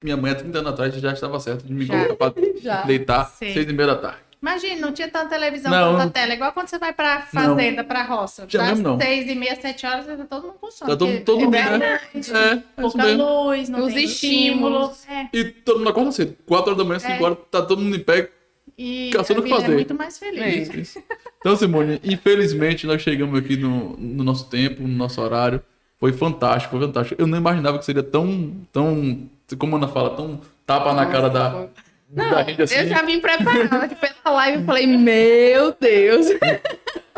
[0.02, 2.04] minha mãe há 30 anos atrás já estava certa de me Já.
[2.06, 2.32] colocar
[2.62, 2.82] Já.
[2.82, 3.52] deitar Sim.
[3.52, 4.31] seis e meia da tarde.
[4.42, 5.96] Imagina, não tinha tanta televisão, Não.
[5.96, 6.34] tanta tela.
[6.34, 8.44] Igual quando você vai pra fazenda, pra roça.
[8.46, 9.00] Tinha Das mesmo, não.
[9.00, 10.90] seis e meia, sete horas, tá todo mundo com sono.
[10.90, 11.78] Tá todo, todo é mundo, né?
[11.78, 12.32] verdade.
[12.32, 13.22] É, é Pouca mesmo.
[13.22, 14.90] luz, não Os tem estímulos.
[14.98, 15.28] estímulo.
[15.32, 15.36] É.
[15.38, 16.36] E todo mundo acorda cedo.
[16.44, 17.22] 4 horas da manhã, 5 É.
[17.22, 18.30] horas, tá todo mundo em pé.
[18.76, 19.74] E Caçando a vida é fazer.
[19.74, 20.70] muito mais feliz.
[20.70, 20.76] É.
[20.76, 21.02] Isso.
[21.38, 25.62] Então, Simone, infelizmente nós chegamos aqui no, no nosso tempo, no nosso horário.
[26.00, 27.20] Foi fantástico, foi fantástico.
[27.22, 31.28] Eu não imaginava que seria tão, tão, como a Ana fala, tão tapa na cara
[31.30, 31.66] da,
[32.14, 32.74] Não, gente assim.
[32.76, 36.26] eu já vim preparada aqui pela live e falei, meu Deus.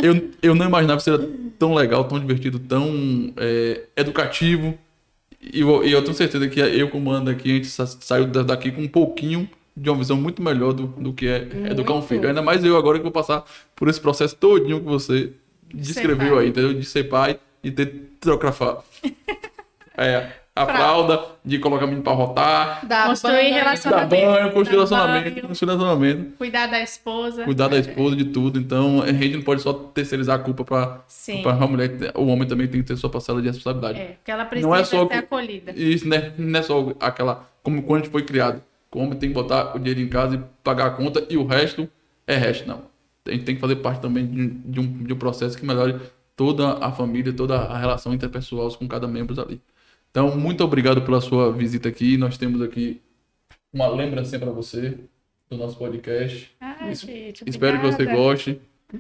[0.03, 4.79] Eu, eu não imaginava que seria tão legal, tão divertido, tão é, educativo.
[5.41, 8.43] E eu, eu tenho certeza que eu, como ando aqui, a gente sa- saiu da-
[8.43, 11.97] daqui com um pouquinho de uma visão muito melhor do, do que é educar um
[11.97, 12.09] Muito.
[12.09, 12.29] filho.
[12.29, 13.45] Ainda mais eu agora que vou passar
[13.75, 15.33] por esse processo todinho que você
[15.73, 16.73] descreveu aí, entendeu?
[16.73, 18.83] De ser pai e ter que trocar fa-
[19.99, 23.51] é, a fralda, de colocar o menino pra rotar, Dá Construir banho.
[23.55, 24.09] dar relacionamento.
[24.11, 25.49] banho, construir Dar relacionamento, banho.
[25.49, 27.45] construir relacionamento, Cuidar da esposa.
[27.45, 28.59] cuidar da esposa, de tudo.
[28.61, 31.43] Então, a gente não pode só terceirizar a culpa pra, Sim.
[31.43, 31.91] pra a mulher.
[32.15, 33.99] O homem também tem que ter sua parcela de responsabilidade.
[33.99, 35.73] É, porque ela precisa Não é só ser que- acolhida.
[35.73, 37.49] Isso né, não é só aquela.
[37.63, 38.63] Como quando a gente foi criado.
[38.95, 41.45] O homem tem que botar o dinheiro em casa e pagar a conta e o
[41.45, 41.89] resto
[42.29, 42.69] é resto.
[42.69, 42.83] Não.
[43.27, 45.97] A gente tem que fazer parte também de, de um, de um processo que melhore
[46.37, 49.61] toda a família, toda a relação interpessoal com cada membro ali.
[50.15, 52.17] Então, muito obrigado pela sua visita aqui.
[52.17, 53.03] Nós temos aqui
[53.73, 54.97] uma lembrancinha para você
[55.51, 56.53] do nosso podcast.
[56.61, 58.61] Ai, Es- gente, Espero que você goste.
[58.93, 58.99] O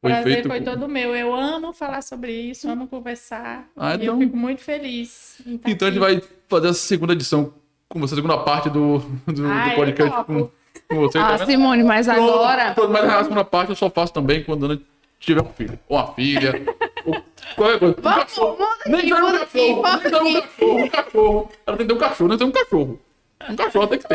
[0.00, 0.48] Foi prazer feito.
[0.48, 1.14] foi todo meu.
[1.14, 3.68] Eu amo falar sobre isso, amo conversar.
[3.76, 5.38] Ah, E então- eu fico muito feliz.
[5.46, 6.14] estar Então a gente aqui.
[6.20, 7.54] vai fazer a segunda edição
[7.88, 10.50] com você, a segunda parte do, do, do Ah, eu podcast com,
[10.88, 11.16] com você.
[11.16, 11.46] tá Ah, vendo?
[11.48, 12.74] Simone, mas Pronto, agora.
[12.88, 14.78] Mas a segunda parte eu só faço também quando a
[15.20, 15.78] tiver um filho.
[15.88, 16.52] Ou uma filha.
[17.06, 17.22] ou
[17.54, 17.96] qualquer coisa.
[17.98, 18.68] Um Vamos, cachorro.
[18.86, 19.82] Nem tem um cachorro.
[19.92, 20.84] Nem tem um cachorro.
[20.84, 21.52] Um cachorro.
[21.66, 23.00] Ela tem que ter um cachorro, não tem um cachorro.
[23.48, 24.08] Um cachorro tem que.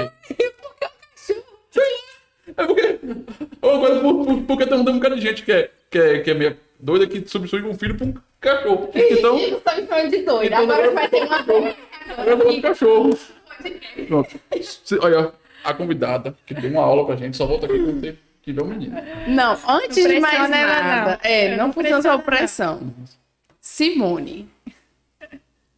[1.16, 2.54] Sei lá.
[2.58, 3.00] É porque.
[3.62, 6.32] Ou coisa por, por, porque tem um bocado de gente que é, que é, que
[6.32, 8.90] é meio doida que substitui um filho por um cachorro.
[8.96, 9.38] Então.
[9.38, 10.46] Eles estão me chamando de doida.
[10.46, 13.20] Então, Agora vai ter uma Eu vou pro cachorro.
[14.08, 14.40] Pronto.
[15.02, 15.34] Olha,
[15.64, 18.18] a convidada que deu uma aula pra gente, só volta aqui quando você
[19.28, 21.06] Não, antes Não de mais nada.
[21.06, 21.12] não.
[21.24, 22.94] É, É, não não funciona sob pressão.
[23.62, 24.48] Simone.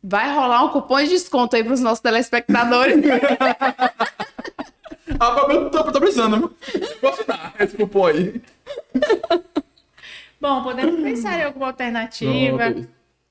[0.04, 2.98] Vai rolar um cupom de desconto aí pros nossos telespectadores.
[5.20, 6.54] Ah, mas eu tô, tô precisando?
[7.02, 8.42] Vou assinar esse cupom aí.
[10.40, 12.58] Bom, podemos pensar em alguma alternativa.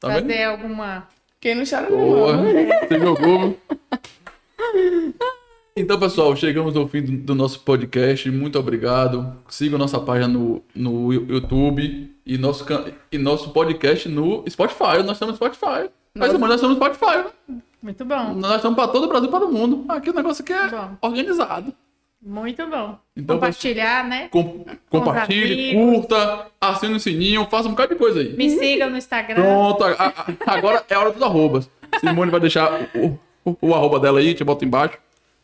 [0.00, 0.20] Tá vendo?
[0.22, 1.06] fazer alguma.
[1.38, 2.32] Quem não chora Boa.
[2.38, 2.44] não.
[2.88, 3.60] Você jogou.
[5.78, 8.30] Então, pessoal, chegamos ao fim do, do nosso podcast.
[8.30, 9.36] Muito obrigado.
[9.48, 12.64] Siga nossa página no, no YouTube e nosso,
[13.12, 15.02] e nosso podcast no Spotify.
[15.04, 15.90] Nós estamos no Spotify.
[16.14, 16.38] Nossa.
[16.38, 17.56] nós estamos no Spotify, né?
[17.82, 19.84] Muito bom, Nós estamos para todo o Brasil e para o mundo.
[19.88, 20.96] Aqui o negócio aqui é Bom.
[21.02, 21.74] organizado.
[22.22, 22.98] muito bom.
[23.14, 24.28] Então, Compartilhar, né?
[24.28, 28.34] Com- compartilhe, curta, assine o sininho, faça um bocado de coisa aí.
[28.34, 29.42] Me sigam no Instagram.
[29.42, 31.70] Pronto, a- a- agora é a hora dos arrobas.
[32.00, 34.96] Simone vai deixar o, o, o arroba dela aí, te bota embaixo.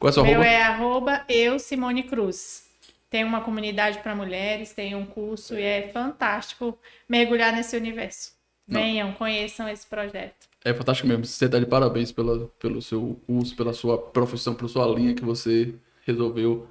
[0.03, 0.49] Qual é o seu Meu arroba?
[0.49, 2.65] é arroba eu, Simone Cruz.
[3.09, 6.77] Tem uma comunidade para mulheres, tem um curso e é fantástico
[7.09, 8.33] mergulhar nesse universo.
[8.67, 8.81] Não.
[8.81, 10.49] Venham, conheçam esse projeto.
[10.65, 11.25] É fantástico mesmo.
[11.25, 15.25] Você tá de parabéns pela, pelo seu curso, pela sua profissão, pela sua linha que
[15.25, 15.73] você
[16.05, 16.67] resolveu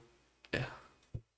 [0.52, 0.64] é,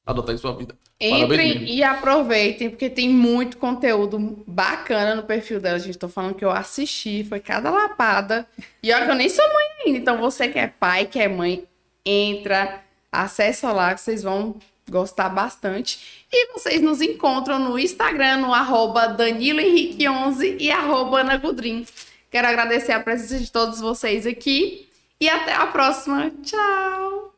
[0.03, 0.76] adotar em sua vida.
[0.99, 5.78] Entrem e aproveitem, porque tem muito conteúdo bacana no perfil dela.
[5.78, 8.48] Gente, tô falando que eu assisti, foi cada lapada.
[8.82, 9.99] E olha que eu nem sou mãe ainda.
[9.99, 11.68] Então, você que é pai, que é mãe,
[12.06, 14.56] entra, acessa lá, que vocês vão
[14.90, 16.26] gostar bastante.
[16.32, 21.86] E vocês nos encontram no Instagram, no arroba Danilo Henrique 11 e arroba Ana Gudrin.
[22.30, 24.90] Quero agradecer a presença de todos vocês aqui.
[25.20, 26.32] E até a próxima.
[26.44, 27.32] Tchau!